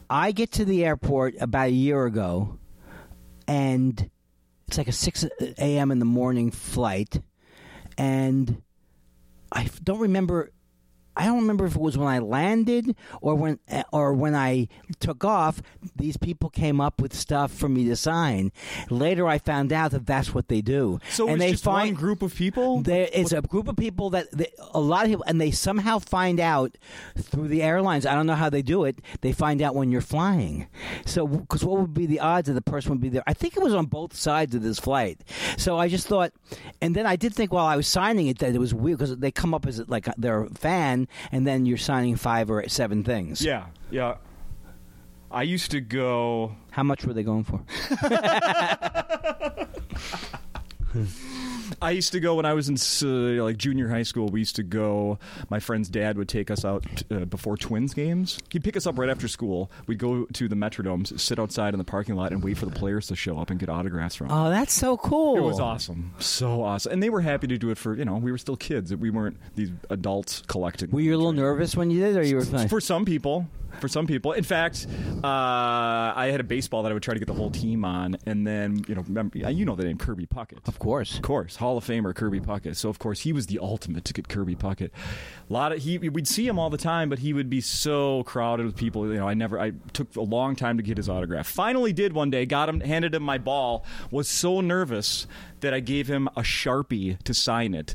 I 0.08 0.32
get 0.32 0.52
to 0.52 0.64
the 0.64 0.84
airport 0.84 1.34
about 1.40 1.68
a 1.68 1.72
year 1.72 2.04
ago, 2.04 2.58
and 3.46 4.10
it's 4.70 4.78
like 4.78 4.86
a 4.86 4.92
six 4.92 5.26
a.m. 5.58 5.90
in 5.90 5.98
the 5.98 6.04
morning 6.04 6.52
flight, 6.52 7.20
and 7.98 8.62
I 9.50 9.68
don't 9.82 9.98
remember. 9.98 10.52
I 11.20 11.26
don't 11.26 11.40
remember 11.40 11.66
if 11.66 11.76
it 11.76 11.80
was 11.82 11.98
when 11.98 12.08
I 12.08 12.18
landed 12.18 12.96
or 13.20 13.34
when 13.34 13.58
or 13.92 14.14
when 14.14 14.34
I 14.34 14.68
took 15.00 15.22
off. 15.22 15.60
These 15.94 16.16
people 16.16 16.48
came 16.48 16.80
up 16.80 16.98
with 16.98 17.12
stuff 17.12 17.52
for 17.52 17.68
me 17.68 17.84
to 17.88 17.96
sign. 17.96 18.52
Later, 18.88 19.28
I 19.28 19.36
found 19.36 19.70
out 19.70 19.90
that 19.90 20.06
that's 20.06 20.32
what 20.32 20.48
they 20.48 20.62
do. 20.62 20.98
so 21.10 21.28
and 21.28 21.42
it's 21.42 21.52
they 21.52 21.56
find 21.56 21.94
group 21.94 22.22
of 22.22 22.34
people. 22.34 22.80
there 22.80 23.06
is 23.12 23.34
a 23.34 23.42
group 23.42 23.68
of 23.68 23.76
people 23.76 24.08
that 24.10 24.32
they, 24.32 24.50
a 24.72 24.80
lot 24.80 25.04
of 25.04 25.10
people, 25.10 25.24
and 25.26 25.38
they 25.38 25.50
somehow 25.50 25.98
find 25.98 26.40
out 26.40 26.78
through 27.18 27.48
the 27.48 27.62
airlines. 27.62 28.06
I 28.06 28.14
don't 28.14 28.26
know 28.26 28.34
how 28.34 28.48
they 28.48 28.62
do 28.62 28.84
it. 28.84 29.00
They 29.20 29.32
find 29.32 29.60
out 29.60 29.74
when 29.74 29.92
you're 29.92 30.00
flying. 30.00 30.68
So, 31.04 31.26
because 31.26 31.62
what 31.66 31.80
would 31.80 31.92
be 31.92 32.06
the 32.06 32.20
odds 32.20 32.48
that 32.48 32.54
the 32.54 32.62
person 32.62 32.92
would 32.92 33.00
be 33.02 33.10
there? 33.10 33.24
I 33.26 33.34
think 33.34 33.58
it 33.58 33.62
was 33.62 33.74
on 33.74 33.84
both 33.84 34.16
sides 34.16 34.54
of 34.54 34.62
this 34.62 34.78
flight. 34.78 35.20
So 35.58 35.76
I 35.76 35.88
just 35.88 36.06
thought, 36.06 36.32
and 36.80 36.96
then 36.96 37.04
I 37.04 37.16
did 37.16 37.34
think 37.34 37.52
while 37.52 37.66
I 37.66 37.76
was 37.76 37.86
signing 37.86 38.28
it 38.28 38.38
that 38.38 38.54
it 38.54 38.58
was 38.58 38.72
weird 38.72 38.96
because 38.98 39.18
they 39.18 39.30
come 39.30 39.52
up 39.52 39.66
as 39.66 39.86
like 39.86 40.08
they're 40.16 40.46
fan, 40.46 41.08
and 41.32 41.46
then 41.46 41.66
you're 41.66 41.78
signing 41.78 42.16
five 42.16 42.50
or 42.50 42.68
seven 42.68 43.04
things. 43.04 43.44
yeah, 43.44 43.66
yeah. 43.90 44.16
I 45.30 45.42
used 45.44 45.70
to 45.70 45.80
go. 45.80 46.56
How 46.72 46.82
much 46.82 47.04
were 47.04 47.12
they 47.12 47.22
going 47.22 47.44
for? 47.44 47.60
I 51.82 51.92
used 51.92 52.12
to 52.12 52.20
go 52.20 52.34
when 52.34 52.46
I 52.46 52.52
was 52.54 52.68
in 52.68 52.76
uh, 53.08 53.42
like 53.44 53.56
junior 53.56 53.88
high 53.88 54.02
school. 54.02 54.28
We 54.28 54.40
used 54.40 54.56
to 54.56 54.62
go. 54.62 55.18
My 55.48 55.60
friend's 55.60 55.88
dad 55.88 56.18
would 56.18 56.28
take 56.28 56.50
us 56.50 56.64
out 56.64 56.84
uh, 57.10 57.24
before 57.26 57.56
Twins 57.56 57.94
games. 57.94 58.38
He'd 58.50 58.64
pick 58.64 58.76
us 58.76 58.86
up 58.86 58.98
right 58.98 59.08
after 59.08 59.28
school. 59.28 59.70
We'd 59.86 59.98
go 59.98 60.24
to 60.24 60.48
the 60.48 60.56
Metrodome, 60.56 61.18
sit 61.18 61.38
outside 61.38 61.74
in 61.74 61.78
the 61.78 61.84
parking 61.84 62.16
lot, 62.16 62.32
and 62.32 62.42
wait 62.42 62.58
for 62.58 62.66
the 62.66 62.72
players 62.72 63.06
to 63.08 63.16
show 63.16 63.38
up 63.38 63.50
and 63.50 63.60
get 63.60 63.68
autographs 63.68 64.16
from. 64.16 64.28
them. 64.28 64.36
Oh, 64.36 64.50
that's 64.50 64.72
so 64.72 64.96
cool. 64.96 65.36
It 65.36 65.42
was 65.42 65.60
awesome, 65.60 66.12
so 66.18 66.62
awesome, 66.62 66.92
and 66.92 67.02
they 67.02 67.10
were 67.10 67.20
happy 67.20 67.46
to 67.46 67.58
do 67.58 67.70
it 67.70 67.78
for 67.78 67.94
you 67.94 68.04
know 68.04 68.16
we 68.16 68.32
were 68.32 68.38
still 68.38 68.56
kids. 68.56 68.94
We 68.94 69.10
weren't 69.10 69.36
these 69.54 69.70
adults 69.90 70.42
collecting. 70.46 70.90
Were 70.90 71.00
you 71.00 71.14
a 71.14 71.18
little 71.18 71.32
nervous 71.32 71.76
when 71.76 71.90
you 71.90 72.00
did, 72.00 72.16
or 72.16 72.22
you 72.22 72.36
were 72.36 72.44
fine? 72.44 72.68
For 72.68 72.80
some 72.80 73.04
people, 73.04 73.46
for 73.80 73.88
some 73.88 74.06
people. 74.06 74.32
In 74.32 74.44
fact, 74.44 74.86
uh, 75.22 75.26
I 75.26 76.28
had 76.30 76.40
a 76.40 76.44
baseball 76.44 76.82
that 76.82 76.90
I 76.90 76.94
would 76.94 77.02
try 77.02 77.14
to 77.14 77.20
get 77.20 77.26
the 77.26 77.34
whole 77.34 77.50
team 77.50 77.84
on, 77.84 78.16
and 78.26 78.46
then 78.46 78.84
you 78.88 78.94
know, 78.94 79.02
remember, 79.02 79.38
you 79.38 79.64
know 79.64 79.76
the 79.76 79.84
name 79.84 79.98
Kirby 79.98 80.26
Puckett. 80.26 80.66
Of 80.66 80.78
course. 80.78 81.16
Of 81.16 81.22
course, 81.22 81.56
Hall 81.56 81.76
of 81.76 81.84
Famer 81.84 82.14
Kirby 82.14 82.40
Puckett. 82.40 82.76
So 82.76 82.88
of 82.88 82.98
course 82.98 83.20
he 83.20 83.32
was 83.32 83.46
the 83.46 83.58
ultimate 83.58 84.04
to 84.06 84.12
get 84.12 84.28
Kirby 84.28 84.56
Puckett. 84.56 84.90
A 85.48 85.52
lot 85.52 85.72
of 85.72 85.82
he 85.82 85.98
we'd 85.98 86.28
see 86.28 86.46
him 86.46 86.58
all 86.58 86.70
the 86.70 86.78
time, 86.78 87.08
but 87.08 87.18
he 87.18 87.32
would 87.32 87.50
be 87.50 87.60
so 87.60 88.22
crowded 88.24 88.66
with 88.66 88.76
people. 88.76 89.06
You 89.06 89.18
know, 89.18 89.28
I 89.28 89.34
never. 89.34 89.58
I 89.60 89.72
took 89.92 90.14
a 90.16 90.20
long 90.20 90.56
time 90.56 90.76
to 90.76 90.82
get 90.82 90.96
his 90.96 91.08
autograph. 91.08 91.46
Finally, 91.46 91.92
did 91.92 92.12
one 92.12 92.30
day. 92.30 92.46
Got 92.46 92.68
him. 92.68 92.80
Handed 92.80 93.14
him 93.14 93.22
my 93.22 93.38
ball. 93.38 93.84
Was 94.10 94.28
so 94.28 94.60
nervous 94.60 95.26
that 95.60 95.74
I 95.74 95.80
gave 95.80 96.08
him 96.08 96.28
a 96.36 96.42
sharpie 96.42 97.22
to 97.24 97.34
sign 97.34 97.74
it. 97.74 97.94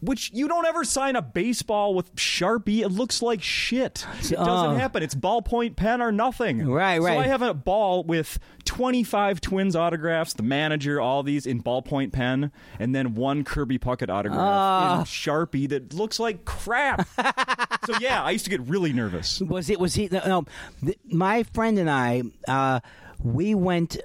Which 0.00 0.30
you 0.32 0.48
don't 0.48 0.64
ever 0.66 0.82
sign 0.84 1.14
a 1.14 1.20
baseball 1.22 1.94
with 1.94 2.14
Sharpie. 2.16 2.80
It 2.80 2.88
looks 2.88 3.20
like 3.20 3.42
shit. 3.42 4.06
It 4.20 4.30
doesn't 4.30 4.38
Oh. 4.38 4.74
happen. 4.74 5.02
It's 5.02 5.14
ballpoint 5.14 5.76
pen 5.76 6.00
or 6.00 6.10
nothing. 6.10 6.66
Right, 6.66 6.98
right. 7.00 7.16
So. 7.16 7.20
I 7.20 7.26
have 7.26 7.42
a 7.42 7.52
ball 7.52 8.02
with 8.04 8.38
25 8.64 9.40
Twins 9.42 9.76
autographs, 9.76 10.32
the 10.32 10.42
manager, 10.42 11.00
all 11.00 11.22
these 11.22 11.44
in 11.44 11.62
ballpoint 11.62 12.12
pen, 12.12 12.50
and 12.78 12.94
then 12.94 13.14
one 13.14 13.44
Kirby 13.44 13.78
Puckett 13.78 14.08
autograph 14.08 14.40
Ah. 14.40 14.98
in 15.00 15.04
Sharpie 15.04 15.68
that 15.68 15.92
looks 15.92 16.18
like 16.18 16.44
crap. 16.46 17.06
so 17.86 17.94
yeah, 18.00 18.22
I 18.22 18.30
used 18.30 18.44
to 18.44 18.50
get 18.50 18.60
really 18.62 18.92
nervous. 18.94 19.40
Was 19.40 19.68
it? 19.68 19.78
Was 19.78 19.94
he? 19.94 20.08
No. 20.10 20.20
no 20.26 20.44
th- 20.84 20.98
my 21.10 21.42
friend 21.42 21.78
and 21.78 21.90
I, 21.90 22.22
uh, 22.48 22.80
we 23.22 23.54
went. 23.54 23.98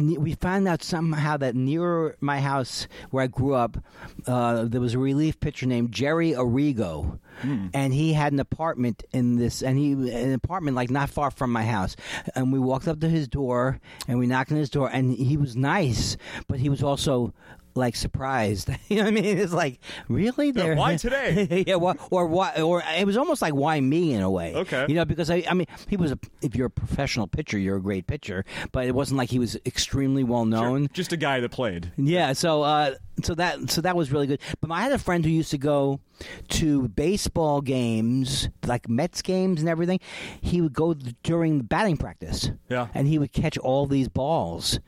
We 0.00 0.34
found 0.34 0.66
out 0.66 0.82
somehow 0.82 1.36
that 1.38 1.54
near 1.54 2.16
my 2.20 2.40
house 2.40 2.88
where 3.10 3.24
I 3.24 3.26
grew 3.26 3.54
up, 3.54 3.76
uh, 4.26 4.64
there 4.64 4.80
was 4.80 4.94
a 4.94 4.98
relief 4.98 5.38
pitcher 5.40 5.66
named 5.66 5.92
Gerry 5.92 6.32
Arrigo, 6.32 7.18
and 7.74 7.92
he 7.92 8.12
had 8.14 8.32
an 8.32 8.40
apartment 8.40 9.04
in 9.12 9.36
this, 9.36 9.62
and 9.62 9.78
he 9.78 9.92
an 9.92 10.32
apartment 10.32 10.74
like 10.76 10.90
not 10.90 11.10
far 11.10 11.30
from 11.30 11.52
my 11.52 11.64
house. 11.64 11.96
And 12.34 12.52
we 12.52 12.58
walked 12.58 12.88
up 12.88 13.00
to 13.00 13.08
his 13.08 13.28
door, 13.28 13.80
and 14.08 14.18
we 14.18 14.26
knocked 14.26 14.52
on 14.52 14.58
his 14.58 14.70
door, 14.70 14.88
and 14.90 15.12
he 15.12 15.36
was 15.36 15.54
nice, 15.56 16.16
but 16.48 16.60
he 16.60 16.68
was 16.68 16.82
also 16.82 17.32
like 17.74 17.96
surprised. 17.96 18.70
you 18.88 18.96
know 18.96 19.02
what 19.04 19.08
I 19.08 19.10
mean? 19.12 19.38
It's 19.38 19.52
like 19.52 19.80
really 20.08 20.50
there. 20.50 20.74
why 20.74 20.96
today? 20.96 21.64
yeah, 21.66 21.76
why, 21.76 21.96
or 22.10 22.26
why? 22.26 22.60
Or 22.60 22.82
it 22.96 23.06
was 23.06 23.16
almost 23.16 23.42
like 23.42 23.54
why 23.54 23.80
me 23.80 24.12
in 24.12 24.22
a 24.22 24.30
way. 24.30 24.54
Okay. 24.54 24.86
you 24.88 24.94
know, 24.94 25.04
because 25.04 25.30
I, 25.30 25.44
I 25.48 25.54
mean, 25.54 25.66
he 25.88 25.96
was 25.96 26.12
a. 26.12 26.18
If 26.42 26.54
you're 26.54 26.66
a 26.66 26.70
professional 26.70 27.26
pitcher, 27.26 27.58
you're 27.58 27.76
a 27.76 27.82
great 27.82 28.06
pitcher, 28.06 28.44
but 28.72 28.86
it 28.86 28.94
wasn't 28.94 29.18
like 29.18 29.30
he 29.30 29.38
was 29.38 29.56
extremely 29.66 30.24
well 30.24 30.44
known. 30.44 30.88
Just 30.92 31.12
a 31.12 31.16
guy 31.16 31.40
that 31.40 31.50
played. 31.50 31.92
Yeah, 31.96 32.32
so 32.32 32.62
uh, 32.62 32.94
so 33.22 33.34
that 33.34 33.70
so 33.70 33.80
that 33.80 33.96
was 33.96 34.12
really 34.12 34.26
good. 34.26 34.40
But 34.60 34.70
I 34.70 34.80
had 34.82 34.92
a 34.92 34.98
friend 34.98 35.24
who 35.24 35.30
used 35.30 35.50
to 35.50 35.58
go 35.58 36.00
to 36.48 36.88
baseball 36.88 37.60
games, 37.60 38.48
like 38.66 38.88
Mets 38.88 39.22
games 39.22 39.60
and 39.60 39.68
everything. 39.68 40.00
He 40.40 40.60
would 40.60 40.72
go 40.72 40.94
during 41.22 41.58
the 41.58 41.64
batting 41.64 41.96
practice. 41.96 42.50
Yeah. 42.68 42.88
and 42.94 43.06
he 43.08 43.18
would 43.18 43.32
catch 43.32 43.58
all 43.58 43.86
these 43.86 44.08
balls. 44.08 44.78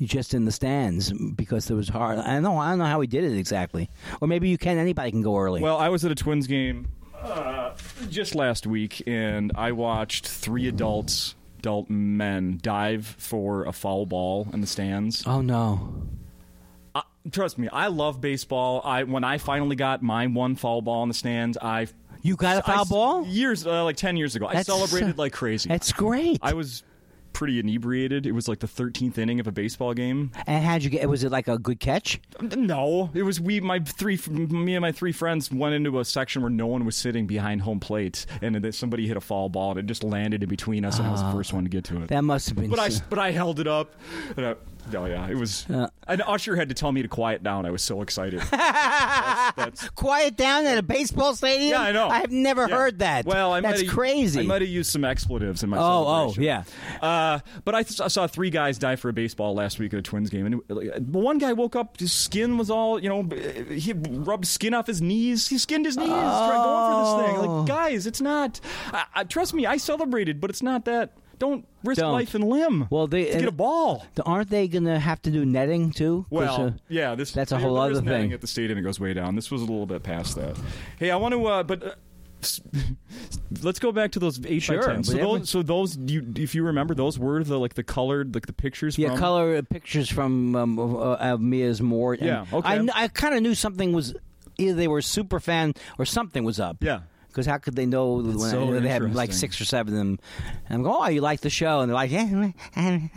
Just 0.00 0.34
in 0.34 0.44
the 0.44 0.52
stands 0.52 1.12
because 1.12 1.70
it 1.70 1.74
was 1.74 1.88
hard. 1.88 2.18
I 2.18 2.34
don't 2.34 2.42
know. 2.42 2.58
I 2.58 2.70
don't 2.70 2.78
know 2.78 2.84
how 2.86 3.00
he 3.00 3.06
did 3.06 3.24
it 3.24 3.36
exactly. 3.38 3.90
Or 4.20 4.28
maybe 4.28 4.48
you 4.48 4.58
can. 4.58 4.78
Anybody 4.78 5.10
can 5.10 5.22
go 5.22 5.36
early. 5.36 5.60
Well, 5.60 5.76
I 5.78 5.88
was 5.88 6.04
at 6.04 6.10
a 6.10 6.14
Twins 6.14 6.46
game 6.46 6.88
uh, 7.22 7.72
just 8.10 8.34
last 8.34 8.66
week, 8.66 9.02
and 9.06 9.52
I 9.54 9.72
watched 9.72 10.26
three 10.28 10.68
adults 10.68 11.34
adult 11.58 11.88
men 11.88 12.58
dive 12.62 13.06
for 13.06 13.64
a 13.64 13.72
foul 13.72 14.04
ball 14.04 14.46
in 14.52 14.60
the 14.60 14.66
stands. 14.66 15.26
Oh 15.26 15.40
no. 15.40 16.08
Trust 17.32 17.56
me, 17.56 17.68
I 17.72 17.86
love 17.86 18.20
baseball. 18.20 18.82
I 18.84 19.04
when 19.04 19.24
I 19.24 19.38
finally 19.38 19.76
got 19.76 20.02
my 20.02 20.26
one 20.26 20.56
foul 20.56 20.82
ball 20.82 21.02
in 21.04 21.08
the 21.08 21.14
stands, 21.14 21.56
I 21.56 21.86
You 22.20 22.36
got 22.36 22.58
a 22.58 22.62
foul 22.62 22.84
ball? 22.84 23.26
years 23.26 23.66
uh, 23.66 23.82
like 23.82 23.96
ten 23.96 24.18
years 24.18 24.36
ago. 24.36 24.46
I 24.46 24.60
celebrated 24.60 25.16
like 25.16 25.32
crazy. 25.32 25.70
That's 25.70 25.90
great. 25.90 26.38
I 26.42 26.52
was 26.52 26.82
pretty 27.34 27.60
inebriated. 27.60 28.24
It 28.24 28.32
was 28.32 28.48
like 28.48 28.60
the 28.60 28.66
13th 28.66 29.18
inning 29.18 29.40
of 29.40 29.46
a 29.46 29.52
baseball 29.52 29.92
game. 29.92 30.30
and 30.46 30.64
how'd 30.64 30.82
you 30.82 30.88
get? 30.88 31.06
Was 31.08 31.22
it 31.24 31.30
like 31.30 31.48
a 31.48 31.58
good 31.58 31.80
catch? 31.80 32.18
No, 32.40 33.10
it 33.12 33.24
was 33.24 33.40
we. 33.40 33.60
My 33.60 33.80
three, 33.80 34.18
me 34.30 34.74
and 34.74 34.80
my 34.82 34.92
three 34.92 35.12
friends 35.12 35.50
went 35.50 35.74
into 35.74 35.98
a 36.00 36.04
section 36.04 36.40
where 36.40 36.50
no 36.50 36.66
one 36.66 36.86
was 36.86 36.96
sitting 36.96 37.26
behind 37.26 37.60
home 37.62 37.80
plate, 37.80 38.24
and 38.40 38.54
then 38.54 38.72
somebody 38.72 39.06
hit 39.06 39.16
a 39.18 39.20
foul 39.20 39.50
ball, 39.50 39.72
and 39.72 39.80
it 39.80 39.86
just 39.86 40.02
landed 40.02 40.42
in 40.42 40.48
between 40.48 40.84
us, 40.84 40.98
and 40.98 41.06
I 41.06 41.10
was 41.10 41.22
the 41.22 41.32
first 41.32 41.52
one 41.52 41.64
to 41.64 41.70
get 41.70 41.84
to 41.84 42.02
it. 42.02 42.08
That 42.08 42.22
must 42.22 42.48
have 42.48 42.56
been. 42.56 42.70
but 42.70 42.78
I, 42.78 42.90
but 43.10 43.18
I 43.18 43.32
held 43.32 43.60
it 43.60 43.66
up. 43.66 43.94
I, 44.36 44.54
oh 44.96 45.04
yeah, 45.04 45.28
it 45.28 45.36
was. 45.36 45.68
Uh. 45.68 45.88
And 46.06 46.22
Usher 46.26 46.56
had 46.56 46.68
to 46.68 46.74
tell 46.74 46.92
me 46.92 47.02
to 47.02 47.08
quiet 47.08 47.42
down. 47.42 47.66
I 47.66 47.70
was 47.70 47.82
so 47.82 48.02
excited. 48.02 48.40
that's, 48.50 49.56
that's, 49.56 49.88
quiet 49.90 50.36
down 50.36 50.66
at 50.66 50.78
a 50.78 50.82
baseball 50.82 51.34
stadium. 51.34 51.70
yeah, 51.70 51.80
I 51.80 51.92
know. 51.92 52.08
I've 52.08 52.30
never 52.30 52.68
Yeah. 52.68 52.76
heard 52.76 52.98
that. 53.00 53.24
Well, 53.26 53.52
I 53.52 53.60
that's 53.60 53.82
crazy. 53.84 54.40
I 54.40 54.42
might 54.44 54.62
have 54.62 54.70
used 54.70 54.90
some 54.90 55.04
expletives 55.04 55.62
in 55.62 55.70
my. 55.70 55.78
Oh, 55.78 56.04
oh, 56.06 56.34
yeah. 56.38 56.64
Uh, 57.00 57.40
but 57.64 57.74
I, 57.74 57.82
th- 57.82 58.00
I 58.00 58.08
saw 58.08 58.26
three 58.26 58.50
guys 58.50 58.78
die 58.78 58.96
for 58.96 59.08
a 59.08 59.12
baseball 59.12 59.54
last 59.54 59.78
week 59.78 59.92
at 59.92 59.98
a 59.98 60.02
Twins 60.02 60.30
game, 60.30 60.46
and 60.46 60.60
uh, 60.70 61.00
one 61.00 61.38
guy 61.38 61.52
woke 61.52 61.76
up, 61.76 61.98
his 61.98 62.12
skin 62.12 62.58
was 62.58 62.70
all, 62.70 63.02
you 63.02 63.08
know, 63.08 63.22
he 63.74 63.92
rubbed 63.92 64.46
skin 64.46 64.74
off 64.74 64.86
his 64.86 65.00
knees. 65.00 65.48
He 65.48 65.58
skinned 65.58 65.86
his 65.86 65.96
knees 65.96 66.08
trying 66.08 66.62
going 66.62 66.92
for 66.92 67.22
this 67.22 67.26
thing. 67.26 67.36
Oh. 67.38 67.56
Like, 67.58 67.66
guys, 67.68 68.06
it's 68.06 68.20
not. 68.20 68.60
I, 68.92 69.04
I, 69.14 69.24
trust 69.24 69.54
me, 69.54 69.66
I 69.66 69.76
celebrated, 69.76 70.40
but 70.40 70.50
it's 70.50 70.62
not 70.62 70.84
that. 70.84 71.12
Don't 71.38 71.66
risk 71.82 72.00
Don't. 72.00 72.12
life 72.12 72.34
and 72.34 72.44
limb. 72.44 72.86
Well, 72.90 73.06
they- 73.06 73.30
to 73.32 73.38
get 73.38 73.48
a 73.48 73.52
ball. 73.52 74.06
Aren't 74.24 74.50
they 74.50 74.68
going 74.68 74.84
to 74.84 74.98
have 74.98 75.20
to 75.22 75.30
do 75.30 75.44
netting 75.44 75.90
too? 75.90 76.26
Well, 76.30 76.62
uh, 76.62 76.70
yeah, 76.88 77.14
this 77.14 77.32
that's 77.32 77.52
a 77.52 77.58
whole 77.58 77.76
other 77.78 78.00
thing. 78.00 78.32
At 78.32 78.40
the 78.40 78.46
stadium, 78.46 78.78
it 78.78 78.82
goes 78.82 79.00
way 79.00 79.14
down. 79.14 79.34
This 79.36 79.50
was 79.50 79.60
a 79.62 79.64
little 79.66 79.86
bit 79.86 80.02
past 80.02 80.36
that. 80.36 80.56
Hey, 80.98 81.10
I 81.10 81.16
want 81.16 81.32
to, 81.34 81.46
uh, 81.46 81.62
but. 81.62 81.82
Uh, 81.82 81.90
Let's 83.62 83.78
go 83.78 83.90
back 83.92 84.12
to 84.12 84.18
those 84.18 84.44
eight 84.44 84.60
Sure, 84.60 84.80
by 84.80 84.86
ten. 84.94 85.04
So 85.04 85.16
those, 85.16 85.48
so 85.48 85.62
those, 85.62 85.96
you, 85.96 86.26
if 86.36 86.54
you 86.54 86.64
remember, 86.64 86.94
those 86.94 87.18
were 87.18 87.42
the 87.42 87.58
like 87.58 87.74
the 87.74 87.82
colored, 87.82 88.34
like 88.34 88.46
the 88.46 88.52
pictures. 88.52 88.98
yeah, 88.98 89.10
from, 89.10 89.18
color 89.18 89.62
pictures 89.62 90.10
from 90.10 90.54
um, 90.54 90.78
uh, 90.78 91.14
of 91.14 91.40
Mia's 91.40 91.80
Mort. 91.80 92.20
Yeah, 92.20 92.44
okay. 92.52 92.68
I, 92.68 92.86
I 92.94 93.08
kind 93.08 93.34
of 93.34 93.42
knew 93.42 93.54
something 93.54 93.92
was 93.92 94.14
either 94.58 94.74
they 94.74 94.88
were 94.88 95.02
super 95.02 95.40
fan 95.40 95.74
or 95.98 96.04
something 96.04 96.44
was 96.44 96.60
up. 96.60 96.78
Yeah. 96.80 97.00
Because 97.34 97.46
how 97.46 97.58
could 97.58 97.74
they 97.74 97.84
know 97.86 98.12
when 98.14 98.38
so 98.38 98.78
they 98.78 98.88
had 98.88 99.12
like 99.12 99.32
six 99.32 99.60
or 99.60 99.64
seven 99.64 99.92
of 99.92 99.98
them? 99.98 100.18
And 100.68 100.76
I'm 100.76 100.82
going, 100.84 100.96
oh, 100.96 101.08
you 101.08 101.20
like 101.20 101.40
the 101.40 101.50
show? 101.50 101.80
And 101.80 101.90
they're 101.90 101.94
like, 101.96 102.12
yeah. 102.12 102.52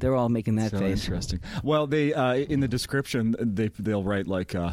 They're 0.00 0.16
all 0.16 0.28
making 0.28 0.56
that 0.56 0.72
So 0.72 0.80
face. 0.80 1.04
interesting. 1.04 1.38
Well, 1.62 1.86
they 1.86 2.12
uh, 2.12 2.34
in 2.34 2.58
the 2.58 2.66
description 2.66 3.36
they 3.38 3.68
they'll 3.78 4.02
write 4.02 4.26
like 4.26 4.52
uh, 4.52 4.72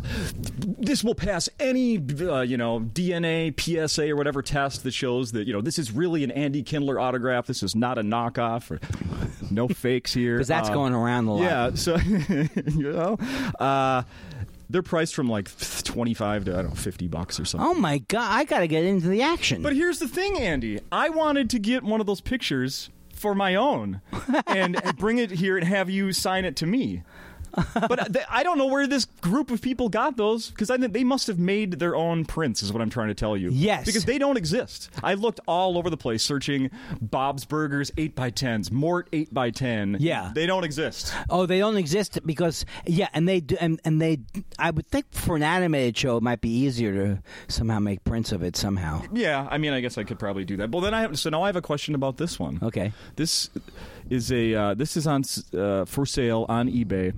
this 0.58 1.04
will 1.04 1.14
pass 1.14 1.48
any 1.60 1.98
uh, 2.00 2.42
you 2.42 2.58
know 2.58 2.80
DNA 2.80 3.54
PSA 3.56 4.10
or 4.10 4.16
whatever 4.16 4.42
test 4.42 4.82
that 4.86 4.92
shows 4.96 5.34
that 5.34 5.46
you 5.46 5.54
know 5.54 5.62
this 5.62 5.78
is 5.78 5.92
really 5.92 6.24
an 6.24 6.32
Andy 6.32 6.64
Kindler 6.64 7.00
autograph. 7.00 7.46
This 7.46 7.62
is 7.62 7.76
not 7.76 8.00
a 8.00 8.02
knockoff 8.02 8.72
or 8.72 8.80
no 9.52 9.68
fakes 9.68 10.16
here. 10.16 10.34
Because 10.38 10.48
that's 10.48 10.70
Uh, 10.70 10.74
going 10.74 10.96
around 10.96 11.28
a 11.28 11.34
lot. 11.36 11.44
Yeah. 11.44 11.72
So 11.76 11.98
you 12.66 12.92
know. 12.92 13.18
They're 14.70 14.84
priced 14.84 15.16
from 15.16 15.28
like 15.28 15.50
twenty-five 15.84 16.46
to 16.46 16.54
I 16.54 16.62
don't 16.62 16.70
know 16.70 16.76
fifty 16.76 17.08
bucks 17.08 17.40
or 17.40 17.46
something. 17.46 17.68
Oh 17.68 17.74
my 17.74 18.00
god! 18.00 18.32
I 18.32 18.44
got 18.44 18.60
to 18.60 18.68
get 18.68 18.84
into 18.84 19.08
the 19.08 19.22
action. 19.22 19.62
But 19.62 19.76
here's 19.76 20.00
the 20.00 20.08
thing, 20.08 20.38
Andy. 20.38 20.80
I 20.92 21.10
wanted 21.10 21.50
to 21.52 21.60
get 21.60 21.84
one 21.84 22.00
of 22.00 22.08
those 22.08 22.22
pictures 22.22 22.90
for 23.14 23.36
my 23.36 23.56
own 23.56 24.02
and 24.48 24.82
bring 24.98 25.18
it 25.18 25.32
here 25.32 25.58
and 25.58 25.68
have 25.68 25.90
you 25.90 26.14
sign 26.14 26.46
it 26.46 26.56
to 26.58 26.66
me. 26.66 27.04
But 27.74 28.14
th- 28.14 28.26
I 28.30 28.44
don't 28.44 28.58
know 28.58 28.68
where 28.68 28.88
this 28.88 29.06
group 29.22 29.52
of 29.52 29.62
people 29.62 29.90
got 29.90 30.18
those 30.18 30.50
because 30.50 30.70
I 30.70 30.78
think 30.78 30.94
they 30.94 31.04
must 31.04 31.28
have 31.28 31.40
made 31.40 31.74
their 31.80 31.96
own 31.96 32.26
prints. 32.26 32.64
Is 32.64 32.72
what 32.74 32.82
I'm 32.82 32.90
trying 32.90 33.08
to 33.10 33.14
tell 33.14 33.36
you. 33.38 33.50
Yes. 33.52 33.86
because 33.86 34.06
they 34.06 34.18
don't 34.18 34.38
exist. 34.38 34.90
I 35.04 35.14
looked 35.16 35.40
all 35.48 35.78
over 35.78 35.90
the 35.90 35.98
place 35.98 36.24
searching 36.24 36.70
Bob's 37.02 37.46
Burgers 37.46 37.92
eight 37.98 38.20
x 38.20 38.40
tens, 38.42 38.72
Mort 38.72 39.08
eight 39.14 39.30
x 39.36 39.60
ten. 39.60 39.98
Yeah. 40.00 40.32
they 40.34 40.46
don't 40.46 40.64
exist. 40.64 41.14
Oh, 41.30 41.46
they 41.46 41.60
don't 41.60 41.78
exist 41.78 42.20
because 42.26 42.66
yeah, 42.86 43.10
and 43.14 43.28
they 43.28 43.40
do, 43.40 43.58
and, 43.60 43.80
and 43.86 44.02
they. 44.02 44.20
I 44.58 44.72
would 44.72 44.88
think 44.88 45.12
for 45.12 45.36
an 45.36 45.44
animated 45.44 45.98
show, 45.98 46.18
it 46.18 46.24
might 46.24 46.42
be 46.42 46.50
easier 46.50 46.94
to 46.94 47.24
somehow 47.48 47.80
make 47.80 48.04
prints 48.04 48.32
of 48.32 48.44
it 48.44 48.56
somehow. 48.56 49.02
Yeah, 49.14 49.48
I 49.50 49.58
mean, 49.58 49.74
I 49.74 49.82
guess 49.82 49.98
I 49.98 50.04
could 50.04 50.20
probably 50.20 50.46
do 50.46 50.58
that. 50.58 50.72
Well, 50.72 50.82
then 50.82 50.94
I 50.94 51.02
have 51.02 51.18
so 51.20 51.30
now 51.30 51.44
I 51.44 51.48
have 51.48 51.56
a 51.56 51.62
question 51.62 51.96
about 51.96 52.18
this 52.18 52.40
one. 52.40 52.60
Okay. 52.62 52.94
This 53.16 53.50
is 54.10 54.32
a 54.32 54.54
uh, 54.54 54.74
this 54.74 54.98
is 54.98 55.08
on 55.08 55.24
uh, 55.58 55.86
for 55.86 56.06
sale 56.06 56.46
on 56.50 56.70
eBay. 56.70 57.14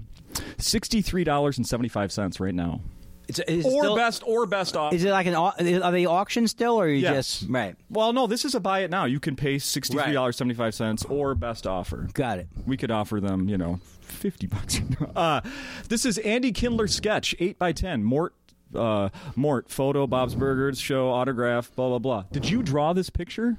Sixty 0.58 1.02
three 1.02 1.24
dollars 1.24 1.58
and 1.58 1.68
seventy 1.68 1.90
five 1.90 2.12
cents 2.12 2.40
right 2.40 2.56
now. 2.56 2.82
It's, 3.28 3.40
is 3.40 3.66
Or 3.66 3.84
still- 3.84 3.96
best 3.96 4.24
or 4.26 4.46
best 4.46 4.76
off. 4.76 4.94
Is 4.94 5.04
it 5.06 5.12
like 5.12 5.26
an? 5.26 5.36
au- 5.36 5.54
Are 5.84 5.92
they 5.92 6.06
auction 6.06 6.48
still, 6.48 6.80
or 6.80 6.88
you 6.88 6.98
Yes. 6.98 7.40
just 7.40 7.50
right? 7.50 7.76
Well, 7.90 8.12
no, 8.14 8.28
this 8.28 8.44
is 8.46 8.56
a 8.56 8.60
buy 8.60 8.80
it 8.80 8.90
now. 8.92 9.06
You 9.06 9.20
can 9.20 9.36
pay 9.36 9.58
sixty 9.60 9.98
three 9.98 10.14
dollars 10.14 10.36
seventy 10.38 10.56
five 10.56 10.74
cents 10.76 11.06
or 11.06 11.34
best 11.36 11.66
offer. 11.68 12.08
Got 12.14 12.40
it. 12.40 12.48
We 12.66 12.78
could 12.78 12.92
offer 12.92 13.20
them, 13.22 13.48
you 13.48 13.58
know, 13.58 13.80
fifty 14.02 14.48
bucks. 14.48 14.82
uh, 15.16 15.42
this 15.88 16.06
is 16.06 16.18
Andy 16.20 16.52
Kindler 16.52 16.88
sketch 16.88 17.36
eight 17.40 17.58
by 17.60 17.72
ten. 17.72 18.04
Mort. 18.04 18.34
Uh, 18.74 19.10
Mort 19.36 19.70
photo, 19.70 20.08
Bob's 20.08 20.34
Burgers 20.34 20.80
show 20.80 21.10
autograph, 21.10 21.76
blah 21.76 21.90
blah 21.90 22.00
blah. 22.00 22.24
Did 22.32 22.50
you 22.50 22.64
draw 22.64 22.94
this 22.94 23.10
picture? 23.10 23.58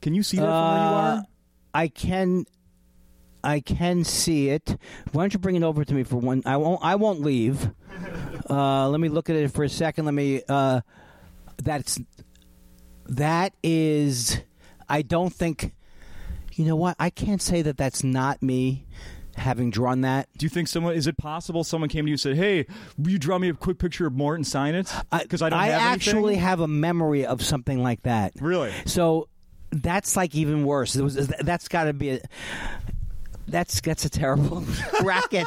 Can 0.00 0.14
you 0.14 0.22
see 0.22 0.36
that 0.36 0.44
from 0.44 0.52
where 0.52 0.74
you 0.76 0.94
Uh, 0.94 1.16
are? 1.18 1.22
I 1.76 1.88
can. 1.88 2.46
I 3.44 3.60
can 3.60 4.02
see 4.02 4.48
it. 4.48 4.78
Why 5.12 5.22
don't 5.22 5.34
you 5.34 5.38
bring 5.38 5.56
it 5.56 5.62
over 5.62 5.84
to 5.84 5.94
me 5.94 6.04
for 6.04 6.16
one? 6.16 6.42
I 6.46 6.56
won't. 6.56 6.82
I 6.82 6.94
won't 6.96 7.20
leave. 7.20 7.70
Uh, 8.48 8.88
let 8.90 9.00
me 9.00 9.08
look 9.08 9.28
at 9.28 9.34
it 9.34 9.50
for 9.50 9.64
a 9.64 9.68
second. 9.68 10.04
Let 10.04 10.14
me. 10.14 10.40
Uh, 10.48 10.82
that's. 11.56 11.98
That 13.06 13.54
is. 13.60 14.38
I 14.88 15.02
don't 15.02 15.32
think. 15.32 15.74
You 16.52 16.66
know 16.66 16.76
what? 16.76 16.94
I 17.00 17.10
can't 17.10 17.42
say 17.42 17.62
that 17.62 17.76
that's 17.76 18.04
not 18.04 18.42
me 18.44 18.86
having 19.34 19.70
drawn 19.70 20.02
that. 20.02 20.28
Do 20.36 20.46
you 20.46 20.50
think 20.50 20.68
someone 20.68 20.94
is 20.94 21.08
it 21.08 21.16
possible 21.16 21.64
someone 21.64 21.88
came 21.88 22.04
to 22.04 22.10
you 22.10 22.14
and 22.14 22.20
said, 22.20 22.36
"Hey, 22.36 22.66
will 22.96 23.10
you 23.10 23.18
draw 23.18 23.38
me 23.38 23.48
a 23.48 23.54
quick 23.54 23.78
picture 23.78 24.06
of 24.06 24.12
Mort 24.12 24.38
and 24.38 24.46
sign 24.46 24.76
it?" 24.76 24.94
Because 25.10 25.42
I, 25.42 25.48
don't 25.48 25.58
have 25.58 25.70
actually 25.70 26.34
anything? 26.34 26.40
have 26.40 26.60
a 26.60 26.68
memory 26.68 27.26
of 27.26 27.42
something 27.42 27.82
like 27.82 28.02
that. 28.02 28.34
Really? 28.40 28.72
So 28.84 29.28
that's 29.70 30.16
like 30.16 30.34
even 30.34 30.64
worse. 30.64 30.96
It 30.96 31.02
was, 31.02 31.14
that's 31.14 31.68
got 31.68 31.84
to 31.84 31.92
be 31.92 32.10
a. 32.10 32.20
That's 33.48 33.80
that's 33.80 34.04
a 34.04 34.10
terrible 34.10 34.64
racket. 35.02 35.46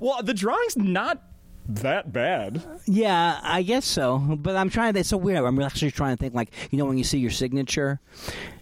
Well, 0.00 0.22
the 0.22 0.34
drawing's 0.34 0.76
not 0.76 1.22
that 1.68 2.12
bad. 2.12 2.62
Yeah, 2.86 3.38
I 3.42 3.62
guess 3.62 3.84
so. 3.84 4.18
But 4.18 4.56
I'm 4.56 4.70
trying 4.70 4.94
to. 4.94 5.00
It's 5.00 5.10
so 5.10 5.18
weird. 5.18 5.44
I'm 5.44 5.60
actually 5.60 5.90
trying 5.90 6.16
to 6.16 6.20
think 6.20 6.34
like 6.34 6.50
you 6.70 6.78
know 6.78 6.86
when 6.86 6.96
you 6.96 7.04
see 7.04 7.18
your 7.18 7.30
signature, 7.30 8.00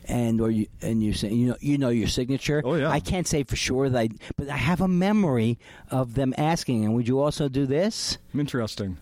and 0.06 0.40
or 0.40 0.50
you 0.50 0.66
and 0.82 1.02
you 1.02 1.12
say 1.12 1.30
you 1.30 1.48
know 1.48 1.56
you 1.60 1.78
know 1.78 1.90
your 1.90 2.08
signature. 2.08 2.62
Oh, 2.64 2.74
yeah. 2.74 2.90
I 2.90 3.00
can't 3.00 3.26
say 3.26 3.44
for 3.44 3.56
sure 3.56 3.88
that, 3.88 3.98
I, 3.98 4.08
but 4.36 4.48
I 4.48 4.56
have 4.56 4.80
a 4.80 4.88
memory 4.88 5.58
of 5.90 6.14
them 6.14 6.34
asking. 6.36 6.84
And 6.84 6.94
would 6.94 7.06
you 7.06 7.20
also 7.20 7.48
do 7.48 7.66
this? 7.66 8.18
Interesting. 8.36 8.98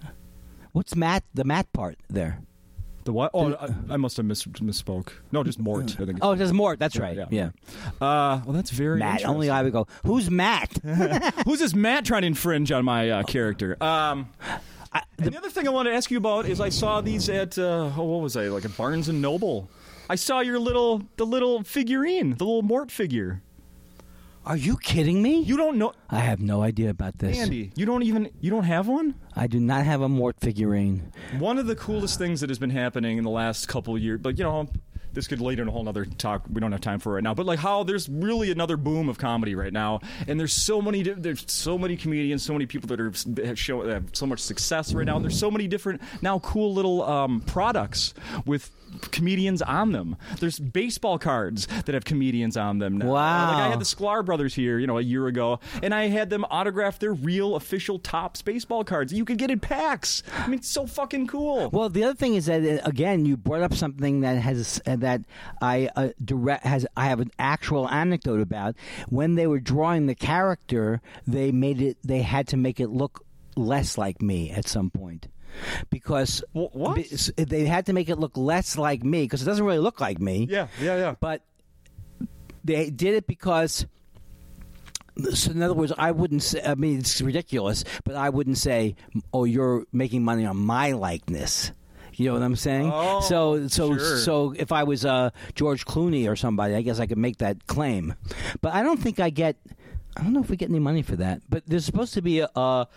What's 0.72 0.94
Matt? 0.94 1.24
The 1.32 1.44
Matt 1.44 1.72
part 1.72 1.96
there. 2.10 2.40
The 3.04 3.12
what? 3.12 3.30
Oh, 3.34 3.52
I, 3.54 3.94
I 3.94 3.96
must 3.98 4.16
have 4.16 4.26
mis- 4.26 4.44
misspoke. 4.44 5.08
No, 5.30 5.44
just 5.44 5.58
Mort. 5.58 5.96
I 6.00 6.06
think. 6.06 6.18
Oh, 6.22 6.34
there's 6.34 6.52
more. 6.52 6.74
That's 6.76 6.96
right. 6.98 7.16
yeah. 7.16 7.26
Yeah, 7.30 7.50
Uh, 8.00 8.40
well, 8.44 8.52
that's 8.54 8.70
very 8.70 8.98
Matt. 8.98 9.20
interesting. 9.20 9.30
Only 9.30 9.50
I 9.50 9.62
would 9.62 9.72
go. 9.72 9.86
Who's 10.04 10.30
Matt? 10.30 10.78
Who's 11.44 11.58
this 11.60 11.74
Matt 11.74 12.04
trying 12.06 12.22
to 12.22 12.26
infringe 12.28 12.72
on 12.72 12.84
my 12.84 13.10
uh, 13.10 13.22
character? 13.24 13.76
Um, 13.82 14.28
and 15.18 15.32
the 15.32 15.36
other 15.36 15.50
thing 15.50 15.66
I 15.66 15.70
want 15.70 15.86
to 15.88 15.94
ask 15.94 16.10
you 16.10 16.18
about 16.18 16.46
is 16.46 16.60
I 16.60 16.68
saw 16.70 17.00
these 17.00 17.28
at 17.28 17.58
uh, 17.58 17.90
oh, 17.96 18.04
what 18.04 18.22
was 18.22 18.36
I 18.36 18.44
like 18.48 18.64
at 18.64 18.76
Barnes 18.76 19.08
and 19.08 19.20
Noble. 19.20 19.68
I 20.08 20.14
saw 20.16 20.40
your 20.40 20.58
little 20.58 21.02
the 21.16 21.26
little 21.26 21.62
figurine, 21.62 22.30
the 22.36 22.44
little 22.44 22.62
Mort 22.62 22.90
figure. 22.90 23.42
Are 24.46 24.56
you 24.56 24.76
kidding 24.76 25.22
me? 25.22 25.40
You 25.40 25.56
don't 25.56 25.78
know 25.78 25.92
I 26.10 26.18
have 26.18 26.40
no 26.40 26.62
idea 26.62 26.90
about 26.90 27.18
this. 27.18 27.38
Andy. 27.38 27.72
You 27.76 27.86
don't 27.86 28.02
even 28.02 28.30
you 28.40 28.50
don't 28.50 28.64
have 28.64 28.86
one. 28.88 29.14
I 29.34 29.46
do 29.46 29.58
not 29.58 29.84
have 29.84 30.02
a 30.02 30.08
Mort 30.08 30.36
figurine. 30.40 31.12
One 31.38 31.58
of 31.58 31.66
the 31.66 31.74
coolest 31.76 32.18
things 32.18 32.40
that 32.40 32.50
has 32.50 32.58
been 32.58 32.70
happening 32.70 33.16
in 33.16 33.24
the 33.24 33.30
last 33.30 33.68
couple 33.68 33.96
of 33.96 34.02
years, 34.02 34.20
but 34.20 34.38
you 34.38 34.44
know, 34.44 34.68
this 35.14 35.28
could 35.28 35.40
lead 35.40 35.60
in 35.60 35.68
a 35.68 35.70
whole 35.70 35.88
other 35.88 36.04
talk. 36.04 36.42
We 36.52 36.60
don't 36.60 36.72
have 36.72 36.80
time 36.80 36.98
for 36.98 37.12
it 37.12 37.14
right 37.14 37.22
now. 37.22 37.34
But 37.34 37.46
like 37.46 37.58
how 37.58 37.84
there's 37.84 38.08
really 38.08 38.50
another 38.50 38.76
boom 38.76 39.08
of 39.08 39.16
comedy 39.16 39.54
right 39.54 39.72
now, 39.72 40.00
and 40.28 40.38
there's 40.38 40.52
so 40.52 40.82
many 40.82 41.02
di- 41.02 41.12
there's 41.12 41.50
so 41.50 41.78
many 41.78 41.96
comedians, 41.96 42.42
so 42.42 42.52
many 42.52 42.66
people 42.66 42.88
that 42.88 43.00
are 43.00 43.12
have 43.46 43.58
show 43.58 43.88
have 43.88 44.10
so 44.12 44.26
much 44.26 44.40
success 44.40 44.92
right 44.92 45.06
now, 45.06 45.16
and 45.16 45.24
there's 45.24 45.38
so 45.38 45.50
many 45.50 45.68
different 45.68 46.02
now 46.20 46.38
cool 46.40 46.74
little 46.74 47.02
um, 47.04 47.40
products 47.42 48.12
with 48.44 48.70
comedians 49.10 49.62
on 49.62 49.92
them. 49.92 50.16
There's 50.40 50.58
baseball 50.58 51.18
cards 51.18 51.66
that 51.84 51.94
have 51.94 52.04
comedians 52.04 52.56
on 52.56 52.78
them 52.78 52.98
now. 52.98 53.06
Wow. 53.06 53.52
Like 53.52 53.62
I 53.62 53.68
had 53.68 53.80
the 53.80 53.84
Sklar 53.84 54.24
brothers 54.24 54.54
here, 54.54 54.78
you 54.78 54.86
know, 54.86 54.98
a 54.98 55.02
year 55.02 55.26
ago, 55.26 55.60
and 55.82 55.94
I 55.94 56.08
had 56.08 56.30
them 56.30 56.44
autograph 56.50 56.98
their 56.98 57.12
real 57.12 57.56
official 57.56 57.98
Topps 57.98 58.42
baseball 58.42 58.84
cards. 58.84 59.12
You 59.12 59.24
could 59.24 59.38
get 59.38 59.50
in 59.50 59.60
packs. 59.60 60.22
I 60.38 60.46
mean, 60.46 60.58
it's 60.58 60.68
so 60.68 60.86
fucking 60.86 61.26
cool. 61.26 61.70
Well, 61.70 61.88
the 61.88 62.04
other 62.04 62.14
thing 62.14 62.34
is 62.34 62.46
that 62.46 62.62
uh, 62.64 62.88
again, 62.88 63.26
you 63.26 63.36
brought 63.36 63.62
up 63.62 63.74
something 63.74 64.20
that 64.20 64.36
has 64.38 64.80
uh, 64.86 64.96
that 64.96 65.22
I 65.60 65.88
uh, 65.96 66.08
direct 66.24 66.64
has 66.64 66.86
I 66.96 67.06
have 67.06 67.20
an 67.20 67.30
actual 67.38 67.88
anecdote 67.88 68.40
about. 68.40 68.76
When 69.08 69.34
they 69.34 69.46
were 69.46 69.60
drawing 69.60 70.06
the 70.06 70.14
character, 70.14 71.00
they 71.26 71.52
made 71.52 71.80
it. 71.80 71.98
They 72.04 72.22
had 72.22 72.48
to 72.48 72.56
make 72.56 72.80
it 72.80 72.88
look 72.88 73.24
less 73.56 73.96
like 73.96 74.20
me 74.20 74.50
at 74.50 74.66
some 74.66 74.90
point. 74.90 75.28
Because 75.90 76.42
what? 76.52 76.98
they 77.36 77.64
had 77.66 77.86
to 77.86 77.92
make 77.92 78.08
it 78.08 78.18
look 78.18 78.36
less 78.36 78.76
like 78.78 79.02
me 79.04 79.22
because 79.22 79.42
it 79.42 79.46
doesn't 79.46 79.64
really 79.64 79.78
look 79.78 80.00
like 80.00 80.20
me. 80.20 80.46
yeah, 80.50 80.68
yeah, 80.80 80.96
yeah. 80.96 81.14
but 81.20 81.42
they 82.64 82.90
did 82.90 83.14
it 83.14 83.26
because 83.26 83.86
so 85.34 85.50
in 85.52 85.62
other 85.62 85.74
words 85.74 85.92
i 85.98 86.10
wouldn't 86.10 86.42
say 86.42 86.60
i 86.64 86.74
mean 86.74 86.98
it's 86.98 87.20
ridiculous 87.20 87.84
but 88.04 88.16
i 88.16 88.28
wouldn't 88.28 88.58
say 88.58 88.96
oh 89.32 89.44
you're 89.44 89.84
making 89.92 90.24
money 90.24 90.44
on 90.44 90.56
my 90.56 90.90
likeness 90.92 91.70
you 92.14 92.26
know 92.26 92.32
what 92.34 92.42
i'm 92.42 92.56
saying 92.56 92.90
Oh, 92.92 93.20
so 93.20 93.68
so 93.68 93.96
sure. 93.96 94.16
so 94.18 94.54
if 94.56 94.72
i 94.72 94.82
was 94.82 95.04
uh, 95.04 95.30
george 95.54 95.84
clooney 95.84 96.28
or 96.28 96.34
somebody 96.34 96.74
i 96.74 96.82
guess 96.82 96.98
i 96.98 97.06
could 97.06 97.18
make 97.18 97.38
that 97.38 97.66
claim 97.68 98.14
but 98.60 98.72
i 98.74 98.82
don't 98.82 98.98
think 99.00 99.20
i 99.20 99.30
get 99.30 99.56
i 100.16 100.22
don't 100.22 100.32
know 100.32 100.40
if 100.40 100.50
we 100.50 100.56
get 100.56 100.68
any 100.70 100.80
money 100.80 101.02
for 101.02 101.14
that 101.16 101.42
but 101.48 101.62
there's 101.66 101.84
supposed 101.84 102.14
to 102.14 102.22
be 102.22 102.40
a, 102.40 102.48
a 102.56 102.88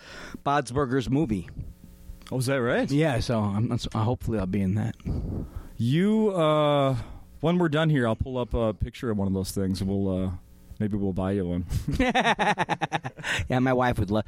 Bob's 0.43 0.71
Burgers 0.71 1.09
movie 1.09 1.49
Oh, 2.31 2.37
is 2.39 2.45
that 2.47 2.55
right? 2.61 2.89
yeah 2.91 3.19
so 3.19 3.39
I'm, 3.39 3.71
I'm- 3.71 4.01
hopefully 4.03 4.39
i'll 4.39 4.45
be 4.45 4.61
in 4.61 4.75
that 4.75 4.95
You, 5.77 6.29
uh, 6.31 6.95
when 7.41 7.59
we're 7.59 7.69
done 7.69 7.89
here, 7.91 8.07
I'll 8.07 8.15
pull 8.15 8.37
up 8.39 8.53
a 8.55 8.73
picture 8.73 9.11
of 9.11 9.17
one 9.17 9.27
of 9.27 9.33
those 9.35 9.51
things, 9.51 9.79
and 9.79 9.87
we'll 9.89 10.25
uh, 10.25 10.31
maybe 10.79 10.97
we'll 10.97 11.13
buy 11.13 11.33
you 11.33 11.45
one. 11.45 11.65
Yeah, 13.49 13.59
my 13.59 13.73
wife 13.73 13.99
would 13.99 14.09
love. 14.09 14.25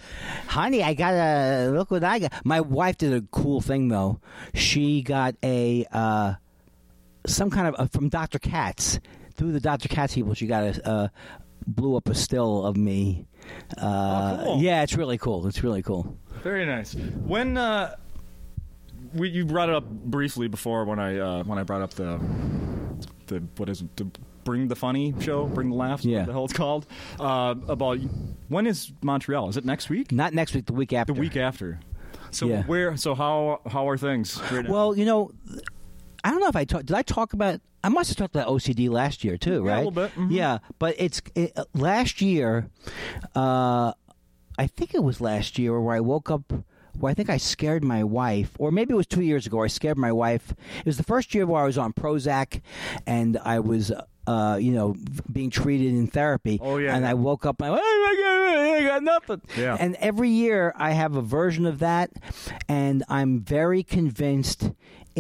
Honey, 0.47 0.83
I 0.83 0.93
got 0.93 1.13
a 1.13 1.71
look 1.71 1.89
what 1.89 2.03
I 2.03 2.19
got. 2.19 2.33
My 2.45 2.61
wife 2.61 2.97
did 2.99 3.13
a 3.13 3.21
cool 3.31 3.61
thing 3.61 3.87
though. 3.87 4.19
She 4.53 5.01
got 5.01 5.35
a 5.43 5.85
uh, 5.91 6.33
some 7.25 7.49
kind 7.49 7.67
of 7.67 7.75
uh, 7.79 7.87
from 7.87 8.09
Dr. 8.09 8.39
Katz 8.39 8.99
through 9.35 9.53
the 9.53 9.59
Dr. 9.59 9.87
Katz 9.89 10.13
people. 10.13 10.33
She 10.35 10.47
got 10.47 10.63
a 10.77 10.87
uh, 10.87 11.07
blew 11.65 11.95
up 11.95 12.07
a 12.09 12.15
still 12.15 12.65
of 12.65 12.77
me. 12.77 13.25
Uh, 13.77 14.37
Oh, 14.39 14.43
cool. 14.43 14.61
Yeah, 14.61 14.83
it's 14.83 14.95
really 14.95 15.17
cool. 15.17 15.47
It's 15.47 15.63
really 15.63 15.81
cool. 15.81 16.17
Very 16.43 16.65
nice. 16.65 16.93
When 16.95 17.57
uh, 17.57 17.95
we, 19.13 19.29
you 19.29 19.45
brought 19.45 19.69
it 19.69 19.75
up 19.75 19.89
briefly 19.89 20.47
before 20.47 20.85
when 20.85 20.99
I 20.99 21.17
uh, 21.17 21.43
when 21.43 21.57
I 21.57 21.63
brought 21.63 21.81
up 21.81 21.93
the 21.93 22.19
the 23.27 23.43
what 23.57 23.69
is 23.69 23.81
it 23.81 23.95
the 23.97 24.07
bring 24.43 24.67
the 24.67 24.75
funny 24.75 25.13
show 25.19 25.45
bring 25.45 25.69
the 25.69 25.75
laughs 25.75 26.03
Yeah. 26.05 26.19
what 26.19 26.25
the 26.27 26.31
hell 26.33 26.45
it's 26.45 26.53
called 26.53 26.87
uh, 27.19 27.53
about 27.67 27.99
when 28.47 28.65
is 28.65 28.91
Montreal 29.03 29.49
is 29.49 29.57
it 29.57 29.65
next 29.65 29.89
week 29.89 30.11
Not 30.11 30.33
next 30.33 30.55
week, 30.55 30.65
the 30.65 30.73
week 30.73 30.91
after. 30.93 31.13
the 31.13 31.19
week 31.19 31.37
after 31.37 31.79
so 32.31 32.47
Yeah. 32.47 32.63
where 32.63 32.97
so 32.97 33.13
how 33.15 33.61
how 33.69 33.87
are 33.89 33.97
things 33.97 34.39
right? 34.51 34.67
Well, 34.67 34.95
you 34.97 35.05
know, 35.05 35.31
I 36.23 36.31
don't 36.31 36.39
know 36.39 36.47
if 36.47 36.55
I 36.55 36.63
talked. 36.65 36.87
Did 36.87 36.95
I 36.95 37.01
talk 37.01 37.33
about? 37.33 37.61
I 37.83 37.89
must 37.89 38.09
have 38.09 38.17
talked 38.17 38.35
about 38.35 38.47
OCD 38.47 38.89
last 38.89 39.23
year 39.23 39.37
too, 39.37 39.51
Yeah, 39.53 39.57
a 39.57 39.61
right? 39.61 39.77
little 39.77 39.91
bit, 39.91 40.11
mhm. 40.15 40.31
Yeah, 40.31 40.57
but 40.79 40.95
it's 40.99 41.21
it, 41.35 41.57
last 41.73 42.21
year. 42.21 42.67
Uh, 43.35 43.93
I 44.59 44.67
think 44.67 44.93
it 44.93 45.03
was 45.03 45.21
last 45.21 45.57
year 45.57 45.79
where 45.79 45.95
I 45.95 46.01
woke 46.01 46.29
up. 46.29 46.53
Where 46.99 47.11
I 47.11 47.13
think 47.13 47.29
I 47.29 47.37
scared 47.37 47.83
my 47.83 48.03
wife, 48.03 48.51
or 48.59 48.71
maybe 48.71 48.93
it 48.93 48.97
was 48.97 49.07
two 49.07 49.21
years 49.21 49.47
ago. 49.47 49.63
I 49.63 49.67
scared 49.67 49.97
my 49.97 50.11
wife. 50.11 50.51
It 50.79 50.85
was 50.85 50.97
the 50.97 51.03
first 51.03 51.33
year 51.33 51.45
where 51.45 51.61
I 51.61 51.65
was 51.65 51.77
on 51.77 51.93
Prozac, 51.93 52.61
and 53.05 53.37
I 53.37 53.59
was, 53.59 53.91
uh, 54.27 54.57
you 54.59 54.71
know, 54.71 54.95
being 55.31 55.49
treated 55.49 55.93
in 55.93 56.07
therapy. 56.07 56.59
Oh, 56.61 56.77
yeah. 56.77 56.93
And 56.93 57.05
I 57.05 57.13
woke 57.13 57.45
up 57.45 57.61
and 57.61 57.67
I, 57.67 57.71
went, 57.71 57.83
I 57.83 58.83
got 58.85 59.03
nothing. 59.03 59.41
Yeah. 59.55 59.77
And 59.79 59.95
every 60.01 60.29
year 60.29 60.73
I 60.75 60.91
have 60.91 61.15
a 61.15 61.21
version 61.21 61.65
of 61.65 61.79
that, 61.79 62.11
and 62.67 63.03
I'm 63.07 63.39
very 63.39 63.83
convinced 63.83 64.71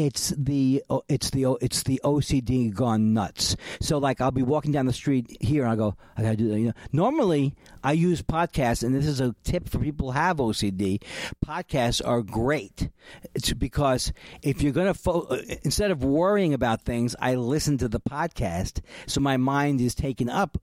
it's 0.05 0.33
the 0.37 0.81
it's 1.09 1.29
the 1.31 1.57
it's 1.61 1.83
the 1.83 1.99
OCD 2.05 2.73
gone 2.73 3.13
nuts. 3.13 3.57
So 3.81 3.97
like 3.97 4.21
I'll 4.21 4.31
be 4.31 4.43
walking 4.43 4.71
down 4.71 4.85
the 4.85 4.93
street 4.93 5.35
here 5.41 5.63
and 5.63 5.71
I 5.71 5.75
go 5.75 5.95
I 6.17 6.21
gotta 6.21 6.37
do 6.37 6.47
that. 6.49 6.59
You 6.59 6.67
know, 6.67 6.73
normally 6.93 7.55
I 7.83 7.91
use 7.93 8.21
podcasts, 8.21 8.81
and 8.83 8.95
this 8.95 9.05
is 9.05 9.19
a 9.19 9.35
tip 9.43 9.67
for 9.67 9.79
people 9.79 10.11
who 10.11 10.17
have 10.17 10.37
OCD. 10.37 11.03
Podcasts 11.45 12.01
are 12.05 12.21
great. 12.21 12.89
It's 13.35 13.51
because 13.53 14.13
if 14.41 14.61
you're 14.61 14.71
gonna 14.71 14.93
fo- 14.93 15.27
uh, 15.29 15.41
instead 15.63 15.91
of 15.91 16.03
worrying 16.03 16.53
about 16.53 16.83
things, 16.83 17.15
I 17.19 17.35
listen 17.35 17.77
to 17.79 17.89
the 17.89 17.99
podcast, 17.99 18.79
so 19.05 19.19
my 19.19 19.35
mind 19.35 19.81
is 19.81 19.95
taken 19.95 20.29
up 20.29 20.57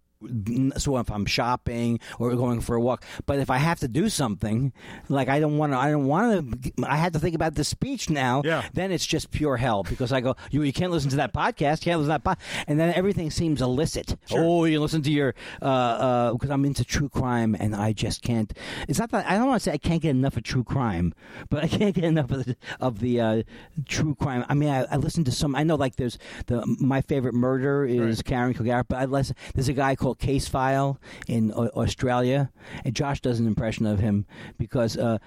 so 0.76 0.96
if 0.98 1.10
I'm 1.10 1.26
shopping 1.26 2.00
or 2.18 2.34
going 2.36 2.60
for 2.60 2.76
a 2.76 2.80
walk, 2.80 3.04
but 3.26 3.38
if 3.38 3.50
I 3.50 3.58
have 3.58 3.80
to 3.80 3.88
do 3.88 4.08
something, 4.08 4.72
like 5.08 5.28
I 5.28 5.40
don't 5.40 5.58
want 5.58 5.72
to, 5.72 5.78
I 5.78 5.90
don't 5.90 6.06
want 6.06 6.62
to, 6.62 6.86
I 6.86 6.96
had 6.96 7.12
to 7.14 7.18
think 7.18 7.34
about 7.34 7.54
the 7.54 7.64
speech 7.64 8.10
now. 8.10 8.42
Yeah. 8.44 8.64
Then 8.72 8.92
it's 8.92 9.06
just 9.06 9.30
pure 9.30 9.56
hell 9.56 9.82
because 9.82 10.12
I 10.12 10.20
go, 10.20 10.36
you, 10.50 10.62
you 10.62 10.72
can't 10.72 10.92
listen 10.92 11.10
to 11.10 11.16
that 11.16 11.32
podcast, 11.32 11.80
you 11.80 11.90
can't 11.90 12.00
listen 12.00 12.14
to 12.14 12.22
that, 12.22 12.24
pod-. 12.24 12.38
and 12.66 12.78
then 12.78 12.94
everything 12.94 13.30
seems 13.30 13.62
illicit. 13.62 14.16
Oh, 14.32 14.64
you 14.64 14.80
listen 14.80 15.02
to 15.02 15.10
your, 15.10 15.34
uh, 15.62 15.64
uh, 15.64 16.32
because 16.32 16.50
I'm 16.50 16.64
into 16.64 16.84
true 16.84 17.08
crime 17.08 17.56
and 17.58 17.74
I 17.74 17.92
just 17.92 18.22
can't. 18.22 18.52
It's 18.88 18.98
not 18.98 19.10
that 19.10 19.26
I 19.26 19.36
don't 19.36 19.48
want 19.48 19.62
to 19.62 19.64
say 19.64 19.72
I 19.72 19.78
can't 19.78 20.02
get 20.02 20.10
enough 20.10 20.36
of 20.36 20.42
true 20.42 20.64
crime, 20.64 21.14
but 21.50 21.64
I 21.64 21.68
can't 21.68 21.94
get 21.94 22.04
enough 22.04 22.30
of 22.30 22.44
the, 22.44 22.56
of 22.80 23.00
the 23.00 23.20
uh, 23.20 23.42
true 23.86 24.14
crime. 24.14 24.44
I 24.48 24.54
mean, 24.54 24.68
I, 24.68 24.84
I 24.84 24.96
listen 24.96 25.24
to 25.24 25.32
some. 25.32 25.54
I 25.54 25.62
know, 25.62 25.76
like 25.76 25.96
there's 25.96 26.18
the 26.46 26.64
my 26.80 27.00
favorite 27.00 27.34
murder 27.34 27.84
is 27.84 28.18
Right. 28.18 28.24
Karen 28.24 28.54
Kilgariff, 28.54 28.86
but 28.88 28.98
I 28.98 29.04
listen. 29.04 29.36
There's 29.54 29.68
a 29.68 29.72
guy 29.72 29.96
called 29.96 30.15
Case 30.16 30.48
File 30.48 30.98
in 31.28 31.52
Au- 31.52 31.68
Australia, 31.76 32.50
and 32.84 32.94
Josh 32.94 33.20
does 33.20 33.38
an 33.40 33.46
impression 33.46 33.86
of 33.86 33.98
him 33.98 34.26
because 34.58 34.96
uh, 34.96 35.18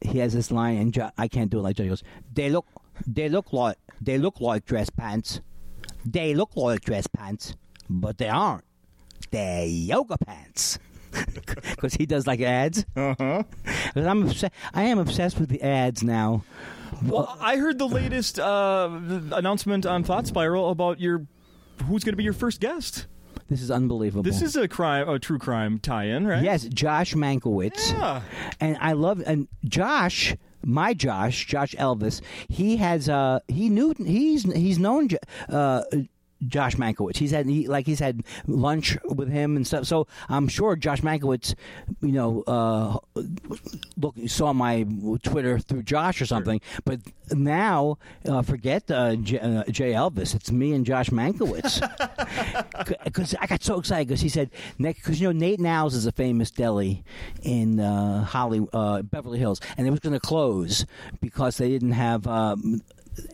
he 0.00 0.18
has 0.18 0.32
this 0.32 0.50
line, 0.50 0.76
and 0.78 0.92
jo- 0.92 1.10
I 1.18 1.28
can't 1.28 1.50
do 1.50 1.58
it 1.58 1.62
like 1.62 1.76
Josh. 1.76 1.84
He 1.84 1.88
goes, 1.88 2.02
"They 2.32 2.48
look, 2.50 2.66
they 3.06 3.28
look 3.28 3.52
like, 3.52 3.76
they 4.00 4.18
look 4.18 4.40
like 4.40 4.64
dress 4.64 4.90
pants. 4.90 5.40
They 6.04 6.34
look 6.34 6.56
like 6.56 6.80
dress 6.82 7.06
pants, 7.06 7.54
but 7.90 8.18
they 8.18 8.28
aren't. 8.28 8.64
They're 9.30 9.66
yoga 9.66 10.16
pants." 10.18 10.78
Because 11.70 11.94
he 11.94 12.04
does 12.04 12.26
like 12.26 12.40
ads. 12.42 12.84
uh-huh 12.94 13.42
Because 13.86 14.06
I'm 14.06 14.22
obsessed. 14.24 14.52
I 14.74 14.82
am 14.84 14.98
obsessed 14.98 15.40
with 15.40 15.48
the 15.48 15.62
ads 15.62 16.02
now. 16.02 16.44
well 17.02 17.36
I 17.40 17.56
heard 17.56 17.78
the 17.78 17.88
latest 17.88 18.38
uh, 18.38 18.88
announcement 19.32 19.86
on 19.86 20.04
Thought 20.04 20.26
Spiral 20.26 20.70
about 20.70 21.00
your 21.00 21.26
who's 21.86 22.04
going 22.04 22.12
to 22.12 22.16
be 22.16 22.24
your 22.24 22.32
first 22.34 22.60
guest 22.60 23.06
This 23.48 23.62
is 23.62 23.70
unbelievable. 23.70 24.22
this 24.24 24.42
is 24.42 24.56
a 24.56 24.66
crime 24.68 25.08
a 25.08 25.18
true 25.18 25.38
crime 25.38 25.78
tie-in 25.78 26.26
right 26.26 26.42
yes, 26.42 26.64
Josh 26.64 27.14
Mankiewicz. 27.14 27.92
yeah 27.92 28.22
and 28.60 28.76
I 28.80 28.92
love 28.92 29.22
and 29.26 29.46
Josh, 29.64 30.34
my 30.64 30.94
Josh, 30.94 31.46
Josh 31.46 31.74
Elvis. 31.78 32.20
He 32.48 32.76
has 32.78 33.08
uh 33.08 33.40
he 33.48 33.68
knew 33.68 33.94
he's 33.98 34.42
he's 34.52 34.78
known 34.78 35.08
uh. 35.48 35.82
Josh 36.46 36.76
Mankiewicz. 36.76 37.16
He's 37.16 37.30
had 37.30 37.46
he, 37.46 37.66
like 37.66 37.86
he's 37.86 38.00
had 38.00 38.22
lunch 38.46 38.98
with 39.04 39.28
him 39.28 39.56
and 39.56 39.66
stuff. 39.66 39.86
So 39.86 40.06
I'm 40.28 40.48
sure 40.48 40.76
Josh 40.76 41.00
Mankiewicz, 41.00 41.54
you 42.02 42.12
know, 42.12 42.42
uh, 42.46 42.98
look 43.96 44.14
saw 44.26 44.52
my 44.52 44.86
Twitter 45.22 45.58
through 45.58 45.82
Josh 45.84 46.20
or 46.20 46.26
something. 46.26 46.60
But 46.84 47.00
now, 47.30 47.98
uh, 48.28 48.42
forget 48.42 48.90
uh, 48.90 49.16
J, 49.16 49.38
uh, 49.38 49.64
Jay 49.64 49.92
Elvis. 49.92 50.34
It's 50.34 50.52
me 50.52 50.72
and 50.72 50.84
Josh 50.84 51.10
Mankiewicz. 51.10 51.82
Because 53.04 53.34
I 53.40 53.46
got 53.46 53.62
so 53.62 53.78
excited 53.78 54.08
because 54.08 54.20
he 54.20 54.28
said 54.28 54.50
because 54.78 55.20
you 55.20 55.28
know 55.28 55.38
Nate 55.38 55.58
'n 55.58 55.66
Al's 55.66 55.94
is 55.94 56.06
a 56.06 56.12
famous 56.12 56.50
deli 56.50 57.04
in 57.42 57.80
uh, 57.80 58.24
Holly 58.24 58.66
uh, 58.72 59.02
Beverly 59.02 59.38
Hills, 59.38 59.60
and 59.76 59.86
it 59.86 59.90
was 59.90 60.00
going 60.00 60.12
to 60.12 60.20
close 60.20 60.86
because 61.20 61.56
they 61.56 61.68
didn't 61.68 61.92
have. 61.92 62.26
Um, 62.26 62.82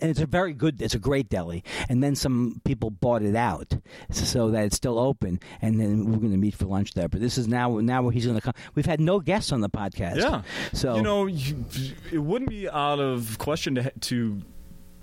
and 0.00 0.10
it's 0.10 0.20
a 0.20 0.26
very 0.26 0.52
good, 0.52 0.80
it's 0.82 0.94
a 0.94 0.98
great 0.98 1.28
deli. 1.28 1.64
And 1.88 2.02
then 2.02 2.14
some 2.14 2.60
people 2.64 2.90
bought 2.90 3.22
it 3.22 3.36
out 3.36 3.74
so 4.10 4.50
that 4.50 4.64
it's 4.64 4.76
still 4.76 4.98
open. 4.98 5.40
And 5.60 5.80
then 5.80 6.10
we're 6.10 6.18
going 6.18 6.32
to 6.32 6.38
meet 6.38 6.54
for 6.54 6.66
lunch 6.66 6.94
there. 6.94 7.08
But 7.08 7.20
this 7.20 7.38
is 7.38 7.48
now, 7.48 7.78
now 7.78 8.08
he's 8.08 8.26
going 8.26 8.38
to 8.38 8.42
come. 8.42 8.54
We've 8.74 8.86
had 8.86 9.00
no 9.00 9.20
guests 9.20 9.52
on 9.52 9.60
the 9.60 9.70
podcast. 9.70 10.16
Yeah. 10.16 10.42
So 10.72 10.96
you 10.96 11.02
know, 11.02 11.26
you, 11.26 11.64
it 12.10 12.18
wouldn't 12.18 12.50
be 12.50 12.68
out 12.68 13.00
of 13.00 13.38
question 13.38 13.74
to 13.76 13.92
to 14.00 14.40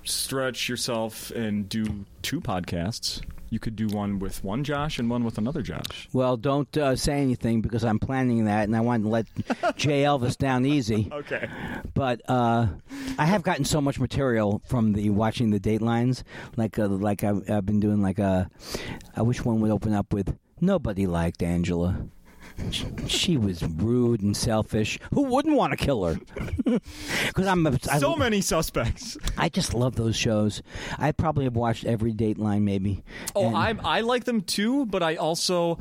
stretch 0.04 0.70
yourself 0.70 1.32
and 1.32 1.68
do 1.70 2.06
two 2.22 2.42
podcasts. 2.42 3.22
You 3.50 3.60
could 3.60 3.76
do 3.76 3.88
one 3.88 4.20
with 4.20 4.44
one 4.44 4.64
Josh 4.64 5.00
and 5.00 5.10
one 5.10 5.24
with 5.24 5.38
another 5.38 5.62
Josh. 5.62 6.08
Well, 6.14 6.38
don't 6.38 6.76
uh, 6.78 6.96
say 6.96 7.22
anything 7.22 7.62
because 7.62 7.84
I'm 7.84 8.00
planning 8.00 8.46
that, 8.46 8.64
and 8.66 8.76
I 8.76 8.82
want 8.82 9.04
to 9.04 9.10
let 9.10 9.26
Jay 9.76 10.04
Elvis 10.04 10.38
down 10.38 10.66
easy. 10.66 11.10
Okay. 11.12 11.50
But 11.94 12.22
uh, 12.28 12.68
I 13.18 13.26
have 13.26 13.44
gotten 13.44 13.66
so 13.66 13.82
much 13.82 14.00
material 14.00 14.62
from 14.66 14.94
the 14.94 15.10
watching 15.10 15.50
the 15.50 15.60
Datelines, 15.60 16.24
like 16.58 16.78
uh, 16.78 16.88
like 16.88 17.24
I've, 17.24 17.50
I've 17.50 17.66
been 17.66 17.80
doing. 17.80 18.02
Like 18.02 18.20
uh, 18.20 18.46
I 19.16 19.22
wish 19.22 19.44
one 19.44 19.62
would 19.62 19.72
open 19.72 19.94
up 19.94 20.14
with 20.14 20.38
nobody 20.62 21.08
liked 21.08 21.42
Angela. 21.42 22.06
She 23.08 23.38
was 23.38 23.64
rude 23.64 24.22
and 24.22 24.36
selfish. 24.36 25.00
Who 25.14 25.24
wouldn't 25.24 25.56
want 25.56 25.72
to 25.72 25.78
kill 25.78 26.04
her? 26.06 26.20
Because 27.28 27.48
I'm 27.48 27.66
a, 27.68 27.78
I, 27.92 28.00
So 28.00 28.16
many 28.16 28.42
suspects. 28.42 29.18
I 29.38 29.50
just 29.50 29.74
love 29.74 29.96
those 29.96 30.16
shows. 30.16 30.62
I 30.98 31.12
probably 31.12 31.46
have 31.46 31.56
watched 31.56 31.86
every 31.86 32.14
Dateline, 32.14 32.62
maybe. 32.64 33.04
Oh, 33.36 33.48
And- 33.48 33.56
I'm 33.56 33.82
I 33.84 34.02
like 34.02 34.26
them 34.26 34.42
too, 34.42 34.86
but 34.86 35.02
I 35.04 35.16
also 35.16 35.78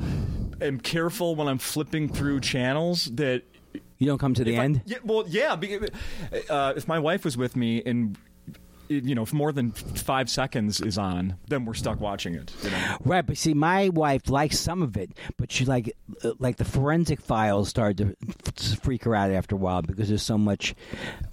am 0.61 0.79
careful 0.79 1.35
when 1.35 1.47
I'm 1.47 1.57
flipping 1.57 2.09
through 2.09 2.39
channels 2.41 3.05
that 3.15 3.43
you 3.97 4.07
don't 4.07 4.17
come 4.17 4.33
to 4.33 4.43
the 4.43 4.53
if 4.53 4.59
I- 4.59 4.63
end. 4.63 4.81
yeah, 4.85 4.97
well, 5.03 5.25
yeah. 5.27 5.55
Uh, 6.49 6.73
if 6.75 6.87
my 6.87 6.99
wife 6.99 7.25
was 7.25 7.35
with 7.37 7.55
me 7.55 7.81
and 7.85 8.15
it- 8.15 8.19
you 8.89 9.15
know, 9.15 9.21
if 9.21 9.33
more 9.33 9.51
than 9.51 9.71
five 9.71 10.29
seconds 10.29 10.81
is 10.81 10.97
on, 10.97 11.35
then 11.47 11.65
we're 11.65 11.75
stuck 11.75 11.99
watching 12.01 12.35
it. 12.35 12.51
You 12.63 12.71
know? 12.71 12.97
Right, 13.05 13.25
but 13.25 13.37
see, 13.37 13.53
my 13.53 13.89
wife 13.89 14.29
likes 14.29 14.59
some 14.59 14.81
of 14.81 14.97
it, 14.97 15.11
but 15.37 15.51
she 15.51 15.65
like 15.65 15.95
uh, 16.23 16.31
like 16.39 16.57
the 16.57 16.65
forensic 16.65 17.21
files 17.21 17.69
started 17.69 18.15
to 18.55 18.77
freak 18.77 19.03
her 19.03 19.15
out 19.15 19.31
after 19.31 19.55
a 19.55 19.59
while 19.59 19.81
because 19.81 20.09
there's 20.09 20.23
so 20.23 20.37
much, 20.37 20.75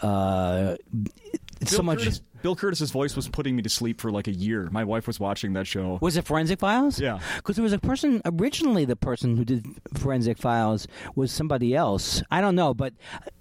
uh, 0.00 0.76
so 1.64 1.82
much. 1.82 2.00
Kurtis, 2.00 2.20
Bill 2.42 2.54
Kurtis's 2.54 2.90
voice 2.90 3.16
was 3.16 3.28
putting 3.28 3.56
me 3.56 3.62
to 3.62 3.68
sleep 3.68 4.00
for 4.00 4.10
like 4.10 4.28
a 4.28 4.32
year. 4.32 4.68
My 4.70 4.84
wife 4.84 5.06
was 5.06 5.18
watching 5.18 5.54
that 5.54 5.66
show. 5.66 5.98
Was 6.00 6.16
it 6.16 6.26
Forensic 6.26 6.60
Files? 6.60 7.00
Yeah. 7.00 7.18
Because 7.36 7.56
there 7.56 7.62
was 7.62 7.72
a 7.72 7.78
person 7.78 8.20
originally. 8.24 8.84
The 8.84 8.96
person 8.96 9.36
who 9.36 9.44
did 9.44 9.66
Forensic 9.94 10.38
Files 10.38 10.86
was 11.14 11.32
somebody 11.32 11.74
else. 11.74 12.22
I 12.30 12.40
don't 12.40 12.54
know, 12.54 12.74
but 12.74 12.92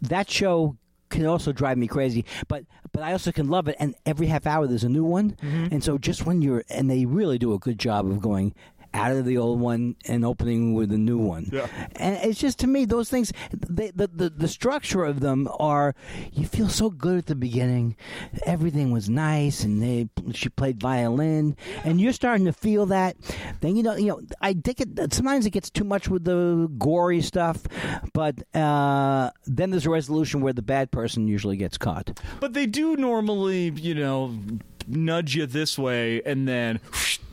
that 0.01 0.30
show 0.30 0.78
can 1.10 1.26
also 1.26 1.51
drive 1.51 1.78
me 1.78 1.88
crazy. 1.88 2.26
But 2.47 2.66
but 2.91 3.03
I 3.03 3.12
also 3.12 3.32
can 3.32 3.49
love 3.49 3.68
it. 3.68 3.76
And 3.80 3.95
every 4.06 4.28
half 4.28 4.47
hour 4.47 4.68
there's 4.68 4.84
a 4.84 4.89
new 4.89 5.03
one. 5.03 5.32
Mm-hmm. 5.32 5.68
And 5.72 5.84
so 5.84 5.97
just 5.97 6.26
when 6.26 6.41
you're 6.41 6.64
and 6.70 6.89
they 6.89 7.06
really 7.06 7.38
do 7.38 7.53
a 7.53 7.60
good 7.60 7.80
job 7.80 8.06
of 8.10 8.22
going 8.22 8.53
out 8.96 9.12
of 9.12 9.26
the 9.26 9.38
old 9.38 9.60
one 9.60 9.96
and 10.08 10.26
opening 10.26 10.74
with 10.74 10.91
a 10.91 10.98
new 10.98 11.18
one. 11.18 11.50
Yeah. 11.52 11.68
And 11.98 12.16
it's 12.24 12.39
just 12.39 12.60
to 12.60 12.68
me 12.68 12.86
those 12.86 13.10
things 13.10 13.32
they, 13.52 13.91
the, 13.91 14.08
the 14.08 14.30
the 14.30 14.48
structure 14.48 15.04
of 15.04 15.20
them 15.20 15.48
are 15.60 15.93
you 16.32 16.48
feel 16.48 16.70
so 16.70 16.89
good 16.89 17.18
at 17.20 17.26
the 17.26 17.36
beginning. 17.36 17.98
Everything 18.46 18.91
was 18.91 19.10
nice 19.10 19.64
and 19.64 19.84
they 19.84 20.08
she 20.34 20.50
played 20.50 20.80
violin 20.80 21.58
and 21.84 22.00
you're 22.00 22.14
starting 22.14 22.46
to 22.46 22.54
feel 22.54 22.86
that. 22.88 23.18
Then 23.60 23.76
you 23.76 23.84
know 23.84 23.96
you 23.96 24.08
know 24.08 24.22
I 24.41 24.54
think 24.54 24.80
it 24.82 25.14
sometimes 25.14 25.46
it 25.46 25.52
gets 25.52 25.70
too 25.70 25.84
much 25.84 26.08
with 26.08 26.24
the 26.24 26.70
gory 26.78 27.22
stuff, 27.22 27.64
but 28.14 28.36
uh, 28.56 29.32
then 29.46 29.72
there's 29.72 29.86
a 29.86 29.89
resolution 29.89 30.41
where 30.41 30.54
the 30.54 30.62
bad 30.62 30.91
person 30.91 31.28
usually 31.28 31.58
gets 31.58 31.78
caught. 31.78 32.20
But 32.39 32.54
they 32.54 32.66
do 32.66 32.96
normally, 32.96 33.72
you 33.72 33.93
know, 33.93 34.34
nudge 34.88 35.36
you 35.36 35.46
this 35.46 35.78
way, 35.78 36.22
and 36.24 36.48
then 36.48 36.80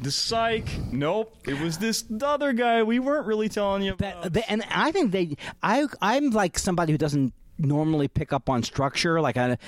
the 0.01 0.11
psych. 0.11 0.69
Nope, 0.91 1.37
it 1.47 1.61
was 1.61 1.79
this 1.79 2.05
other 2.23 2.53
guy. 2.53 2.83
We 2.83 2.99
weren't 2.99 3.27
really 3.27 3.49
telling 3.49 3.83
you. 3.83 3.93
About. 3.93 4.33
That, 4.33 4.51
and 4.51 4.65
I 4.71 4.93
think 4.93 5.13
they, 5.13 5.37
I, 5.63 5.87
I'm 6.01 6.31
like 6.31 6.59
somebody 6.59 6.93
who 6.93 6.99
doesn't 6.99 7.33
normally 7.59 8.09
pick 8.09 8.33
up 8.33 8.51
on 8.51 8.63
structure. 8.63 9.21
Like 9.21 9.37
I, 9.37 9.59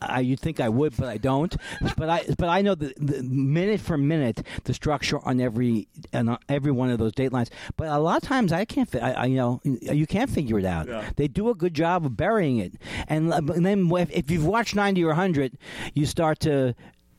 I, 0.00 0.20
you'd 0.20 0.40
think 0.40 0.60
I 0.60 0.68
would, 0.68 0.96
but 0.96 1.08
I 1.08 1.16
don't. 1.16 1.56
But 1.96 2.08
I, 2.08 2.24
but 2.38 2.48
I 2.48 2.62
know 2.62 2.74
the, 2.74 2.92
the 2.96 3.22
minute 3.22 3.80
for 3.80 3.96
minute 3.96 4.44
the 4.64 4.74
structure 4.74 5.18
on 5.24 5.40
every 5.40 5.88
on 6.12 6.38
every 6.48 6.72
one 6.72 6.90
of 6.90 6.98
those 6.98 7.12
datelines. 7.12 7.50
But 7.76 7.88
a 7.88 7.98
lot 7.98 8.22
of 8.22 8.28
times 8.28 8.52
I 8.52 8.64
can't, 8.64 8.92
I, 8.96 9.12
I 9.12 9.24
you 9.26 9.36
know, 9.36 9.60
you 9.64 10.06
can't 10.06 10.30
figure 10.30 10.58
it 10.58 10.64
out. 10.64 10.88
Yeah. 10.88 11.08
They 11.16 11.28
do 11.28 11.50
a 11.50 11.54
good 11.54 11.74
job 11.74 12.04
of 12.04 12.16
burying 12.16 12.58
it, 12.58 12.74
and, 13.08 13.32
and 13.32 13.64
then 13.64 13.90
if, 13.92 14.10
if 14.10 14.30
you've 14.30 14.46
watched 14.46 14.74
ninety 14.74 15.04
or 15.04 15.14
hundred, 15.14 15.56
you 15.94 16.06
start 16.06 16.40
to. 16.40 16.74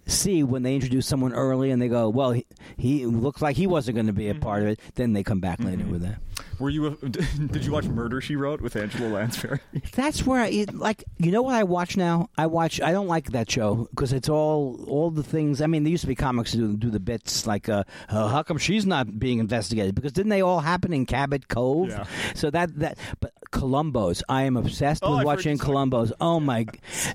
See 0.06 0.44
when 0.44 0.64
they 0.64 0.76
introduce 0.76 1.08
someone 1.08 1.34
early 1.34 1.72
and 1.72 1.82
they 1.82 1.88
go, 1.88 2.10
well, 2.10 2.32
he, 2.32 2.46
he 2.78 3.06
looks 3.06 3.42
like 3.42 3.56
he 3.56 3.68
wasn't 3.68 3.96
going 3.96 4.08
to 4.08 4.14
be 4.14 4.30
a 4.30 4.36
part 4.36 4.60
mm-hmm. 4.60 4.68
of 4.68 4.74
it. 4.74 4.80
Then 4.96 5.14
they 5.14 5.24
come 5.24 5.40
back 5.40 5.60
later 5.60 5.84
mm-hmm. 5.84 5.92
with 5.92 6.02
that. 6.02 6.20
Were 6.60 6.70
you? 6.70 6.88
A, 6.88 6.92
did 7.10 7.66
you 7.66 7.72
watch 7.72 7.86
Murder 7.86 8.22
She 8.22 8.36
Wrote 8.36 8.62
with 8.62 8.76
Angela 8.76 9.08
Lansbury? 9.10 9.60
That's 9.96 10.26
where 10.26 10.40
I 10.40 10.66
like. 10.72 11.04
You 11.18 11.32
know 11.32 11.42
what 11.42 11.56
I 11.56 11.64
watch 11.64 11.98
now? 11.98 12.30
I 12.38 12.46
watch. 12.48 12.80
I 12.82 12.92
don't 12.92 13.08
like 13.08 13.32
that 13.32 13.50
show 13.50 13.88
because 13.92 14.14
it's 14.14 14.30
all 14.30 14.84
all 14.88 15.12
the 15.12 15.24
things. 15.24 15.62
I 15.62 15.68
mean, 15.68 15.84
there 15.84 15.92
used 15.92 16.02
to 16.02 16.08
be 16.08 16.16
comics 16.16 16.54
who 16.54 16.70
do, 16.74 16.78
do 16.78 16.90
the 16.92 17.00
bits 17.00 17.46
like, 17.48 17.68
uh, 17.70 17.84
uh, 18.10 18.28
"How 18.30 18.44
come 18.44 18.58
she's 18.58 18.86
not 18.86 19.20
being 19.20 19.40
investigated?" 19.40 19.96
Because 19.96 20.12
didn't 20.14 20.30
they 20.30 20.42
all 20.42 20.60
happen 20.62 20.94
in 20.94 21.06
Cabot 21.06 21.48
Cove? 21.48 21.90
Yeah. 21.90 22.06
So 22.36 22.50
that 22.52 22.78
that. 22.80 22.98
But 23.20 23.34
Columbo's, 23.52 24.24
I 24.28 24.44
am 24.44 24.58
obsessed 24.58 25.04
Oh, 25.04 25.12
with 25.12 25.20
I've 25.20 25.26
watching 25.26 25.58
Columbo's. 25.60 26.12
Oh 26.22 26.40
my, 26.40 26.66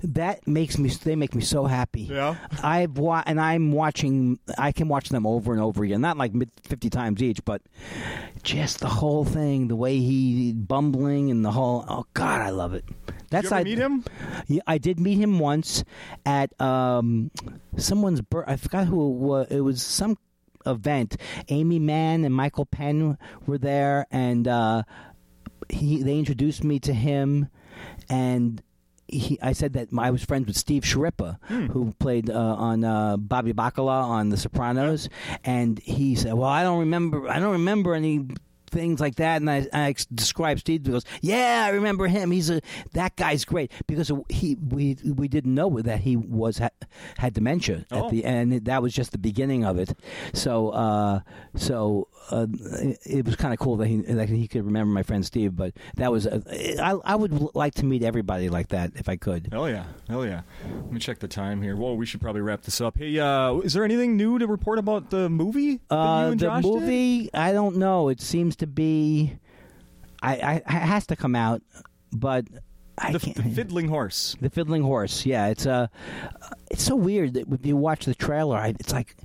that 0.03 0.47
makes 0.47 0.77
me. 0.77 0.89
They 0.89 1.15
make 1.15 1.33
me 1.35 1.41
so 1.41 1.65
happy. 1.65 2.03
Yeah? 2.03 2.35
I've 2.63 2.97
wa- 2.97 3.23
and 3.25 3.41
I'm 3.41 3.71
watching. 3.71 4.39
I 4.57 4.71
can 4.71 4.87
watch 4.89 5.09
them 5.09 5.25
over 5.25 5.53
and 5.53 5.61
over 5.61 5.83
again. 5.83 6.01
Not 6.01 6.17
like 6.17 6.33
fifty 6.63 6.89
times 6.89 7.23
each, 7.23 7.43
but 7.43 7.61
just 8.43 8.79
the 8.79 8.87
whole 8.87 9.08
thing, 9.25 9.67
the 9.67 9.75
way 9.75 9.97
he 9.97 10.53
bumbling 10.53 11.31
and 11.31 11.43
the 11.43 11.51
whole. 11.51 11.85
Oh 11.87 12.05
God, 12.13 12.41
I 12.41 12.49
love 12.49 12.73
it. 12.73 12.85
That's 13.29 13.49
Did 13.49 13.51
you 13.51 13.55
ever 13.55 13.55
I 13.55 13.63
meet 13.63 13.77
him? 13.77 14.05
Yeah, 14.47 14.61
I 14.67 14.77
did 14.77 14.99
meet 14.99 15.17
him 15.17 15.39
once 15.39 15.83
at 16.25 16.59
um, 16.61 17.31
someone's 17.77 18.21
birth. 18.21 18.45
I 18.47 18.55
forgot 18.55 18.87
who 18.87 19.11
it 19.11 19.17
was. 19.17 19.47
It 19.51 19.59
was 19.61 19.81
some 19.81 20.17
event. 20.65 21.17
Aimee 21.49 21.79
Mann 21.79 22.25
and 22.25 22.33
Michael 22.33 22.65
Penn 22.65 23.17
were 23.45 23.57
there, 23.57 24.05
and 24.11 24.47
uh, 24.47 24.83
he 25.69 26.01
they 26.01 26.17
introduced 26.17 26.63
me 26.63 26.79
to 26.79 26.93
him, 26.93 27.49
and. 28.09 28.61
He, 29.11 29.39
I 29.41 29.53
said 29.53 29.73
that 29.73 29.87
I 29.97 30.11
was 30.11 30.23
friends 30.23 30.45
with 30.45 30.55
Steve 30.55 30.83
Schirripa, 30.83 31.39
who 31.71 31.95
played 31.97 32.29
uh, 32.29 32.37
on 32.37 32.83
uh, 32.83 33.17
Bobby 33.17 33.53
Bacala 33.53 34.03
on 34.03 34.29
The 34.29 34.37
Sopranos, 34.37 35.09
and 35.43 35.79
he 35.79 36.13
said, 36.13 36.35
"Well, 36.35 36.47
I 36.47 36.61
don't 36.61 36.77
remember. 36.77 37.27
I 37.27 37.39
don't 37.39 37.53
remember 37.53 37.95
any 37.95 38.27
things 38.69 38.99
like 38.99 39.15
that." 39.15 39.41
And 39.41 39.49
I, 39.49 39.67
I 39.73 39.95
described 40.13 40.61
Steve. 40.61 40.85
He 40.85 40.91
goes, 40.91 41.03
"Yeah, 41.21 41.63
I 41.65 41.69
remember 41.71 42.07
him. 42.07 42.31
He's 42.31 42.49
a 42.49 42.61
that 42.93 43.15
guy's 43.15 43.45
great 43.45 43.71
because 43.87 44.11
he 44.29 44.55
we 44.55 44.97
we 45.03 45.27
didn't 45.27 45.53
know 45.53 45.79
that 45.81 46.01
he 46.01 46.15
was 46.15 46.59
ha- 46.59 46.69
had 47.17 47.33
dementia 47.33 47.85
Oh. 47.91 48.05
at 48.05 48.11
the 48.11 48.25
end. 48.25 48.65
That 48.65 48.81
was 48.81 48.93
just 48.93 49.11
the 49.11 49.17
beginning 49.17 49.63
of 49.65 49.77
it. 49.79 49.93
So 50.33 50.69
uh, 50.69 51.19
so 51.55 52.07
uh, 52.31 52.47
it, 52.81 52.99
it 53.05 53.25
was 53.25 53.35
kind 53.35 53.53
of 53.53 53.59
cool 53.59 53.77
that 53.77 53.87
he 53.87 53.97
that 53.97 54.29
he 54.29 54.47
could 54.47 54.65
remember 54.65 54.93
my 54.93 55.03
friend 55.03 55.25
Steve. 55.25 55.55
But 55.55 55.73
that 55.95 56.11
was 56.11 56.27
uh, 56.27 56.39
I 56.81 56.91
I 57.03 57.15
would 57.15 57.55
like 57.55 57.73
to 57.75 57.85
meet 57.85 58.03
everybody 58.03 58.49
like 58.49 58.69
that 58.69 58.91
if 58.95 59.09
I 59.09 59.15
could. 59.15 59.49
Hell 59.51 59.69
yeah, 59.69 59.85
hell 60.07 60.25
yeah. 60.25 60.41
Let 60.83 60.91
me 60.91 60.99
check 60.99 61.19
the 61.19 61.27
time 61.27 61.61
here. 61.61 61.75
Whoa, 61.75 61.93
we 61.93 62.05
should 62.05 62.21
probably 62.21 62.41
wrap 62.41 62.61
this 62.63 62.79
up. 62.81 62.97
Hey, 62.97 63.17
uh, 63.19 63.55
is 63.59 63.73
there 63.73 63.83
anything 63.83 64.15
new 64.17 64.39
to 64.39 64.47
report 64.47 64.79
about 64.79 65.09
the 65.09 65.29
movie? 65.29 65.79
Uh, 65.89 66.29
the 66.31 66.35
Josh 66.35 66.63
did? 66.63 66.71
movie, 66.73 67.29
I 67.33 67.51
don't 67.51 67.77
know. 67.77 68.09
It 68.09 68.21
seems 68.21 68.55
to 68.59 68.67
be, 68.67 69.37
I, 70.21 70.35
I 70.37 70.53
it 70.55 70.67
has 70.67 71.07
to 71.07 71.15
come 71.15 71.35
out, 71.35 71.61
but 72.11 72.45
I 73.01 73.13
the, 73.13 73.19
can't. 73.19 73.37
the 73.37 73.43
fiddling 73.43 73.87
horse. 73.87 74.35
The 74.41 74.49
Fiddling 74.49 74.83
Horse, 74.83 75.25
yeah, 75.25 75.47
it's 75.47 75.65
uh, 75.65 75.87
it's 76.69 76.83
so 76.83 76.95
weird 76.95 77.33
that 77.35 77.47
when 77.47 77.59
you 77.63 77.77
watch 77.77 78.05
the 78.05 78.13
trailer, 78.13 78.57
I, 78.57 78.75
it's 78.79 78.91
like, 78.91 79.15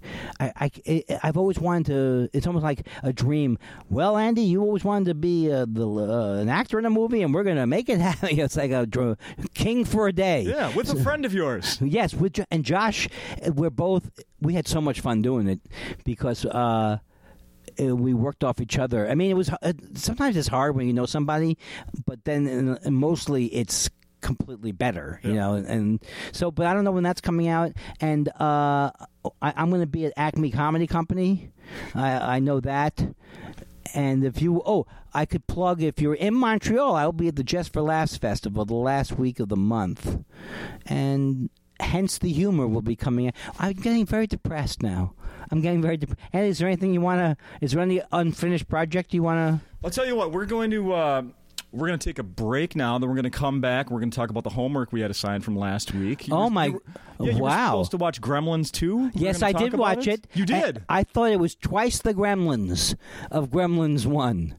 I, 0.40 0.70
I, 0.86 1.04
I've 1.22 1.36
always 1.36 1.58
wanted 1.58 1.86
to. 1.86 2.30
It's 2.32 2.46
almost 2.46 2.62
like 2.62 2.86
a 3.02 3.12
dream. 3.12 3.58
Well, 3.90 4.16
Andy, 4.16 4.42
you 4.42 4.62
always 4.62 4.84
wanted 4.84 5.06
to 5.06 5.14
be 5.14 5.50
uh, 5.52 5.66
the 5.68 5.88
uh, 5.88 6.34
an 6.40 6.48
actor 6.48 6.78
in 6.78 6.86
a 6.86 6.90
movie, 6.90 7.22
and 7.22 7.34
we're 7.34 7.42
gonna 7.44 7.66
make 7.66 7.88
it 7.88 8.00
happen. 8.08 8.28
it's 8.38 8.56
like 8.56 8.70
a 8.70 8.86
dr- 8.86 9.18
king 9.54 9.84
for 9.84 10.06
a 10.08 10.12
day. 10.12 10.42
Yeah, 10.42 10.74
with 10.74 10.90
a 10.90 11.02
friend 11.02 11.24
of 11.24 11.34
yours. 11.34 11.78
Yes, 11.94 12.14
with 12.14 12.40
and 12.50 12.64
Josh, 12.64 13.08
we're 13.46 13.70
both. 13.70 14.10
We 14.40 14.54
had 14.54 14.66
so 14.66 14.80
much 14.80 15.00
fun 15.00 15.22
doing 15.22 15.48
it 15.48 15.60
because 16.04 16.44
uh, 16.44 16.98
uh, 17.80 17.94
we 17.96 18.14
worked 18.14 18.44
off 18.44 18.60
each 18.60 18.78
other. 18.78 19.08
I 19.08 19.14
mean, 19.14 19.30
it 19.30 19.34
was 19.34 19.50
uh, 19.50 19.72
sometimes 19.94 20.36
it's 20.36 20.48
hard 20.48 20.76
when 20.76 20.86
you 20.86 20.92
know 20.92 21.06
somebody, 21.06 21.56
but 22.06 22.24
then 22.24 22.78
uh, 22.84 22.90
mostly 22.90 23.46
it's 23.46 23.90
completely 24.20 24.72
better, 24.72 25.20
you 25.22 25.30
Yeah. 25.34 25.40
know. 25.40 25.54
And 25.54 26.02
so, 26.32 26.50
but 26.50 26.66
I 26.66 26.72
don't 26.74 26.84
know 26.84 26.92
when 26.92 27.04
that's 27.04 27.20
coming 27.20 27.48
out. 27.48 27.72
And 28.00 28.28
uh, 28.40 28.90
I, 29.42 29.52
I'm 29.54 29.68
going 29.68 29.82
to 29.82 29.86
be 29.86 30.06
at 30.06 30.12
Acme 30.16 30.50
Comedy 30.50 30.86
Company. 30.86 31.50
I, 31.94 32.36
I 32.36 32.38
know 32.38 32.60
that. 32.60 33.06
And 33.92 34.24
if 34.24 34.40
you, 34.42 34.62
oh, 34.64 34.86
I 35.12 35.24
could 35.26 35.46
plug 35.46 35.82
if 35.82 36.00
you're 36.00 36.14
in 36.14 36.34
Montreal, 36.34 36.96
I'll 36.96 37.12
be 37.12 37.28
at 37.28 37.36
the 37.36 37.44
Just 37.44 37.72
for 37.72 37.82
Laughs 37.82 38.16
Festival 38.16 38.64
the 38.64 38.74
last 38.74 39.12
week 39.18 39.38
of 39.40 39.48
the 39.50 39.56
month. 39.56 40.18
And 40.86 41.50
hence 41.80 42.18
the 42.18 42.30
humor 42.32 42.66
will 42.66 42.82
be 42.82 42.96
coming 42.96 43.28
out. 43.28 43.34
I'm 43.58 43.72
getting 43.74 44.06
very 44.06 44.26
depressed 44.26 44.82
now. 44.82 45.14
I'm 45.50 45.60
getting 45.60 45.82
very 45.82 45.96
depressed. 45.96 46.20
And 46.32 46.46
is 46.46 46.58
there 46.58 46.68
anything 46.68 46.92
you 46.94 47.00
want 47.00 47.20
to, 47.20 47.36
is 47.60 47.72
there 47.72 47.80
any 47.82 48.00
unfinished 48.12 48.68
project 48.68 49.12
you 49.14 49.22
want 49.22 49.60
to? 49.60 49.66
I'll 49.84 49.90
tell 49.90 50.06
you 50.06 50.16
what. 50.16 50.32
We're 50.32 50.46
going 50.46 50.70
to 50.70 50.92
uh, 50.94 51.22
we're 51.72 51.88
going 51.88 51.98
to 51.98 52.08
take 52.08 52.20
a 52.20 52.22
break 52.22 52.76
now. 52.76 52.98
Then 52.98 53.08
we're 53.08 53.16
going 53.16 53.24
to 53.24 53.30
come 53.36 53.60
back. 53.60 53.90
We're 53.90 53.98
going 53.98 54.10
to 54.12 54.16
talk 54.16 54.30
about 54.30 54.44
the 54.44 54.50
homework 54.50 54.92
we 54.92 55.00
had 55.00 55.10
assigned 55.10 55.44
from 55.44 55.56
last 55.56 55.92
week. 55.92 56.28
You 56.28 56.34
Oh, 56.34 56.44
were- 56.44 56.50
my- 56.50 56.66
you 56.66 56.72
were- 56.74 56.82
yeah, 57.26 57.32
you 57.32 57.38
were 57.38 57.42
wow. 57.44 57.66
supposed 57.70 57.90
to 57.92 57.96
watch 57.96 58.20
Gremlins 58.20 58.70
too. 58.70 59.10
Yes, 59.14 59.42
I 59.42 59.52
did 59.52 59.74
watch 59.74 60.06
it. 60.06 60.26
You 60.34 60.46
did. 60.46 60.82
I, 60.88 61.02
thought 61.04 61.30
it 61.32 61.38
was 61.40 61.54
twice 61.56 61.98
the 62.00 62.14
Gremlins 62.14 62.94
of 63.30 63.50
Gremlins 63.50 64.06
One, 64.06 64.56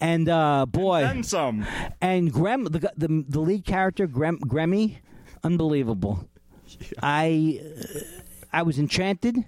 and 0.00 0.28
uh, 0.28 0.64
boy, 0.66 1.04
and 1.04 1.24
some. 1.26 1.66
and 2.00 2.32
Grem, 2.32 2.70
the 2.70 2.92
the, 2.96 3.24
the 3.28 3.40
lead 3.40 3.64
character 3.66 4.06
Grem, 4.06 4.38
Gremmy, 4.40 4.98
unbelievable. 5.42 6.28
I 7.02 7.60
uh, 7.62 7.98
I 8.52 8.62
was 8.62 8.78
enchanted. 8.78 9.44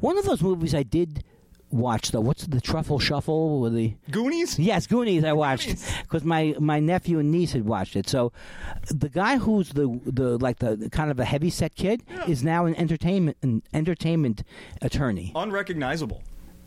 One 0.00 0.18
of 0.18 0.24
those 0.24 0.42
movies 0.42 0.74
I 0.74 0.82
did 0.82 1.24
watch 1.70 2.12
though. 2.12 2.20
what's 2.20 2.46
the 2.46 2.60
Truffle 2.60 2.98
Shuffle 2.98 3.60
with 3.60 3.74
the 3.74 3.94
Goonies. 4.10 4.58
Yes, 4.58 4.86
Goonies. 4.86 5.24
I 5.24 5.32
watched 5.34 5.76
because 6.02 6.24
my, 6.24 6.54
my 6.58 6.80
nephew 6.80 7.18
and 7.18 7.30
niece 7.30 7.52
had 7.52 7.66
watched 7.66 7.94
it. 7.96 8.08
So, 8.08 8.32
the 8.88 9.08
guy 9.10 9.36
who's 9.38 9.70
the 9.70 10.00
the 10.06 10.38
like 10.38 10.60
the 10.60 10.88
kind 10.90 11.10
of 11.10 11.18
a 11.20 11.24
heavy 11.24 11.50
set 11.50 11.74
kid 11.74 12.02
is 12.26 12.42
now 12.42 12.64
an 12.66 12.74
entertainment 12.76 13.36
an 13.42 13.62
entertainment 13.74 14.42
attorney. 14.80 15.32
Unrecognizable. 15.34 16.22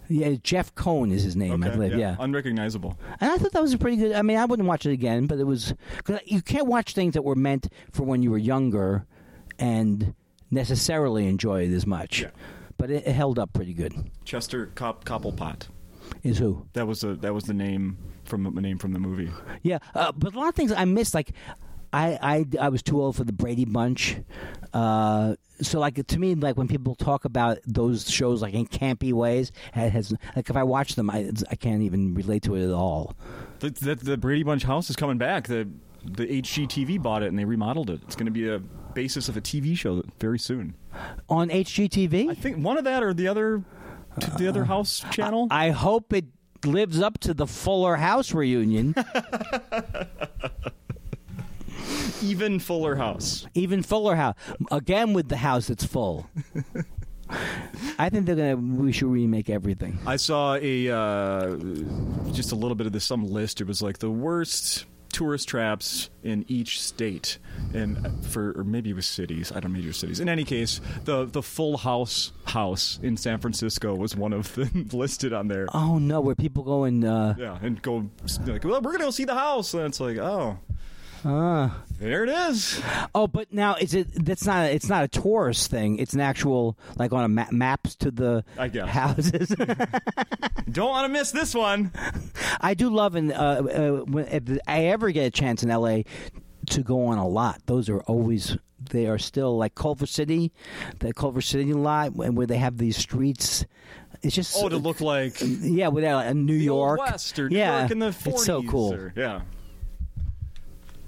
Yeah, 0.07 0.35
Jeff 0.43 0.75
Cohen 0.75 1.09
is 1.11 1.23
his 1.23 1.37
name. 1.37 1.63
I 1.63 1.67
Okay, 1.67 1.75
believe. 1.77 1.97
Yeah. 1.97 2.17
Unrecognizable. 2.19 2.97
and 3.21 3.31
I 3.31 3.37
thought 3.37 3.53
that 3.53 3.61
was 3.61 3.73
a 3.73 3.77
pretty 3.77 3.95
good. 3.97 4.11
I 4.13 4.21
mean, 4.23 4.37
I 4.37 4.43
wouldn't 4.45 4.67
watch 4.67 4.85
it 4.85 4.91
again, 4.91 5.25
but 5.25 5.39
it 5.39 5.45
was 5.45 5.73
cause 6.03 6.19
you 6.25 6.41
can't 6.41 6.67
watch 6.67 6.93
things 6.93 7.13
that 7.13 7.23
were 7.23 7.35
meant 7.35 7.69
for 7.91 8.03
when 8.03 8.21
you 8.21 8.29
were 8.29 8.37
younger 8.37 9.05
and 9.61 10.13
necessarily 10.49 11.27
enjoy 11.27 11.63
it 11.63 11.71
as 11.71 11.87
much. 11.87 12.21
Yeah. 12.21 12.31
But 12.77 12.91
it, 12.91 13.07
it 13.07 13.13
held 13.13 13.39
up 13.39 13.53
pretty 13.53 13.73
good. 13.73 13.93
Chester 14.25 14.67
Cop- 14.75 15.05
Cobblepot. 15.05 15.67
Is 16.23 16.39
who? 16.39 16.65
That 16.73 16.87
was 16.87 17.01
the 17.01 17.15
that 17.15 17.33
was 17.33 17.45
the 17.45 17.53
name 17.53 17.97
from 18.25 18.43
the 18.43 18.61
name 18.61 18.77
from 18.77 18.91
the 18.91 18.99
movie. 18.99 19.31
Yeah, 19.61 19.77
uh, 19.95 20.11
but 20.11 20.33
a 20.33 20.39
lot 20.39 20.49
of 20.49 20.55
things 20.55 20.71
I 20.71 20.83
missed. 20.85 21.13
Like, 21.13 21.31
I, 21.93 22.17
I 22.21 22.65
I 22.65 22.69
was 22.69 22.83
too 22.83 23.01
old 23.01 23.15
for 23.15 23.23
the 23.23 23.31
Brady 23.31 23.65
Bunch. 23.65 24.17
Uh, 24.73 25.35
so 25.61 25.79
like 25.79 26.05
to 26.05 26.19
me, 26.19 26.35
like 26.35 26.57
when 26.57 26.67
people 26.67 26.95
talk 26.95 27.23
about 27.23 27.59
those 27.65 28.09
shows 28.09 28.41
like 28.41 28.53
in 28.53 28.65
campy 28.65 29.13
ways, 29.13 29.51
has 29.73 30.13
like 30.35 30.49
if 30.49 30.55
I 30.55 30.63
watch 30.63 30.95
them, 30.95 31.09
I 31.09 31.31
I 31.49 31.55
can't 31.55 31.81
even 31.83 32.13
relate 32.13 32.43
to 32.43 32.55
it 32.55 32.65
at 32.65 32.73
all. 32.73 33.15
The, 33.59 33.69
the, 33.69 33.95
the 33.95 34.17
Brady 34.17 34.43
Bunch 34.43 34.63
house 34.63 34.89
is 34.89 34.95
coming 34.95 35.17
back. 35.17 35.47
The 35.47 35.69
the 36.03 36.41
HGTV 36.41 37.01
bought 37.01 37.23
it 37.23 37.27
and 37.27 37.37
they 37.37 37.45
remodeled 37.45 37.89
it. 37.89 38.01
It's 38.03 38.15
going 38.15 38.25
to 38.25 38.31
be 38.31 38.49
a 38.49 38.61
basis 38.93 39.29
of 39.29 39.37
a 39.37 39.41
TV 39.41 39.77
show 39.77 40.03
very 40.19 40.39
soon. 40.39 40.75
On 41.29 41.49
HGTV, 41.49 42.29
I 42.29 42.33
think 42.35 42.57
one 42.57 42.77
of 42.77 42.83
that 42.83 43.03
or 43.03 43.13
the 43.13 43.27
other 43.27 43.63
the 44.37 44.47
other 44.47 44.65
house 44.65 45.03
channel. 45.11 45.47
I 45.49 45.69
hope 45.69 46.13
it 46.13 46.25
lives 46.65 47.01
up 47.01 47.17
to 47.19 47.33
the 47.33 47.47
Fuller 47.47 47.95
House 47.95 48.33
reunion. 48.33 48.95
Even 52.21 52.59
Fuller 52.59 52.95
House. 52.95 53.47
Even 53.53 53.81
Fuller 53.81 54.15
House 54.15 54.35
again 54.71 55.13
with 55.13 55.29
the 55.29 55.37
house 55.37 55.67
that's 55.67 55.85
full. 55.85 56.29
I 57.97 58.09
think 58.09 58.25
they're 58.25 58.35
gonna. 58.35 58.57
We 58.57 58.91
should 58.91 59.07
remake 59.07 59.49
everything. 59.49 59.97
I 60.05 60.17
saw 60.17 60.55
a 60.55 60.89
uh, 60.89 61.55
just 62.31 62.51
a 62.51 62.55
little 62.55 62.75
bit 62.75 62.87
of 62.87 62.93
this 62.93 63.05
some 63.05 63.25
list. 63.25 63.61
It 63.61 63.67
was 63.67 63.81
like 63.81 63.99
the 63.99 64.11
worst 64.11 64.85
tourist 65.21 65.47
traps 65.47 66.09
in 66.23 66.43
each 66.47 66.81
state, 66.81 67.37
and 67.75 68.25
for 68.25 68.53
or 68.57 68.63
maybe 68.63 68.89
it 68.89 68.95
was 68.95 69.05
cities. 69.05 69.51
I 69.55 69.59
don't 69.59 69.71
major 69.71 69.93
cities. 69.93 70.19
In 70.19 70.27
any 70.27 70.43
case, 70.43 70.81
the 71.05 71.25
the 71.25 71.43
Full 71.43 71.77
House 71.77 72.31
house 72.45 72.99
in 73.03 73.17
San 73.17 73.37
Francisco 73.39 73.93
was 73.93 74.15
one 74.15 74.33
of 74.33 74.51
them 74.55 74.89
listed 74.93 75.31
on 75.31 75.47
there. 75.47 75.67
Oh 75.75 75.99
no, 75.99 76.21
where 76.21 76.33
people 76.33 76.63
go 76.63 76.85
and 76.85 77.05
uh, 77.05 77.35
Yeah, 77.37 77.59
and 77.61 77.79
go 77.83 78.09
like, 78.47 78.63
well, 78.63 78.81
we're 78.81 78.93
gonna 78.93 79.03
go 79.05 79.11
see 79.11 79.25
the 79.25 79.35
house, 79.35 79.75
and 79.75 79.83
it's 79.83 79.99
like, 79.99 80.17
oh, 80.17 80.57
uh, 81.25 81.69
there 81.99 82.23
it 82.23 82.29
is. 82.29 82.81
Oh, 83.13 83.27
but 83.27 83.51
now 83.53 83.75
is 83.75 83.93
it? 83.93 84.07
That's 84.25 84.45
not. 84.45 84.65
It's 84.71 84.89
not 84.89 85.03
a 85.03 85.07
tourist 85.07 85.69
thing. 85.69 85.99
It's 85.99 86.13
an 86.13 86.19
actual 86.21 86.77
like 86.97 87.13
on 87.13 87.23
a 87.23 87.27
ma- 87.29 87.47
maps 87.51 87.95
to 87.97 88.11
the 88.11 88.43
I 88.57 88.67
guess. 88.67 88.89
houses. 88.89 89.49
Don't 90.71 90.89
want 90.89 91.05
to 91.05 91.09
miss 91.13 91.31
this 91.31 91.53
one. 91.53 91.91
I 92.59 92.73
do 92.73 92.89
love 92.89 93.15
and 93.15 93.31
uh, 93.31 93.35
uh, 93.35 93.91
when, 94.05 94.25
if 94.27 94.59
I 94.67 94.85
ever 94.85 95.11
get 95.11 95.25
a 95.25 95.31
chance 95.31 95.63
in 95.63 95.69
L.A. 95.71 96.05
to 96.71 96.81
go 96.83 97.05
on 97.07 97.17
a 97.17 97.27
lot, 97.27 97.61
those 97.65 97.89
are 97.89 97.99
always 98.01 98.57
they 98.89 99.07
are 99.07 99.17
still 99.19 99.57
like 99.57 99.75
Culver 99.75 100.05
City, 100.05 100.51
the 100.99 101.13
Culver 101.13 101.41
City 101.41 101.73
lot, 101.73 102.13
and 102.15 102.35
where 102.35 102.47
they 102.47 102.57
have 102.57 102.77
these 102.77 102.97
streets. 102.97 103.65
It's 104.23 104.35
just 104.35 104.55
Oh, 104.57 104.69
to 104.69 104.77
look 104.77 105.01
like 105.01 105.35
yeah, 105.41 105.87
with 105.89 106.03
uh, 106.03 106.31
New 106.33 106.53
York, 106.53 106.99
West 106.99 107.37
or 107.39 107.49
New 107.49 107.57
yeah, 107.57 107.79
York 107.79 107.91
in 107.91 107.99
the 107.99 108.07
40s. 108.09 108.27
it's 108.27 108.45
so 108.45 108.63
cool. 108.63 108.93
or- 108.93 109.13
yeah. 109.15 109.41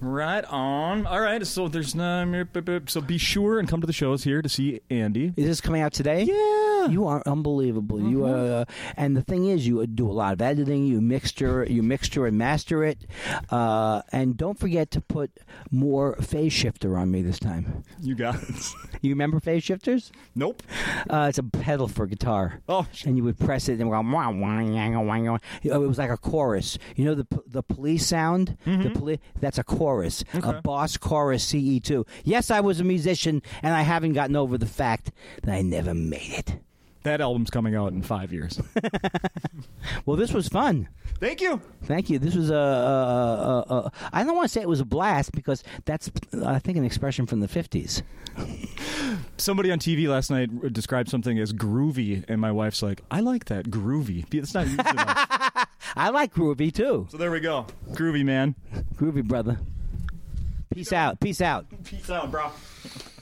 Right 0.04 0.44
on. 0.46 1.08
All 1.08 1.22
right. 1.22 1.46
So 1.48 1.68
there's 1.70 1.96
no. 1.96 2.46
So 2.88 3.00
be 3.02 3.18
sure 3.18 3.60
and 3.60 3.68
come 3.70 3.80
to 3.82 3.88
the 3.88 3.94
shows 3.94 4.24
here 4.24 4.42
to 4.42 4.50
see 4.50 4.82
Andy. 4.90 5.34
Is 5.38 5.46
this 5.46 5.62
coming 5.62 5.82
out 5.82 5.94
today? 5.94 6.24
Yeah. 6.24 6.88
You 6.88 7.08
are 7.08 7.24
unbelievable. 7.26 8.02
You 8.02 8.26
uh, 8.26 8.66
and 8.98 9.16
the 9.16 9.22
thing 9.22 9.46
is, 9.48 9.66
you 9.66 9.88
do 9.88 10.10
a 10.10 10.12
lot 10.12 10.34
of 10.34 10.42
editing. 10.42 10.86
You 10.86 11.00
mixture, 11.00 11.64
you 11.64 11.82
mixture 11.82 12.26
and 12.28 12.38
master 12.38 12.84
it, 12.84 13.06
uh, 13.50 14.02
and 14.12 14.36
don't 14.36 14.60
forget 14.60 14.92
to 14.92 15.00
put 15.02 15.32
more 15.72 16.18
phase 16.18 16.52
shifter 16.52 16.98
on 16.98 17.10
me 17.10 17.22
this 17.22 17.40
time. 17.40 17.84
You 18.02 18.16
got 18.16 18.36
it. 18.44 18.50
You 19.02 19.10
remember 19.10 19.42
phase 19.42 19.66
shifters? 19.66 20.14
nope. 20.34 20.64
Uh, 21.10 21.26
it's 21.28 21.38
a 21.38 21.44
pedal 21.44 21.90
for 21.90 22.06
guitar. 22.08 22.62
Oh, 22.70 22.88
sh- 22.94 23.04
and 23.04 23.18
you 23.18 23.24
would 23.26 23.38
press 23.38 23.68
it 23.68 23.82
and 23.82 23.90
go 23.90 24.00
wah, 24.00 24.02
wah, 24.02 24.32
wah, 24.32 25.02
wah, 25.02 25.22
wah. 25.32 25.38
It 25.62 25.74
was 25.78 25.98
like 25.98 26.10
a 26.10 26.16
chorus. 26.16 26.78
You 26.96 27.04
know 27.06 27.14
the 27.16 27.28
the 27.46 27.62
police 27.64 28.06
sound. 28.08 28.58
Hmm. 28.64 28.82
The 28.84 28.90
poli- 28.92 29.20
that's 29.42 29.58
a 29.58 29.64
chorus. 29.66 29.93
A 30.02 30.62
Boss 30.62 30.98
chorus 30.98 31.44
CE 31.44 31.80
two. 31.82 32.06
Yes, 32.24 32.50
I 32.52 32.60
was 32.60 32.80
a 32.80 32.84
musician, 32.84 33.42
and 33.62 33.74
I 33.74 33.82
haven't 33.82 34.14
gotten 34.14 34.36
over 34.36 34.58
the 34.58 34.66
fact 34.66 35.12
that 35.44 35.54
I 35.54 35.62
never 35.62 35.94
made 35.94 36.34
it. 36.38 36.56
that 37.04 37.20
album's 37.22 37.50
coming 37.50 37.76
out 37.76 37.92
in 37.94 38.02
five 38.02 38.32
years. 38.34 38.60
Well, 40.06 40.18
this 40.18 40.34
was 40.34 40.48
fun. 40.48 40.88
Thank 41.20 41.40
you. 41.42 41.62
Thank 41.84 42.10
you. 42.10 42.20
This 42.20 42.36
was 42.36 42.50
a. 42.50 42.56
a, 42.56 43.66
a, 43.70 43.76
a 43.78 43.92
I 44.12 44.24
don't 44.24 44.36
want 44.36 44.46
to 44.46 44.50
say 44.50 44.62
it 44.62 44.68
was 44.68 44.80
a 44.80 44.86
blast 44.86 45.32
because 45.34 45.64
that's, 45.86 46.10
I 46.46 46.60
think, 46.60 46.78
an 46.78 46.84
expression 46.84 47.26
from 47.26 47.40
the 47.40 47.48
fifties. 47.48 48.02
Somebody 49.38 49.72
on 49.72 49.80
TV 49.80 50.08
last 50.08 50.30
night 50.30 50.74
described 50.74 51.10
something 51.10 51.38
as 51.40 51.54
groovy, 51.54 52.24
and 52.28 52.40
my 52.42 52.52
wife's 52.52 52.82
like, 52.82 53.02
"I 53.12 53.20
like 53.20 53.46
that 53.46 53.68
groovy." 53.68 54.26
It's 54.34 54.54
not 54.54 54.66
used 54.68 54.80
enough. 54.80 55.68
I 55.96 56.10
like 56.10 56.34
groovy 56.34 56.74
too. 56.74 57.08
So 57.10 57.18
there 57.18 57.32
we 57.32 57.40
go. 57.40 57.68
Groovy 57.92 58.24
man. 58.26 58.56
Groovy 58.96 59.24
brother. 59.24 59.60
Peace 60.74 60.94
out. 60.94 61.20
Peace 61.20 61.42
out. 61.42 61.66
Peace 61.84 62.10
out, 62.10 62.32
bro. 62.32 62.52